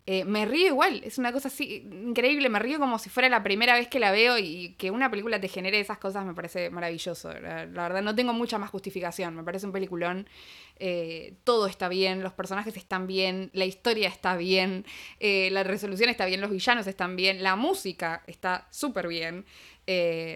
eh, 0.08 0.24
me 0.24 0.46
río 0.46 0.68
igual, 0.68 1.02
es 1.04 1.18
una 1.18 1.32
cosa 1.32 1.48
así 1.48 1.78
increíble, 1.92 2.48
me 2.48 2.60
río 2.60 2.78
como 2.78 3.00
si 3.00 3.10
fuera 3.10 3.28
la 3.28 3.42
primera 3.42 3.74
vez 3.74 3.88
que 3.88 4.00
la 4.00 4.12
veo 4.12 4.38
y 4.38 4.76
que 4.78 4.92
una 4.92 5.10
película 5.10 5.42
te 5.42 5.48
genere 5.48 5.80
esas 5.80 5.98
cosas 5.98 6.24
me 6.26 6.36
parece 6.36 6.70
maravilloso. 6.70 7.34
La, 7.34 7.66
verdad, 7.66 8.04
no 8.04 8.14
tengo 8.14 8.32
mucha 8.32 8.60
más 8.60 8.70
justificación, 8.70 9.36
me 9.36 9.44
parece 9.44 9.66
un 9.66 9.72
peliculón. 9.72 10.30
Eh, 10.78 11.38
todo 11.44 11.66
está 11.66 11.90
bien, 11.90 12.22
los 12.22 12.34
personajes 12.34 12.78
están 12.78 13.08
bien, 13.08 13.50
la 13.54 13.66
historia 13.66 14.08
está 14.08 14.38
bien, 14.38 14.86
la 15.20 15.64
resolución 15.64 16.10
está 16.10 16.26
bien, 16.26 16.40
los 16.40 16.52
villanos 16.52 16.86
están 16.86 17.16
bien, 17.16 17.42
la 17.42 17.56
música 17.56 18.22
está 18.28 18.68
súper 18.70 19.08
bien. 19.08 19.46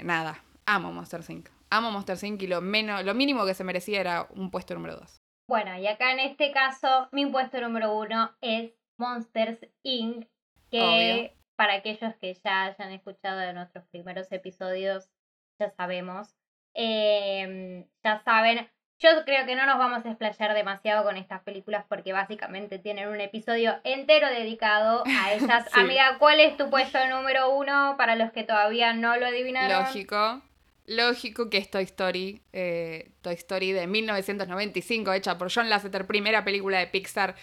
nada, 0.03 0.43
amo 0.65 0.91
Monster 0.91 1.21
Inc. 1.29 1.47
Amo 1.69 1.91
Monster 1.91 2.17
Inc. 2.23 2.41
y 2.41 2.47
lo, 2.47 2.61
menos, 2.61 3.03
lo 3.05 3.13
mínimo 3.13 3.45
que 3.45 3.53
se 3.53 3.63
merecía 3.63 3.99
era 3.99 4.27
un 4.31 4.49
puesto 4.49 4.73
número 4.73 4.95
2. 4.95 5.18
Bueno, 5.49 5.75
y 5.79 5.87
acá 5.87 6.11
en 6.11 6.19
este 6.19 6.51
caso, 6.51 7.09
mi 7.11 7.25
puesto 7.25 7.59
número 7.59 7.97
uno 7.97 8.29
es 8.39 8.71
Monsters 8.97 9.57
Inc., 9.81 10.27
que 10.69 11.35
para 11.55 11.73
aquellos 11.73 12.13
que 12.21 12.35
ya 12.35 12.65
hayan 12.65 12.91
escuchado 12.91 13.39
de 13.39 13.53
nuestros 13.53 13.83
primeros 13.87 14.31
episodios, 14.31 15.09
ya 15.57 15.71
sabemos. 15.71 16.35
Em, 16.75 17.87
ya 18.03 18.21
saben, 18.23 18.69
yo 18.99 19.09
creo 19.25 19.47
que 19.47 19.55
no 19.55 19.65
nos 19.65 19.79
vamos 19.79 20.05
a 20.05 20.09
explayar 20.09 20.53
demasiado 20.53 21.03
con 21.03 21.17
estas 21.17 21.41
películas 21.41 21.83
porque 21.89 22.13
básicamente 22.13 22.77
tienen 22.77 23.09
un 23.09 23.19
episodio 23.19 23.79
entero 23.83 24.27
dedicado 24.27 25.03
a 25.07 25.33
ellas. 25.33 25.67
Amiga, 25.75 26.19
¿cuál 26.19 26.41
es 26.41 26.57
tu 26.57 26.69
puesto 26.69 27.03
número 27.07 27.55
uno 27.55 27.95
para 27.97 28.15
los 28.15 28.31
que 28.31 28.43
todavía 28.43 28.93
no 28.93 29.17
lo 29.17 29.25
adivinaron? 29.25 29.85
Lógico. 29.85 30.43
Lógico 30.89 31.51
que 31.51 31.59
es 31.59 31.69
Toy 31.69 31.83
Story, 31.83 32.41
eh, 32.51 33.11
Toy 33.21 33.35
Story 33.35 33.73
de 33.73 33.85
1995, 33.85 35.13
hecha 35.13 35.37
por 35.37 35.53
John 35.53 35.69
Lasseter, 35.69 36.07
primera 36.07 36.43
película 36.43 36.79
de 36.79 36.87
Pixar. 36.87 37.35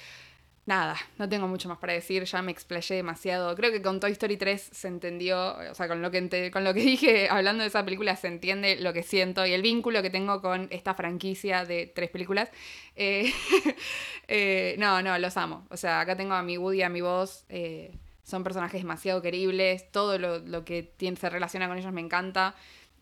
Nada, 0.64 0.96
no 1.16 1.28
tengo 1.28 1.46
mucho 1.46 1.68
más 1.68 1.78
para 1.78 1.92
decir, 1.92 2.24
ya 2.24 2.42
me 2.42 2.50
explayé 2.50 2.96
demasiado. 2.96 3.54
Creo 3.54 3.70
que 3.70 3.80
con 3.80 4.00
Toy 4.00 4.10
Story 4.10 4.36
3 4.36 4.70
se 4.72 4.88
entendió, 4.88 5.56
o 5.58 5.74
sea, 5.76 5.86
con 5.86 6.02
lo 6.02 6.10
que, 6.10 6.50
con 6.50 6.64
lo 6.64 6.74
que 6.74 6.80
dije 6.92 7.28
hablando 7.28 7.62
de 7.62 7.68
esa 7.68 7.84
película 7.84 8.16
se 8.16 8.26
entiende 8.26 8.80
lo 8.80 8.92
que 8.92 9.04
siento 9.04 9.46
y 9.46 9.52
el 9.52 9.62
vínculo 9.62 10.02
que 10.02 10.10
tengo 10.10 10.42
con 10.42 10.66
esta 10.72 10.94
franquicia 10.94 11.64
de 11.64 11.86
tres 11.86 12.10
películas. 12.10 12.50
Eh, 12.96 13.32
eh, 14.26 14.74
no, 14.80 15.02
no, 15.02 15.16
los 15.20 15.36
amo. 15.36 15.68
O 15.70 15.76
sea, 15.76 16.00
acá 16.00 16.16
tengo 16.16 16.34
a 16.34 16.42
mi 16.42 16.58
Woody, 16.58 16.82
a 16.82 16.88
mi 16.88 17.00
voz. 17.00 17.44
Eh, 17.48 17.92
son 18.24 18.42
personajes 18.42 18.80
demasiado 18.82 19.22
queribles, 19.22 19.88
todo 19.92 20.18
lo, 20.18 20.40
lo 20.40 20.64
que 20.64 20.92
se 20.98 21.30
relaciona 21.30 21.68
con 21.68 21.78
ellos 21.78 21.92
me 21.92 22.00
encanta. 22.00 22.56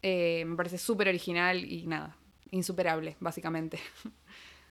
Me 0.04 0.56
parece 0.56 0.78
súper 0.78 1.08
original 1.08 1.64
y 1.64 1.86
nada, 1.86 2.16
insuperable, 2.50 3.16
básicamente. 3.20 3.78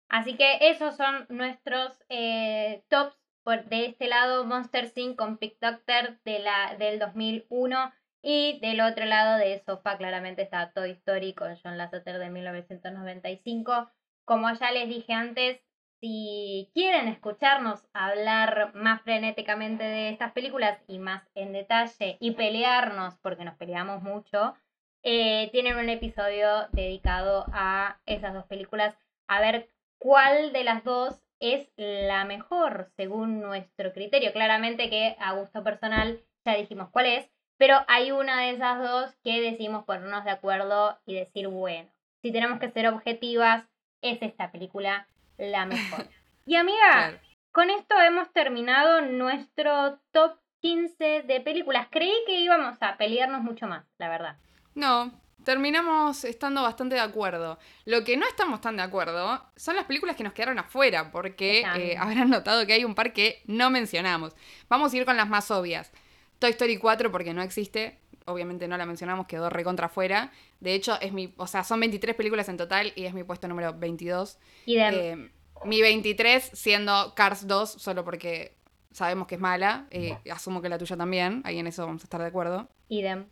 Así 0.09 0.37
que 0.37 0.71
esos 0.71 0.97
son 0.97 1.27
nuestros 1.29 1.93
eh, 2.09 2.83
tops 2.89 3.15
por, 3.43 3.65
de 3.67 3.87
este 3.87 4.09
lado 4.09 4.45
Monster 4.45 4.91
Inc. 4.95 5.17
con 5.17 5.37
Pick 5.37 5.59
Doctor 5.61 6.19
de 6.25 6.39
la, 6.39 6.77
del 6.79 6.99
2001 6.99 7.93
y 8.23 8.59
del 8.61 8.81
otro 8.81 9.05
lado 9.05 9.39
de 9.39 9.63
sofá 9.65 9.97
claramente 9.97 10.43
está 10.43 10.73
Toy 10.73 10.91
Story 10.93 11.35
con 11.35 11.57
John 11.57 11.79
Lasseter 11.79 12.19
de 12.19 12.31
1995. 12.31 13.91
Como 14.25 14.53
ya 14.53 14.73
les 14.73 14.89
dije 14.89 15.13
antes, 15.13 15.61
si 16.01 16.71
quieren 16.75 17.09
escucharnos 17.09 17.87
hablar 17.93 18.75
más 18.75 19.03
frenéticamente 19.03 19.85
de 19.85 20.11
estas 20.11 20.33
películas 20.33 20.79
y 20.87 20.99
más 20.99 21.23
en 21.35 21.53
detalle 21.53 22.17
y 22.21 22.33
pelearnos, 22.33 23.17
porque 23.19 23.45
nos 23.45 23.57
peleamos 23.57 24.03
mucho, 24.03 24.55
eh, 25.03 25.49
tienen 25.53 25.77
un 25.77 25.89
episodio 25.89 26.69
dedicado 26.73 27.47
a 27.53 27.99
esas 28.07 28.35
dos 28.35 28.47
películas. 28.47 28.97
A 29.27 29.41
ver 29.41 29.71
cuál 29.99 30.53
de 30.53 30.65
las 30.65 30.85
dos 30.85 31.23
es 31.41 31.69
la 31.77 32.25
mejor 32.25 32.91
según 32.97 33.41
nuestro 33.41 33.93
criterio. 33.93 34.33
Claramente 34.33 34.91
que 34.91 35.17
a 35.19 35.33
gusto 35.35 35.63
personal 35.63 36.21
ya 36.45 36.55
dijimos 36.55 36.89
cuál 36.91 37.07
es, 37.07 37.31
pero 37.59 37.85
hay 37.89 38.13
una 38.13 38.41
de 38.41 38.51
esas 38.51 38.79
dos 38.81 39.15
que 39.23 39.41
decimos 39.41 39.85
ponernos 39.85 40.25
de 40.25 40.31
acuerdo 40.31 40.99
y 41.07 41.15
decir, 41.15 41.49
bueno, 41.49 41.91
si 42.23 42.33
tenemos 42.33 42.59
que 42.59 42.71
ser 42.71 42.89
objetivas, 42.89 43.69
es 44.03 44.23
esta 44.23 44.51
película 44.51 45.09
la 45.37 45.67
mejor. 45.67 46.07
Y 46.47 46.57
amiga, 46.57 47.21
con 47.53 47.69
esto 47.69 47.95
hemos 48.01 48.33
terminado 48.33 49.03
nuestro 49.03 50.01
top 50.13 50.39
15 50.63 51.25
de 51.25 51.41
películas. 51.43 51.89
Creí 51.91 52.15
que 52.27 52.41
íbamos 52.41 52.79
a 52.81 52.97
pelearnos 52.97 53.43
mucho 53.43 53.67
más, 53.67 53.85
la 53.99 54.09
verdad. 54.09 54.39
No, 54.79 55.11
terminamos 55.43 56.23
estando 56.23 56.63
bastante 56.63 56.95
de 56.95 57.01
acuerdo. 57.01 57.59
Lo 57.85 58.05
que 58.05 58.17
no 58.17 58.29
estamos 58.29 58.61
tan 58.61 58.77
de 58.77 58.83
acuerdo 58.83 59.45
son 59.57 59.75
las 59.75 59.87
películas 59.87 60.15
que 60.15 60.23
nos 60.23 60.33
quedaron 60.33 60.57
afuera, 60.61 61.11
porque 61.11 61.65
eh, 61.77 61.97
habrán 61.99 62.31
notado 62.31 62.65
que 62.65 62.75
hay 62.75 62.85
un 62.85 62.95
par 62.95 63.13
que 63.13 63.43
no 63.47 63.71
mencionamos. 63.71 64.37
Vamos 64.69 64.93
a 64.93 64.97
ir 64.97 65.05
con 65.05 65.17
las 65.17 65.29
más 65.29 65.51
obvias. 65.51 65.91
Toy 66.39 66.51
Story 66.51 66.77
4 66.77 67.11
porque 67.11 67.35
no 67.35 67.43
existe, 67.43 67.99
obviamente 68.25 68.69
no 68.69 68.77
la 68.77 68.87
mencionamos, 68.87 69.27
quedó 69.27 69.51
recontra 69.51 69.87
afuera. 69.87 70.31
De 70.61 70.75
hecho, 70.75 70.97
es 71.01 71.13
mi, 71.13 71.35
o 71.37 71.49
sea, 71.49 71.65
son 71.65 71.81
23 71.81 72.15
películas 72.15 72.49
en 72.49 72.57
total 72.57 72.93
y 72.95 73.07
es 73.07 73.15
mi 73.15 73.25
puesto 73.25 73.49
número 73.49 73.75
22. 73.77 74.39
Eh, 74.67 75.31
mi 75.65 75.83
23 75.83 76.51
siendo 76.53 77.15
Cars 77.17 77.49
2, 77.49 77.69
solo 77.69 78.05
porque 78.05 78.55
sabemos 78.93 79.27
que 79.27 79.35
es 79.35 79.41
mala. 79.41 79.89
Eh, 79.91 80.17
asumo 80.31 80.63
que 80.63 80.69
la 80.69 80.79
tuya 80.79 80.97
también, 80.97 81.43
ahí 81.45 81.59
en 81.59 81.67
eso 81.67 81.85
vamos 81.85 82.03
a 82.03 82.05
estar 82.05 82.21
de 82.21 82.29
acuerdo. 82.29 82.69
Idem. 82.89 83.27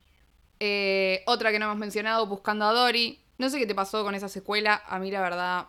Eh, 0.60 1.22
otra 1.26 1.50
que 1.52 1.58
no 1.58 1.66
hemos 1.66 1.78
mencionado, 1.78 2.26
Buscando 2.26 2.64
a 2.64 2.72
Dory. 2.72 3.20
No 3.38 3.50
sé 3.50 3.58
qué 3.58 3.66
te 3.66 3.74
pasó 3.74 4.04
con 4.04 4.14
esa 4.14 4.28
secuela. 4.28 4.82
A 4.86 4.98
mí 4.98 5.10
la 5.10 5.20
verdad 5.20 5.68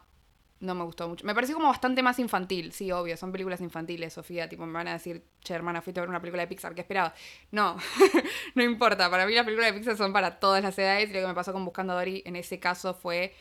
no 0.60 0.74
me 0.74 0.84
gustó 0.84 1.08
mucho. 1.08 1.26
Me 1.26 1.36
pareció 1.36 1.56
como 1.56 1.68
bastante 1.68 2.02
más 2.02 2.20
infantil. 2.20 2.72
Sí, 2.72 2.92
obvio, 2.92 3.18
son 3.18 3.32
películas 3.32 3.62
infantiles, 3.62 4.14
Sofía. 4.14 4.50
Tipo, 4.50 4.66
me 4.66 4.74
van 4.74 4.88
a 4.88 4.94
decir, 4.94 5.24
che, 5.42 5.54
hermana, 5.54 5.82
fuiste 5.82 6.00
a 6.00 6.04
ver 6.04 6.10
una 6.10 6.20
película 6.20 6.44
de 6.44 6.48
Pixar, 6.48 6.74
¿qué 6.74 6.82
esperabas? 6.82 7.14
No, 7.52 7.78
no 8.56 8.64
importa. 8.64 9.10
Para 9.10 9.26
mí 9.26 9.34
las 9.34 9.46
películas 9.46 9.72
de 9.72 9.80
Pixar 9.80 9.98
son 9.98 10.14
para 10.14 10.40
todas 10.40 10.64
las 10.64 10.78
edades. 10.80 11.10
Y 11.10 11.14
lo 11.14 11.22
que 11.22 11.28
me 11.28 11.34
pasó 11.34 11.54
con 11.54 11.66
Buscando 11.66 11.94
a 11.94 11.98
Dory 11.98 12.24
en 12.26 12.36
ese 12.36 12.60
caso 12.60 12.94
fue... 12.94 13.36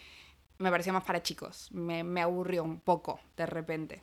Me 0.58 0.70
parecía 0.70 0.92
más 0.92 1.04
para 1.04 1.22
chicos. 1.22 1.70
Me, 1.72 2.02
me 2.02 2.22
aburrió 2.22 2.64
un 2.64 2.80
poco, 2.80 3.20
de 3.36 3.44
repente. 3.44 4.02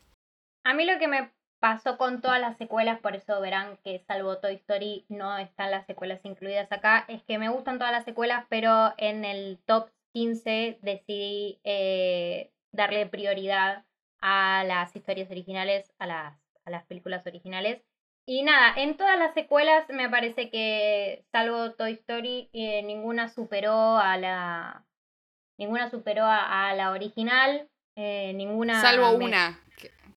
A 0.64 0.74
mí 0.74 0.86
lo 0.86 1.00
que 1.00 1.08
me 1.08 1.32
pasó 1.64 1.98
con 1.98 2.20
todas 2.20 2.42
las 2.42 2.58
secuelas, 2.58 3.00
por 3.00 3.16
eso 3.16 3.40
verán 3.40 3.78
que 3.86 4.04
salvo 4.06 4.38
Toy 4.40 4.56
Story 4.56 5.06
no 5.08 5.38
están 5.38 5.72
las 5.72 5.86
secuelas 5.86 6.20
incluidas 6.26 6.70
acá, 6.74 7.06
es 7.08 7.24
que 7.24 7.38
me 7.38 7.48
gustan 7.48 7.78
todas 7.78 7.94
las 7.94 8.04
secuelas, 8.04 8.46
pero 8.50 8.94
en 8.98 9.24
el 9.24 9.60
top 9.66 9.90
15 10.12 10.80
decidí 10.82 11.62
eh, 11.64 12.52
darle 12.74 13.06
prioridad 13.06 13.86
a 14.20 14.66
las 14.66 14.94
historias 14.94 15.32
originales, 15.32 15.90
a 16.00 16.06
las, 16.06 16.38
a 16.66 16.70
las 16.70 16.84
películas 16.84 17.26
originales. 17.26 17.82
Y 18.26 18.44
nada, 18.44 18.74
en 18.76 18.98
todas 18.98 19.18
las 19.18 19.34
secuelas 19.34 19.88
me 19.88 20.10
parece 20.10 20.50
que, 20.50 21.24
salvo 21.32 21.72
Toy 21.76 21.94
Story, 21.94 22.50
eh, 22.52 22.84
ninguna 22.84 23.30
superó 23.30 23.98
a 23.98 24.18
la. 24.18 24.84
Ninguna 25.58 25.90
superó 25.90 26.26
a, 26.26 26.74
la 26.76 26.92
original. 26.92 27.70
Eh, 27.96 28.34
ninguna. 28.36 28.82
Salvo 28.82 29.12
una, 29.12 29.64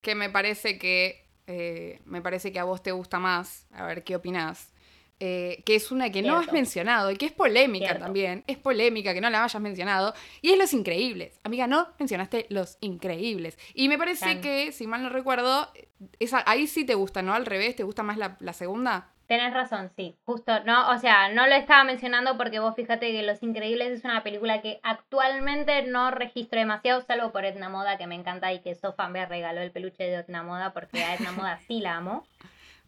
que, 0.02 0.16
me 0.16 0.28
parece 0.28 0.76
que 0.76 1.25
eh, 1.46 2.00
me 2.04 2.20
parece 2.22 2.52
que 2.52 2.58
a 2.58 2.64
vos 2.64 2.82
te 2.82 2.92
gusta 2.92 3.18
más, 3.18 3.66
a 3.72 3.86
ver 3.86 4.04
qué 4.04 4.16
opinás, 4.16 4.72
eh, 5.18 5.62
que 5.64 5.76
es 5.76 5.90
una 5.90 6.10
que 6.10 6.20
no 6.20 6.36
has 6.36 6.52
mencionado 6.52 7.10
y 7.10 7.16
que 7.16 7.26
es 7.26 7.32
polémica 7.32 7.98
también, 7.98 8.44
es 8.46 8.58
polémica 8.58 9.14
que 9.14 9.20
no 9.20 9.30
la 9.30 9.44
hayas 9.44 9.62
mencionado, 9.62 10.12
y 10.42 10.50
es 10.50 10.58
Los 10.58 10.74
Increíbles. 10.74 11.40
Amiga, 11.42 11.66
no 11.66 11.88
mencionaste 11.98 12.46
Los 12.50 12.76
Increíbles. 12.80 13.58
Y 13.72 13.88
me 13.88 13.96
parece 13.96 14.40
que, 14.40 14.72
si 14.72 14.86
mal 14.86 15.02
no 15.02 15.08
recuerdo, 15.08 15.72
esa, 16.18 16.42
ahí 16.46 16.66
sí 16.66 16.84
te 16.84 16.94
gusta, 16.94 17.22
¿no? 17.22 17.32
Al 17.32 17.46
revés, 17.46 17.76
¿te 17.76 17.82
gusta 17.82 18.02
más 18.02 18.18
la, 18.18 18.36
la 18.40 18.52
segunda? 18.52 19.14
Tenés 19.26 19.52
razón, 19.52 19.90
sí, 19.96 20.16
justo, 20.24 20.62
no, 20.64 20.88
o 20.90 20.98
sea, 20.98 21.30
no 21.30 21.48
lo 21.48 21.54
estaba 21.56 21.82
mencionando 21.82 22.36
porque 22.36 22.60
vos 22.60 22.76
fíjate 22.76 23.10
que 23.10 23.22
Los 23.24 23.42
Increíbles 23.42 23.90
es 23.90 24.04
una 24.04 24.22
película 24.22 24.62
que 24.62 24.78
actualmente 24.84 25.82
no 25.82 26.12
registro 26.12 26.60
demasiado, 26.60 27.00
salvo 27.00 27.32
por 27.32 27.44
Edna 27.44 27.68
Moda, 27.68 27.98
que 27.98 28.06
me 28.06 28.14
encanta 28.14 28.52
y 28.52 28.60
que 28.60 28.76
Sofa 28.76 29.08
me 29.08 29.26
regaló 29.26 29.62
el 29.62 29.72
peluche 29.72 30.04
de 30.04 30.14
Edna 30.14 30.44
Moda 30.44 30.72
porque 30.72 31.02
a 31.02 31.14
Edna 31.14 31.32
Moda 31.32 31.58
sí 31.66 31.80
la 31.80 31.96
amo. 31.96 32.24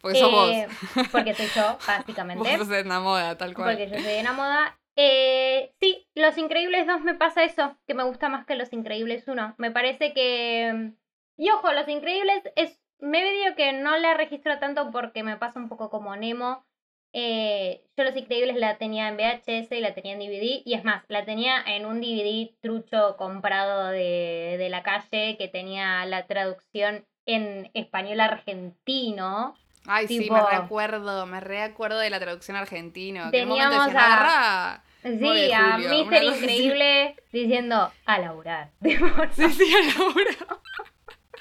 Porque 0.01 0.21
sos 0.21 0.31
vos. 0.31 0.49
Eh, 0.49 0.69
porque 1.11 1.35
soy 1.35 1.49
yo, 1.57 1.77
básicamente. 1.85 2.49
Vos 2.57 2.69
sos 2.69 2.77
Edna 2.77 3.01
Moda, 3.01 3.37
tal 3.37 3.53
cual. 3.53 3.77
Porque 3.77 3.91
yo 3.91 4.01
soy 4.01 4.13
Edna 4.13 4.33
Moda. 4.33 4.79
Eh, 4.95 5.73
sí, 5.81 6.07
Los 6.15 6.39
Increíbles 6.39 6.87
2 6.87 7.01
me 7.01 7.15
pasa 7.15 7.43
eso, 7.43 7.77
que 7.85 7.95
me 7.95 8.05
gusta 8.05 8.29
más 8.29 8.47
que 8.47 8.55
Los 8.55 8.73
Increíbles 8.73 9.27
1. 9.27 9.57
Me 9.59 9.73
parece 9.73 10.13
que... 10.13 10.93
Y 11.37 11.51
ojo, 11.51 11.73
Los 11.73 11.89
Increíbles 11.89 12.45
es 12.55 12.81
me 13.01 13.23
medio 13.23 13.55
que 13.55 13.73
no 13.73 13.97
la 13.97 14.15
registro 14.15 14.59
tanto 14.59 14.91
porque 14.91 15.23
me 15.23 15.37
pasa 15.37 15.59
un 15.59 15.69
poco 15.69 15.91
como 15.91 16.17
Nemo. 16.17 16.65
Eh, 17.13 17.85
yo 17.97 18.05
Los 18.05 18.17
Increíbles 18.17 18.57
la 18.57 18.77
tenía 18.77 19.09
en 19.09 19.17
VHS 19.17 19.73
y 19.73 19.81
la 19.81 19.95
tenía 19.95 20.13
en 20.13 20.19
DVD. 20.19 20.63
Y 20.65 20.75
es 20.75 20.85
más, 20.85 21.05
la 21.09 21.25
tenía 21.25 21.63
en 21.67 21.87
un 21.87 22.01
DVD 22.01 22.51
trucho 22.61 23.17
comprado 23.17 23.87
de, 23.87 24.57
de 24.59 24.69
la 24.69 24.83
calle 24.83 25.37
que 25.37 25.49
tenía 25.49 26.05
la 26.07 26.27
traducción 26.27 27.07
en 27.27 27.71
español 27.75 28.21
argentino. 28.21 29.55
Ay, 29.87 30.07
sí, 30.07 30.29
me 30.31 30.43
recuerdo, 30.43 31.25
me 31.27 31.41
recuerdo 31.41 31.99
de 31.99 32.11
la 32.11 32.21
traducción 32.21 32.57
argentino. 32.57 33.31
Teníamos 33.31 33.89
a... 33.95 34.83
Sí, 35.03 35.53
a 35.53 35.79
Mister 35.79 36.25
Increíble 36.25 37.17
diciendo 37.33 37.91
a 38.05 38.19
laburar. 38.19 38.71
sí, 38.81 39.49
sí, 39.51 39.75
a 39.75 39.99
laburar. 39.99 40.59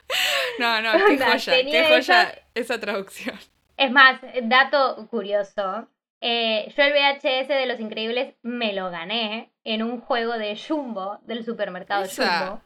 No, 0.59 0.81
no, 0.81 0.91
qué 1.05 1.17
joya, 1.17 1.53
qué 1.63 1.87
joya 1.89 2.33
esa 2.55 2.79
traducción. 2.79 3.37
Es 3.75 3.91
más, 3.91 4.19
dato 4.43 5.07
curioso. 5.09 5.87
Eh, 6.19 6.73
yo 6.75 6.83
el 6.83 6.93
VHS 6.93 7.47
de 7.47 7.65
Los 7.67 7.79
Increíbles 7.79 8.33
me 8.41 8.73
lo 8.73 8.89
gané 8.89 9.51
en 9.63 9.83
un 9.83 10.01
juego 10.01 10.33
de 10.37 10.57
Jumbo, 10.57 11.19
del 11.23 11.45
supermercado 11.45 12.05
Jumbo. 12.07 12.61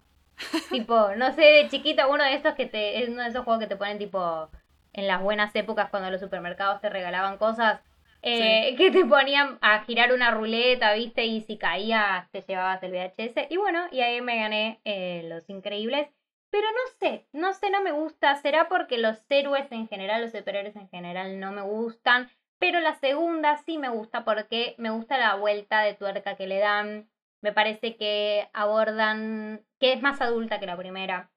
tipo, 0.71 1.09
no 1.17 1.33
sé, 1.33 1.41
de 1.41 1.67
chiquito, 1.69 2.09
uno 2.09 2.23
de 2.23 2.35
estos 2.35 2.55
que 2.55 2.65
te. 2.65 3.03
Es 3.03 3.09
uno 3.09 3.23
de 3.23 3.29
esos 3.29 3.43
juegos 3.43 3.61
que 3.61 3.67
te 3.67 3.75
ponen 3.75 3.97
tipo 3.97 4.49
en 4.93 5.07
las 5.07 5.21
buenas 5.21 5.53
épocas 5.55 5.89
cuando 5.89 6.09
los 6.09 6.21
supermercados 6.21 6.81
te 6.81 6.89
regalaban 6.89 7.37
cosas. 7.37 7.81
Eh, 8.23 8.75
que 8.77 8.91
te 8.91 9.03
ponían 9.03 9.57
a 9.61 9.83
girar 9.83 10.13
una 10.13 10.29
ruleta, 10.29 10.93
¿viste? 10.93 11.25
Y 11.25 11.41
si 11.41 11.57
caías 11.57 12.29
te 12.31 12.41
llevabas 12.41 12.81
el 12.83 12.91
VHS. 12.91 13.47
Y 13.49 13.57
bueno, 13.57 13.87
y 13.91 14.01
ahí 14.01 14.21
me 14.21 14.37
gané 14.37 14.79
eh, 14.85 15.23
Los 15.27 15.49
Increíbles. 15.49 16.07
Pero 16.51 16.67
no 16.67 16.91
sé, 16.99 17.27
no 17.31 17.53
sé, 17.53 17.69
no 17.69 17.81
me 17.81 17.91
gusta. 17.91 18.35
Será 18.35 18.67
porque 18.67 18.97
los 18.97 19.25
héroes 19.29 19.71
en 19.71 19.87
general, 19.87 20.21
los 20.21 20.31
superhéroes 20.31 20.75
en 20.75 20.89
general 20.89 21.39
no 21.39 21.51
me 21.51 21.61
gustan. 21.61 22.29
Pero 22.59 22.79
la 22.79 22.93
segunda 22.95 23.57
sí 23.65 23.77
me 23.77 23.89
gusta 23.89 24.23
porque 24.23 24.75
me 24.77 24.91
gusta 24.91 25.17
la 25.17 25.35
vuelta 25.35 25.81
de 25.81 25.95
tuerca 25.95 26.35
que 26.35 26.47
le 26.47 26.59
dan. 26.59 27.09
Me 27.41 27.53
parece 27.53 27.95
que 27.95 28.49
abordan, 28.53 29.65
que 29.79 29.93
es 29.93 30.01
más 30.01 30.21
adulta 30.21 30.59
que 30.59 30.67
la 30.67 30.77
primera. 30.77 31.31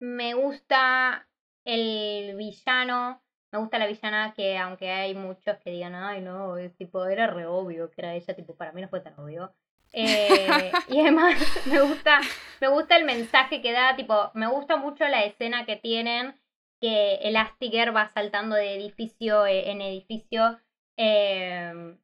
Me 0.00 0.34
gusta 0.34 1.28
el 1.64 2.36
villano, 2.36 3.22
me 3.52 3.58
gusta 3.58 3.78
la 3.78 3.86
villana 3.86 4.34
que 4.34 4.58
aunque 4.58 4.90
hay 4.90 5.14
muchos 5.14 5.56
que 5.58 5.70
digan, 5.70 5.94
ay 5.94 6.20
no, 6.20 6.56
es 6.56 6.74
tipo, 6.76 7.04
era 7.06 7.26
re 7.28 7.46
obvio 7.46 7.90
que 7.90 8.00
era 8.02 8.14
ella, 8.14 8.34
tipo, 8.34 8.54
para 8.56 8.72
mí 8.72 8.82
no 8.82 8.88
fue 8.88 9.00
tan 9.00 9.18
obvio. 9.18 9.54
Eh, 9.92 10.72
y 10.88 11.00
además 11.00 11.34
me 11.66 11.80
gusta, 11.80 12.20
me 12.60 12.68
gusta 12.68 12.96
el 12.96 13.04
mensaje 13.04 13.60
que 13.60 13.72
da, 13.72 13.96
tipo, 13.96 14.30
me 14.34 14.46
gusta 14.46 14.76
mucho 14.76 15.06
la 15.08 15.24
escena 15.24 15.66
que 15.66 15.76
tienen 15.76 16.34
que 16.80 17.14
Elastigirl 17.22 17.94
va 17.94 18.08
saltando 18.08 18.56
de 18.56 18.74
edificio 18.74 19.46
eh, 19.46 19.70
en 19.70 19.80
edificio 19.80 20.58
em, 20.96 21.98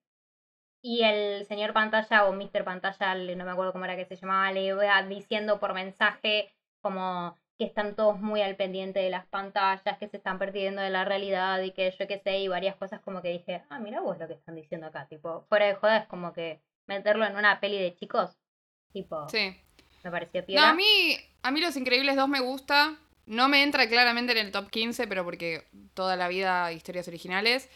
y 0.81 1.03
el 1.03 1.45
señor 1.47 1.73
pantalla 1.73 2.27
o 2.27 2.33
Mr. 2.33 2.63
Pantalla, 2.65 3.15
no 3.15 3.45
me 3.45 3.51
acuerdo 3.51 3.73
cómo 3.73 3.87
era 3.87 3.97
que 3.97 4.05
se 4.05 4.17
llamaba, 4.17 4.53
le 4.53 4.67
iba 4.67 5.03
diciendo 5.03 5.59
por 5.59 5.75
mensaje 5.75 6.55
como 6.81 7.37
que 7.59 7.65
están 7.65 7.97
todos 7.97 8.21
muy 8.21 8.41
al 8.41 8.55
pendiente 8.55 9.01
de 9.01 9.11
las 9.11 9.27
pantallas, 9.27 9.99
que 9.99 10.07
se 10.07 10.19
están 10.19 10.39
perdiendo 10.39 10.81
de 10.81 10.91
la 10.91 11.05
realidad 11.05 11.61
y 11.63 11.73
que 11.73 11.91
yo 11.91 12.07
qué 12.07 12.21
sé, 12.21 12.39
y 12.39 12.47
varias 12.47 12.77
cosas 12.77 13.01
como 13.01 13.21
que 13.21 13.31
dije, 13.31 13.65
ah, 13.69 13.81
mira 13.81 14.01
vos 14.01 14.17
lo 14.19 14.29
que 14.29 14.35
están 14.35 14.55
diciendo 14.55 14.87
acá, 14.87 15.07
tipo, 15.07 15.43
fuera 15.49 15.67
de 15.67 15.75
joda 15.75 15.97
es 15.97 16.07
como 16.07 16.33
que 16.33 16.61
meterlo 16.89 17.25
en 17.25 17.37
una 17.37 17.61
peli 17.61 17.79
de 17.79 17.95
chicos, 17.95 18.37
tipo, 18.93 19.29
sí. 19.29 19.57
me 20.03 20.11
pareció 20.11 20.45
No, 20.49 20.63
a 20.63 20.75
mí, 20.75 21.17
a 21.43 21.51
mí 21.51 21.61
Los 21.61 21.77
Increíbles 21.77 22.17
2 22.17 22.29
me 22.29 22.41
gusta, 22.41 22.97
no 23.27 23.49
me 23.49 23.63
entra 23.63 23.89
claramente 23.89 24.33
en 24.33 24.39
el 24.39 24.51
top 24.51 24.71
15, 24.71 25.07
pero 25.07 25.25
porque 25.25 25.65
toda 25.95 26.17
la 26.17 26.29
vida 26.29 26.73
historias 26.73 27.07
originales. 27.07 27.69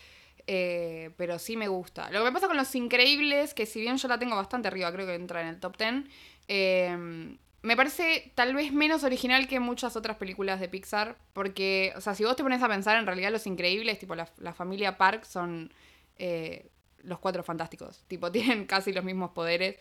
Eh, 0.48 1.10
pero 1.16 1.38
sí 1.38 1.56
me 1.56 1.68
gusta. 1.68 2.10
Lo 2.10 2.18
que 2.18 2.24
me 2.24 2.32
pasa 2.32 2.48
con 2.48 2.56
Los 2.56 2.74
Increíbles, 2.74 3.54
que 3.54 3.64
si 3.64 3.80
bien 3.80 3.96
yo 3.96 4.08
la 4.08 4.18
tengo 4.18 4.34
bastante 4.34 4.66
arriba, 4.68 4.92
creo 4.92 5.06
que 5.06 5.14
entra 5.14 5.40
en 5.40 5.46
el 5.46 5.60
top 5.60 5.76
10, 5.76 6.04
eh, 6.48 7.36
me 7.62 7.76
parece 7.76 8.32
tal 8.34 8.54
vez 8.54 8.72
menos 8.72 9.04
original 9.04 9.46
que 9.46 9.60
muchas 9.60 9.94
otras 9.94 10.16
películas 10.16 10.58
de 10.58 10.68
Pixar. 10.68 11.16
Porque, 11.32 11.92
o 11.96 12.00
sea, 12.00 12.14
si 12.14 12.24
vos 12.24 12.34
te 12.34 12.42
pones 12.42 12.62
a 12.62 12.68
pensar, 12.68 12.96
en 12.96 13.06
realidad 13.06 13.30
Los 13.30 13.46
Increíbles, 13.46 13.98
tipo 13.98 14.14
la, 14.14 14.54
familia 14.54 14.98
Park, 14.98 15.24
son 15.24 15.72
eh, 16.18 16.71
los 17.02 17.18
cuatro 17.18 17.42
fantásticos. 17.42 18.04
Tipo, 18.08 18.32
tienen 18.32 18.66
casi 18.66 18.92
los 18.92 19.04
mismos 19.04 19.30
poderes. 19.30 19.76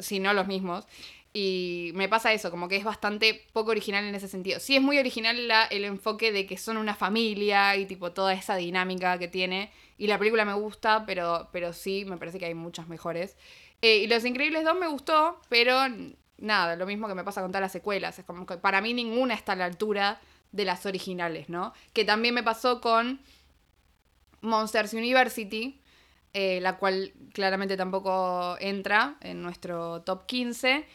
si 0.00 0.20
no 0.20 0.32
los 0.34 0.46
mismos. 0.46 0.86
Y 1.32 1.92
me 1.94 2.08
pasa 2.08 2.32
eso, 2.32 2.50
como 2.50 2.68
que 2.68 2.76
es 2.76 2.84
bastante 2.84 3.46
poco 3.52 3.70
original 3.70 4.04
en 4.04 4.14
ese 4.14 4.28
sentido. 4.28 4.60
Sí 4.60 4.76
es 4.76 4.82
muy 4.82 4.98
original 4.98 5.46
la, 5.46 5.64
el 5.66 5.84
enfoque 5.84 6.32
de 6.32 6.46
que 6.46 6.56
son 6.56 6.76
una 6.78 6.94
familia 6.94 7.76
y 7.76 7.86
tipo 7.86 8.12
toda 8.12 8.32
esa 8.32 8.56
dinámica 8.56 9.18
que 9.18 9.28
tiene. 9.28 9.70
Y 9.98 10.06
la 10.06 10.18
película 10.18 10.44
me 10.44 10.54
gusta, 10.54 11.04
pero, 11.06 11.48
pero 11.52 11.72
sí, 11.72 12.04
me 12.06 12.16
parece 12.16 12.38
que 12.38 12.46
hay 12.46 12.54
muchas 12.54 12.88
mejores. 12.88 13.36
Eh, 13.82 13.98
y 13.98 14.06
Los 14.06 14.24
Increíbles 14.24 14.64
2 14.64 14.78
me 14.78 14.88
gustó, 14.88 15.40
pero 15.48 15.78
nada, 16.38 16.76
lo 16.76 16.86
mismo 16.86 17.08
que 17.08 17.14
me 17.14 17.24
pasa 17.24 17.42
con 17.42 17.50
todas 17.50 17.62
las 17.62 17.72
secuelas. 17.72 18.18
Es 18.18 18.24
como 18.24 18.46
que 18.46 18.56
para 18.56 18.80
mí 18.80 18.94
ninguna 18.94 19.34
está 19.34 19.52
a 19.52 19.56
la 19.56 19.66
altura 19.66 20.20
de 20.52 20.64
las 20.64 20.86
originales, 20.86 21.48
¿no? 21.48 21.74
Que 21.92 22.04
también 22.04 22.34
me 22.34 22.42
pasó 22.42 22.80
con 22.80 23.20
Monsters 24.40 24.94
University, 24.94 25.80
eh, 26.34 26.60
la 26.60 26.76
cual 26.76 27.12
claramente 27.32 27.76
tampoco 27.76 28.56
entra 28.60 29.16
en 29.20 29.42
nuestro 29.42 30.02
top 30.02 30.26
15. 30.26 30.86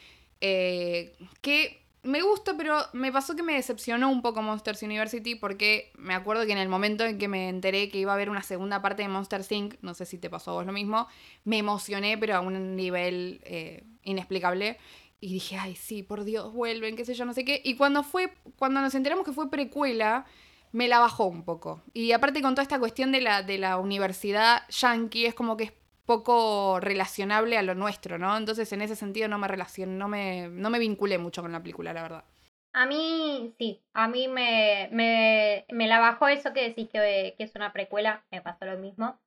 Eh, 0.42 1.16
que 1.42 1.84
me 2.04 2.22
gusta, 2.22 2.56
pero 2.58 2.78
me 2.92 3.12
pasó 3.12 3.36
que 3.36 3.44
me 3.44 3.54
decepcionó 3.54 4.12
un 4.12 4.22
poco 4.22 4.42
Monsters 4.42 4.84
University 4.84 5.36
porque 5.36 5.92
me 5.98 6.14
acuerdo 6.14 6.46
que 6.46 6.52
en 6.52 6.58
el 6.58 6.68
momento 6.68 7.06
en 7.06 7.18
que 7.18 7.30
me 7.30 7.48
enteré 7.48 7.90
que 7.90 7.98
iba 7.98 8.12
a 8.12 8.16
haber 8.16 8.30
una 8.30 8.44
segunda 8.44 8.82
parte 8.82 9.04
de 9.04 9.08
Monster 9.08 9.42
Inc., 9.50 9.76
no 9.82 9.94
sé 9.94 10.06
si 10.06 10.18
te 10.18 10.30
pasó 10.30 10.52
a 10.52 10.54
vos 10.56 10.66
lo 10.66 10.74
mismo, 10.74 11.08
me 11.46 11.58
emocioné, 11.58 12.18
pero 12.18 12.36
a 12.36 12.42
un 12.42 12.76
nivel 12.76 13.40
eh, 13.46 13.84
inexplicable. 14.04 14.78
Y 15.22 15.32
dije, 15.32 15.58
ay, 15.58 15.78
sí, 15.78 16.04
por 16.04 16.26
Dios, 16.26 16.52
vuelven, 16.52 16.98
qué 16.98 17.06
sé 17.06 17.14
yo, 17.14 17.24
no 17.24 17.34
sé 17.34 17.46
qué. 17.46 17.62
Y 17.64 17.76
cuando 17.76 18.04
fue, 18.04 18.34
cuando 18.58 18.82
nos 18.82 18.94
enteramos 18.94 19.26
que 19.26 19.32
fue 19.32 19.50
precuela, 19.50 20.26
me 20.74 20.88
la 20.88 21.00
bajó 21.00 21.26
un 21.26 21.46
poco. 21.46 21.84
Y 21.94 22.12
aparte 22.12 22.42
con 22.42 22.56
toda 22.56 22.64
esta 22.64 22.80
cuestión 22.80 23.12
de 23.12 23.22
la, 23.22 23.44
de 23.44 23.58
la 23.60 23.78
universidad 23.78 24.64
yankee, 24.70 25.28
es 25.28 25.36
como 25.36 25.56
que 25.56 25.66
es 25.66 25.74
poco 26.06 26.80
relacionable 26.82 27.58
a 27.58 27.62
lo 27.62 27.76
nuestro, 27.76 28.18
¿no? 28.18 28.36
Entonces 28.36 28.74
en 28.74 28.82
ese 28.82 28.96
sentido 28.96 29.30
no 29.30 29.38
me 29.38 29.48
relaciono, 29.48 29.94
no 29.94 30.10
me, 30.10 30.50
no 30.50 30.70
me 30.70 30.80
vinculé 30.80 31.18
mucho 31.18 31.42
con 31.42 31.52
la 31.52 31.62
película, 31.62 31.94
la 31.94 32.02
verdad. 32.02 32.26
A 32.74 32.88
mí 32.88 33.54
sí, 33.60 33.84
a 33.94 34.08
mí 34.08 34.28
me, 34.28 34.90
me, 34.92 35.66
me 35.70 35.88
la 35.88 36.00
bajó 36.00 36.28
eso 36.28 36.54
que 36.54 36.64
decís 36.70 36.90
que, 36.90 37.36
que, 37.38 37.44
es 37.44 37.56
una 37.56 37.72
precuela, 37.72 38.26
me 38.32 38.42
pasó 38.42 38.66
lo 38.66 38.78
mismo. 38.78 39.20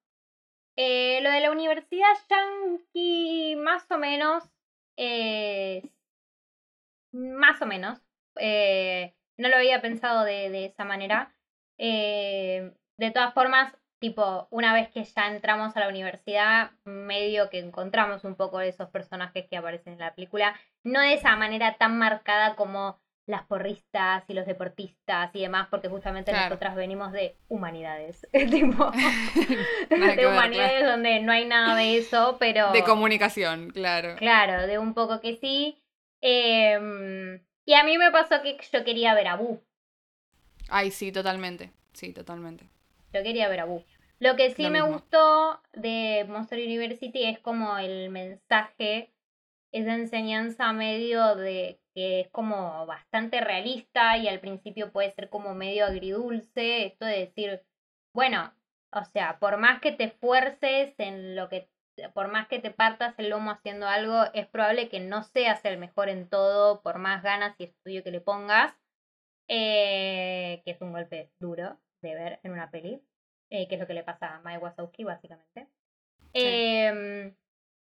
Eh, 0.75 1.21
lo 1.23 1.31
de 1.31 1.41
la 1.41 1.53
universidad 1.53 2.13
yankee, 2.29 3.55
más 3.57 3.89
o 3.91 3.99
menos, 3.99 4.43
más 7.13 7.63
o 7.63 7.67
menos, 7.67 8.01
eh, 8.35 9.15
no 9.37 9.49
lo 9.49 9.57
había 9.57 9.81
pensado 9.81 10.25
de, 10.25 10.51
de 10.51 10.67
esa 10.67 10.85
manera. 10.85 11.36
Eh, 11.79 12.73
de 12.99 13.11
todas 13.11 13.35
formas, 13.35 13.77
tipo, 13.99 14.49
una 14.51 14.73
vez 14.73 14.89
que 14.91 15.05
ya 15.05 15.29
entramos 15.29 15.77
a 15.77 15.81
la 15.81 15.89
universidad, 15.89 16.73
medio 16.85 17.51
que 17.51 17.59
encontramos 17.59 18.25
un 18.25 18.35
poco 18.35 18.59
de 18.59 18.69
esos 18.69 18.89
personajes 18.91 19.47
que 19.49 19.57
aparecen 19.57 19.95
en 19.95 20.01
la 20.01 20.15
película, 20.15 20.59
no 20.85 21.01
de 21.01 21.15
esa 21.15 21.37
manera 21.37 21.77
tan 21.79 21.99
marcada 21.99 22.55
como 22.57 22.99
las 23.27 23.43
porristas 23.43 24.23
y 24.29 24.35
los 24.35 24.47
deportistas 24.47 25.35
y 25.35 25.41
demás, 25.41 25.67
porque 25.69 25.89
justamente 25.89 26.33
nosotras 26.33 26.77
venimos 26.77 27.11
de 27.11 27.37
humanidades, 27.49 28.27
tipo, 28.33 28.91
de 29.91 30.27
humanidades 30.27 30.87
donde 30.87 31.21
no 31.21 31.33
hay 31.33 31.45
nada 31.45 31.75
de 31.75 31.99
eso, 31.99 32.37
pero... 32.39 32.71
De 32.73 32.85
comunicación, 32.85 33.71
claro. 33.71 34.15
Claro, 34.17 34.67
de 34.67 34.79
un 34.79 34.95
poco 34.95 35.21
que 35.21 35.37
sí. 35.37 35.83
Em, 36.21 37.45
y 37.65 37.75
a 37.75 37.83
mí 37.83 37.99
me 37.99 38.13
pasó 38.13 38.43
que 38.43 38.59
yo 38.73 38.85
quería 38.85 39.15
ver 39.15 39.27
a 39.27 39.37
Boo. 39.37 39.61
Ay, 40.69 40.91
sí, 40.91 41.13
totalmente, 41.13 41.73
sí, 41.93 42.13
totalmente. 42.13 42.69
Yo 43.13 43.23
quería 43.23 43.49
ver 43.49 43.61
a 43.61 43.65
Boo. 43.65 43.85
Lo 44.19 44.35
que 44.37 44.51
sí 44.55 44.71
me 44.71 44.81
gustó 44.81 45.61
de 45.75 46.25
Monster 46.29 46.59
University 46.59 47.25
es 47.25 47.39
como 47.39 47.77
el 47.77 48.09
mensaje, 48.09 49.13
esa 49.73 49.95
enseñanza 49.95 50.73
medio 50.73 51.35
de 51.37 51.79
que 51.95 52.21
es 52.21 52.29
como 52.31 52.87
bastante 52.87 53.41
realista 53.41 54.17
y 54.17 54.29
al 54.29 54.41
principio 54.41 54.91
puede 54.91 55.13
ser 55.13 55.29
como 55.29 55.55
medio 55.55 55.85
agridulce, 55.85 56.87
esto 56.87 57.05
de 57.05 57.19
decir, 57.21 57.63
bueno, 58.15 58.53
o 58.91 59.05
sea, 59.05 59.39
por 59.39 59.59
más 59.59 59.81
que 59.81 59.93
te 59.93 60.05
esfuerces 60.05 60.95
en 60.99 61.37
lo 61.37 61.51
que, 61.51 61.69
por 62.15 62.29
más 62.29 62.49
que 62.49 62.59
te 62.59 62.71
partas 62.71 63.15
el 63.19 63.29
lomo 63.29 63.51
haciendo 63.51 63.87
algo, 63.87 64.25
es 64.33 64.47
probable 64.47 64.89
que 64.89 65.01
no 65.01 65.23
seas 65.23 65.63
el 65.65 65.79
mejor 65.79 66.09
en 66.09 66.29
todo, 66.29 66.81
por 66.81 66.99
más 66.99 67.23
ganas 67.23 67.55
y 67.59 67.65
estudio 67.65 68.03
que 68.03 68.11
le 68.11 68.21
pongas, 68.21 68.75
eh, 69.49 70.63
que 70.65 70.73
es 70.73 70.81
un 70.81 70.93
golpe 70.93 71.31
duro 71.39 71.79
de 72.03 72.15
ver 72.15 72.41
en 72.43 72.53
una 72.53 72.71
peli, 72.71 73.03
eh, 73.51 73.69
que 73.69 73.75
es 73.77 73.81
lo 73.81 73.87
que 73.87 73.95
le 73.95 74.03
pasa 74.03 74.37
a 74.37 74.41
Mae 74.41 74.59
Wazowski, 74.59 75.05
básicamente. 75.05 75.69
Em, 76.33 77.35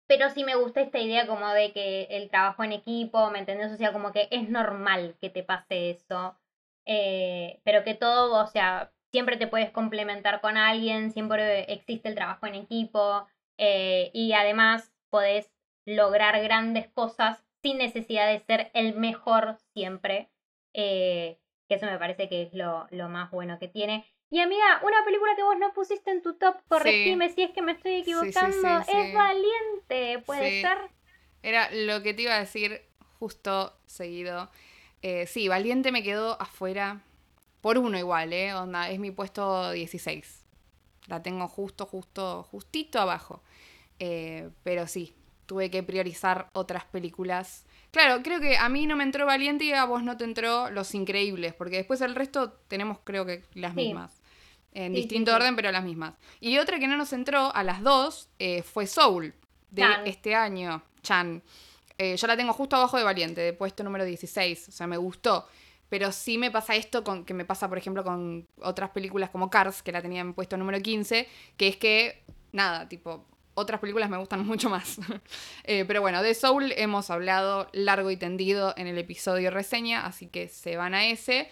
pero 0.06 0.30
sí 0.30 0.44
me 0.44 0.56
gusta 0.56 0.80
esta 0.80 0.98
idea 0.98 1.26
como 1.26 1.48
de 1.52 1.72
que 1.72 2.04
el 2.10 2.28
trabajo 2.28 2.64
en 2.64 2.72
equipo, 2.72 3.30
¿me 3.30 3.38
entendés? 3.38 3.72
O 3.72 3.76
sea, 3.76 3.92
como 3.92 4.12
que 4.12 4.28
es 4.30 4.48
normal 4.48 5.16
que 5.20 5.30
te 5.30 5.42
pase 5.42 5.90
eso, 5.90 6.36
eh, 6.84 7.60
pero 7.64 7.84
que 7.84 7.94
todo, 7.94 8.42
o 8.42 8.46
sea, 8.46 8.92
siempre 9.12 9.36
te 9.36 9.46
puedes 9.46 9.70
complementar 9.70 10.40
con 10.40 10.56
alguien, 10.56 11.12
siempre 11.12 11.72
existe 11.72 12.08
el 12.08 12.14
trabajo 12.14 12.46
en 12.46 12.54
equipo 12.56 13.26
eh, 13.58 14.10
y 14.12 14.32
además 14.32 14.92
podés 15.10 15.52
lograr 15.86 16.42
grandes 16.42 16.88
cosas 16.88 17.44
sin 17.62 17.78
necesidad 17.78 18.26
de 18.26 18.40
ser 18.40 18.70
el 18.74 18.94
mejor 18.94 19.56
siempre 19.74 20.30
que 21.72 21.76
eso 21.76 21.86
me 21.86 21.98
parece 21.98 22.28
que 22.28 22.42
es 22.42 22.52
lo, 22.52 22.86
más 23.08 23.30
bueno 23.30 23.58
que 23.58 23.66
tiene. 23.66 24.04
Y 24.30 24.40
amiga, 24.40 24.80
una 24.82 25.04
película 25.04 25.34
que 25.36 25.42
vos 25.42 25.56
no 25.58 25.72
pusiste 25.72 26.10
en 26.10 26.22
tu 26.22 26.34
top, 26.34 26.56
corregime 26.68 27.30
si 27.30 27.42
es 27.42 27.50
que 27.52 27.62
me 27.62 27.72
estoy 27.72 27.96
equivocando, 27.96 28.80
es 28.80 29.14
Valiente, 29.14 30.22
¿puede 30.26 30.60
ser? 30.60 30.78
Era 31.42 31.70
lo 31.72 32.02
que 32.02 32.12
te 32.12 32.22
iba 32.22 32.36
a 32.36 32.40
decir 32.40 32.82
justo 33.18 33.74
seguido. 33.86 34.50
Eh, 35.00 35.26
sí, 35.26 35.48
Valiente 35.48 35.92
me 35.92 36.02
quedó 36.02 36.40
afuera. 36.40 37.00
Por 37.62 37.78
uno 37.78 37.96
igual, 37.98 38.32
¿eh? 38.32 38.54
Onda, 38.54 38.90
es 38.90 38.98
mi 38.98 39.10
puesto 39.10 39.70
16. 39.70 40.44
La 41.06 41.22
tengo 41.22 41.48
justo, 41.48 41.86
justo, 41.86 42.42
justito 42.42 43.00
abajo. 43.00 43.42
Eh, 43.98 44.50
pero 44.62 44.86
sí, 44.86 45.14
tuve 45.46 45.70
que 45.70 45.82
priorizar 45.82 46.48
otras 46.52 46.84
películas. 46.84 47.64
Claro, 47.92 48.22
creo 48.22 48.40
que 48.40 48.56
a 48.56 48.68
mí 48.70 48.86
no 48.86 48.96
me 48.96 49.04
entró 49.04 49.26
Valiente 49.26 49.66
y 49.66 49.72
a 49.72 49.84
vos 49.84 50.02
no 50.02 50.16
te 50.16 50.24
entró 50.24 50.70
Los 50.70 50.94
Increíbles, 50.94 51.52
porque 51.52 51.76
después 51.76 52.00
el 52.00 52.14
resto 52.14 52.52
tenemos 52.66 52.98
creo 53.04 53.26
que 53.26 53.44
las 53.54 53.74
mismas. 53.74 54.20
En 54.72 54.94
distinto 54.94 55.34
orden, 55.34 55.54
pero 55.54 55.70
las 55.70 55.84
mismas. 55.84 56.14
Y 56.40 56.56
otra 56.56 56.78
que 56.78 56.88
no 56.88 56.96
nos 56.96 57.12
entró 57.12 57.54
a 57.54 57.62
las 57.62 57.82
dos 57.82 58.30
eh, 58.38 58.62
fue 58.62 58.86
Soul, 58.86 59.34
de 59.70 59.84
este 60.06 60.34
año, 60.34 60.82
Chan. 61.02 61.42
Eh, 61.98 62.16
yo 62.16 62.26
la 62.26 62.36
tengo 62.36 62.54
justo 62.54 62.76
abajo 62.76 62.96
de 62.96 63.04
Valiente, 63.04 63.42
de 63.42 63.52
puesto 63.52 63.84
número 63.84 64.06
16. 64.06 64.70
O 64.70 64.72
sea, 64.72 64.86
me 64.86 64.96
gustó. 64.96 65.46
Pero 65.90 66.10
sí 66.10 66.38
me 66.38 66.50
pasa 66.50 66.74
esto 66.74 67.04
con, 67.04 67.26
que 67.26 67.34
me 67.34 67.44
pasa, 67.44 67.68
por 67.68 67.76
ejemplo, 67.76 68.02
con 68.02 68.48
otras 68.62 68.88
películas 68.90 69.28
como 69.28 69.50
Cars, 69.50 69.82
que 69.82 69.92
la 69.92 70.00
tenía 70.00 70.22
en 70.22 70.32
puesto 70.32 70.56
número 70.56 70.80
15, 70.80 71.28
que 71.58 71.68
es 71.68 71.76
que, 71.76 72.24
nada, 72.52 72.88
tipo, 72.88 73.26
otras 73.54 73.80
películas 73.80 74.10
me 74.10 74.18
gustan 74.18 74.46
mucho 74.46 74.70
más. 74.70 74.98
Eh, 75.64 75.84
pero 75.86 76.00
bueno, 76.00 76.22
de 76.22 76.34
Soul 76.34 76.72
hemos 76.76 77.10
hablado 77.10 77.68
largo 77.72 78.10
y 78.10 78.16
tendido 78.16 78.74
en 78.76 78.86
el 78.86 78.98
episodio 78.98 79.50
reseña, 79.50 80.06
así 80.06 80.26
que 80.26 80.48
se 80.48 80.76
van 80.76 80.94
a 80.94 81.06
ese. 81.06 81.50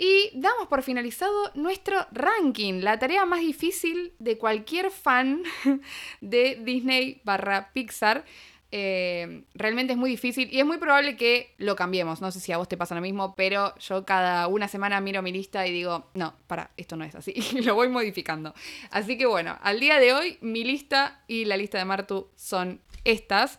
Y 0.00 0.30
damos 0.34 0.68
por 0.68 0.84
finalizado 0.84 1.50
nuestro 1.54 2.06
ranking, 2.12 2.82
la 2.82 3.00
tarea 3.00 3.24
más 3.24 3.40
difícil 3.40 4.12
de 4.20 4.38
cualquier 4.38 4.92
fan 4.92 5.42
de 6.20 6.60
Disney 6.62 7.20
barra 7.24 7.72
Pixar. 7.72 8.24
Eh, 8.70 9.44
realmente 9.54 9.94
es 9.94 9.98
muy 9.98 10.10
difícil 10.10 10.52
y 10.52 10.60
es 10.60 10.66
muy 10.66 10.76
probable 10.76 11.16
que 11.16 11.54
lo 11.56 11.74
cambiemos. 11.74 12.20
No 12.20 12.30
sé 12.30 12.40
si 12.40 12.52
a 12.52 12.58
vos 12.58 12.68
te 12.68 12.76
pasa 12.76 12.94
lo 12.94 13.00
mismo, 13.00 13.34
pero 13.34 13.74
yo 13.78 14.04
cada 14.04 14.46
una 14.46 14.68
semana 14.68 15.00
miro 15.00 15.22
mi 15.22 15.32
lista 15.32 15.66
y 15.66 15.72
digo, 15.72 16.10
no, 16.14 16.34
para, 16.46 16.70
esto 16.76 16.96
no 16.96 17.04
es 17.04 17.14
así. 17.14 17.34
Lo 17.62 17.74
voy 17.74 17.88
modificando. 17.88 18.54
Así 18.90 19.16
que 19.16 19.26
bueno, 19.26 19.56
al 19.62 19.80
día 19.80 19.98
de 19.98 20.12
hoy 20.12 20.38
mi 20.42 20.64
lista 20.64 21.22
y 21.26 21.46
la 21.46 21.56
lista 21.56 21.78
de 21.78 21.84
Martu 21.86 22.28
son 22.36 22.80
estas. 23.04 23.58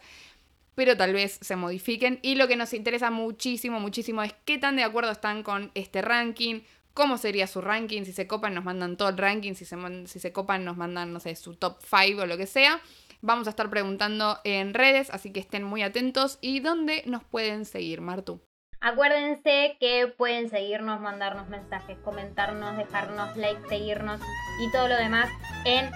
Pero 0.76 0.96
tal 0.96 1.12
vez 1.12 1.40
se 1.42 1.56
modifiquen. 1.58 2.20
Y 2.22 2.36
lo 2.36 2.48
que 2.48 2.56
nos 2.56 2.74
interesa 2.74 3.12
muchísimo, 3.12 3.80
muchísimo 3.80 4.24
es 4.24 4.34
qué 4.46 4.58
tan 4.58 4.78
de 4.78 4.84
acuerdo 4.84 5.12
están 5.12 5.44
con 5.44 5.72
este 5.74 6.02
ranking, 6.02 6.62
cómo 6.94 7.18
sería 7.18 7.48
su 7.48 7.60
ranking, 7.60 8.04
si 8.04 8.14
se 8.14 8.28
copan 8.28 8.54
nos 8.54 8.64
mandan 8.64 8.96
todo 8.96 9.10
el 9.10 9.18
ranking, 9.18 9.56
si 9.56 9.66
se, 9.66 9.76
si 10.06 10.20
se 10.20 10.32
copan 10.32 10.64
nos 10.64 10.78
mandan, 10.78 11.12
no 11.12 11.20
sé, 11.20 11.36
su 11.36 11.56
top 11.56 11.80
5 11.82 12.22
o 12.22 12.26
lo 12.26 12.38
que 12.38 12.46
sea. 12.46 12.80
Vamos 13.22 13.48
a 13.48 13.50
estar 13.50 13.70
preguntando 13.70 14.40
en 14.44 14.74
redes, 14.74 15.10
así 15.10 15.32
que 15.32 15.40
estén 15.40 15.64
muy 15.64 15.84
atentos. 15.84 16.38
¿Y 16.42 16.62
dónde 16.62 17.04
nos 17.06 17.24
pueden 17.24 17.66
seguir, 17.66 18.00
Martu? 18.02 18.42
Acuérdense 18.82 19.76
que 19.80 20.08
pueden 20.08 20.50
seguirnos, 20.50 21.02
mandarnos 21.02 21.50
mensajes, 21.50 21.98
comentarnos, 22.00 22.78
dejarnos 22.78 23.36
like, 23.36 23.68
seguirnos 23.68 24.22
y 24.62 24.72
todo 24.72 24.88
lo 24.88 24.96
demás 24.96 25.30
en 25.66 25.90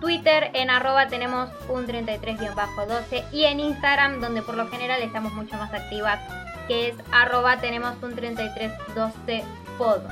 Twitter, 0.00 0.50
en 0.52 0.68
arroba 0.68 1.08
tenemos 1.08 1.48
un 1.70 1.86
33-12 1.86 3.24
y 3.32 3.44
en 3.44 3.58
Instagram, 3.58 4.20
donde 4.20 4.42
por 4.42 4.54
lo 4.54 4.68
general 4.68 5.00
estamos 5.00 5.32
mucho 5.32 5.56
más 5.56 5.72
activas, 5.72 6.20
que 6.68 6.88
es 6.88 6.94
arroba 7.10 7.58
tenemos 7.58 7.94
un 8.02 8.14
3312 8.14 9.44
pod. 9.78 10.02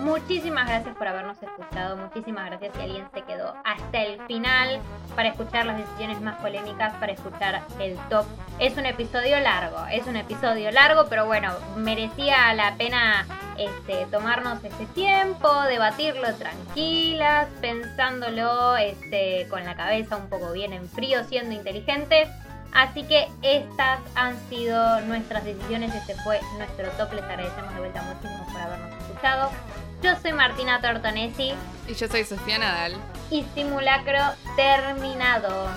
Muchísimas 0.00 0.66
gracias 0.66 0.96
por 0.96 1.08
habernos 1.08 1.36
escuchado. 1.42 1.96
Muchísimas 1.96 2.46
gracias 2.46 2.74
si 2.74 2.82
alguien 2.82 3.06
se 3.12 3.20
quedó 3.22 3.54
hasta 3.64 4.02
el 4.02 4.20
final 4.22 4.80
para 5.14 5.28
escuchar 5.28 5.66
las 5.66 5.76
decisiones 5.76 6.22
más 6.22 6.40
polémicas, 6.40 6.94
para 6.94 7.12
escuchar 7.12 7.62
el 7.78 7.96
top. 8.08 8.24
Es 8.58 8.78
un 8.78 8.86
episodio 8.86 9.38
largo, 9.40 9.84
es 9.92 10.06
un 10.06 10.16
episodio 10.16 10.70
largo, 10.70 11.06
pero 11.10 11.26
bueno, 11.26 11.52
merecía 11.76 12.54
la 12.54 12.76
pena 12.76 13.26
este, 13.58 14.06
tomarnos 14.10 14.64
ese 14.64 14.86
tiempo, 14.86 15.48
debatirlo 15.68 16.34
tranquilas, 16.34 17.48
pensándolo 17.60 18.78
este, 18.78 19.46
con 19.50 19.66
la 19.66 19.74
cabeza 19.74 20.16
un 20.16 20.30
poco 20.30 20.52
bien 20.52 20.72
en 20.72 20.88
frío, 20.88 21.24
siendo 21.24 21.54
inteligentes. 21.54 22.26
Así 22.72 23.02
que 23.02 23.28
estas 23.42 23.98
han 24.14 24.38
sido 24.48 25.00
nuestras 25.02 25.44
decisiones, 25.44 25.94
este 25.94 26.14
fue 26.22 26.40
nuestro 26.56 26.88
top, 26.92 27.12
les 27.12 27.24
agradecemos 27.24 27.74
de 27.74 27.80
vuelta 27.80 28.02
muchísimo 28.02 28.46
por 28.50 28.60
habernos 28.62 29.02
escuchado. 29.02 29.50
Yo 30.02 30.16
soy 30.16 30.32
Martina 30.32 30.80
Tortonesi. 30.80 31.52
Y 31.86 31.94
yo 31.94 32.08
soy 32.08 32.24
Sofía 32.24 32.58
Nadal. 32.58 32.96
Y 33.30 33.44
simulacro 33.54 34.18
terminado. 34.56 35.68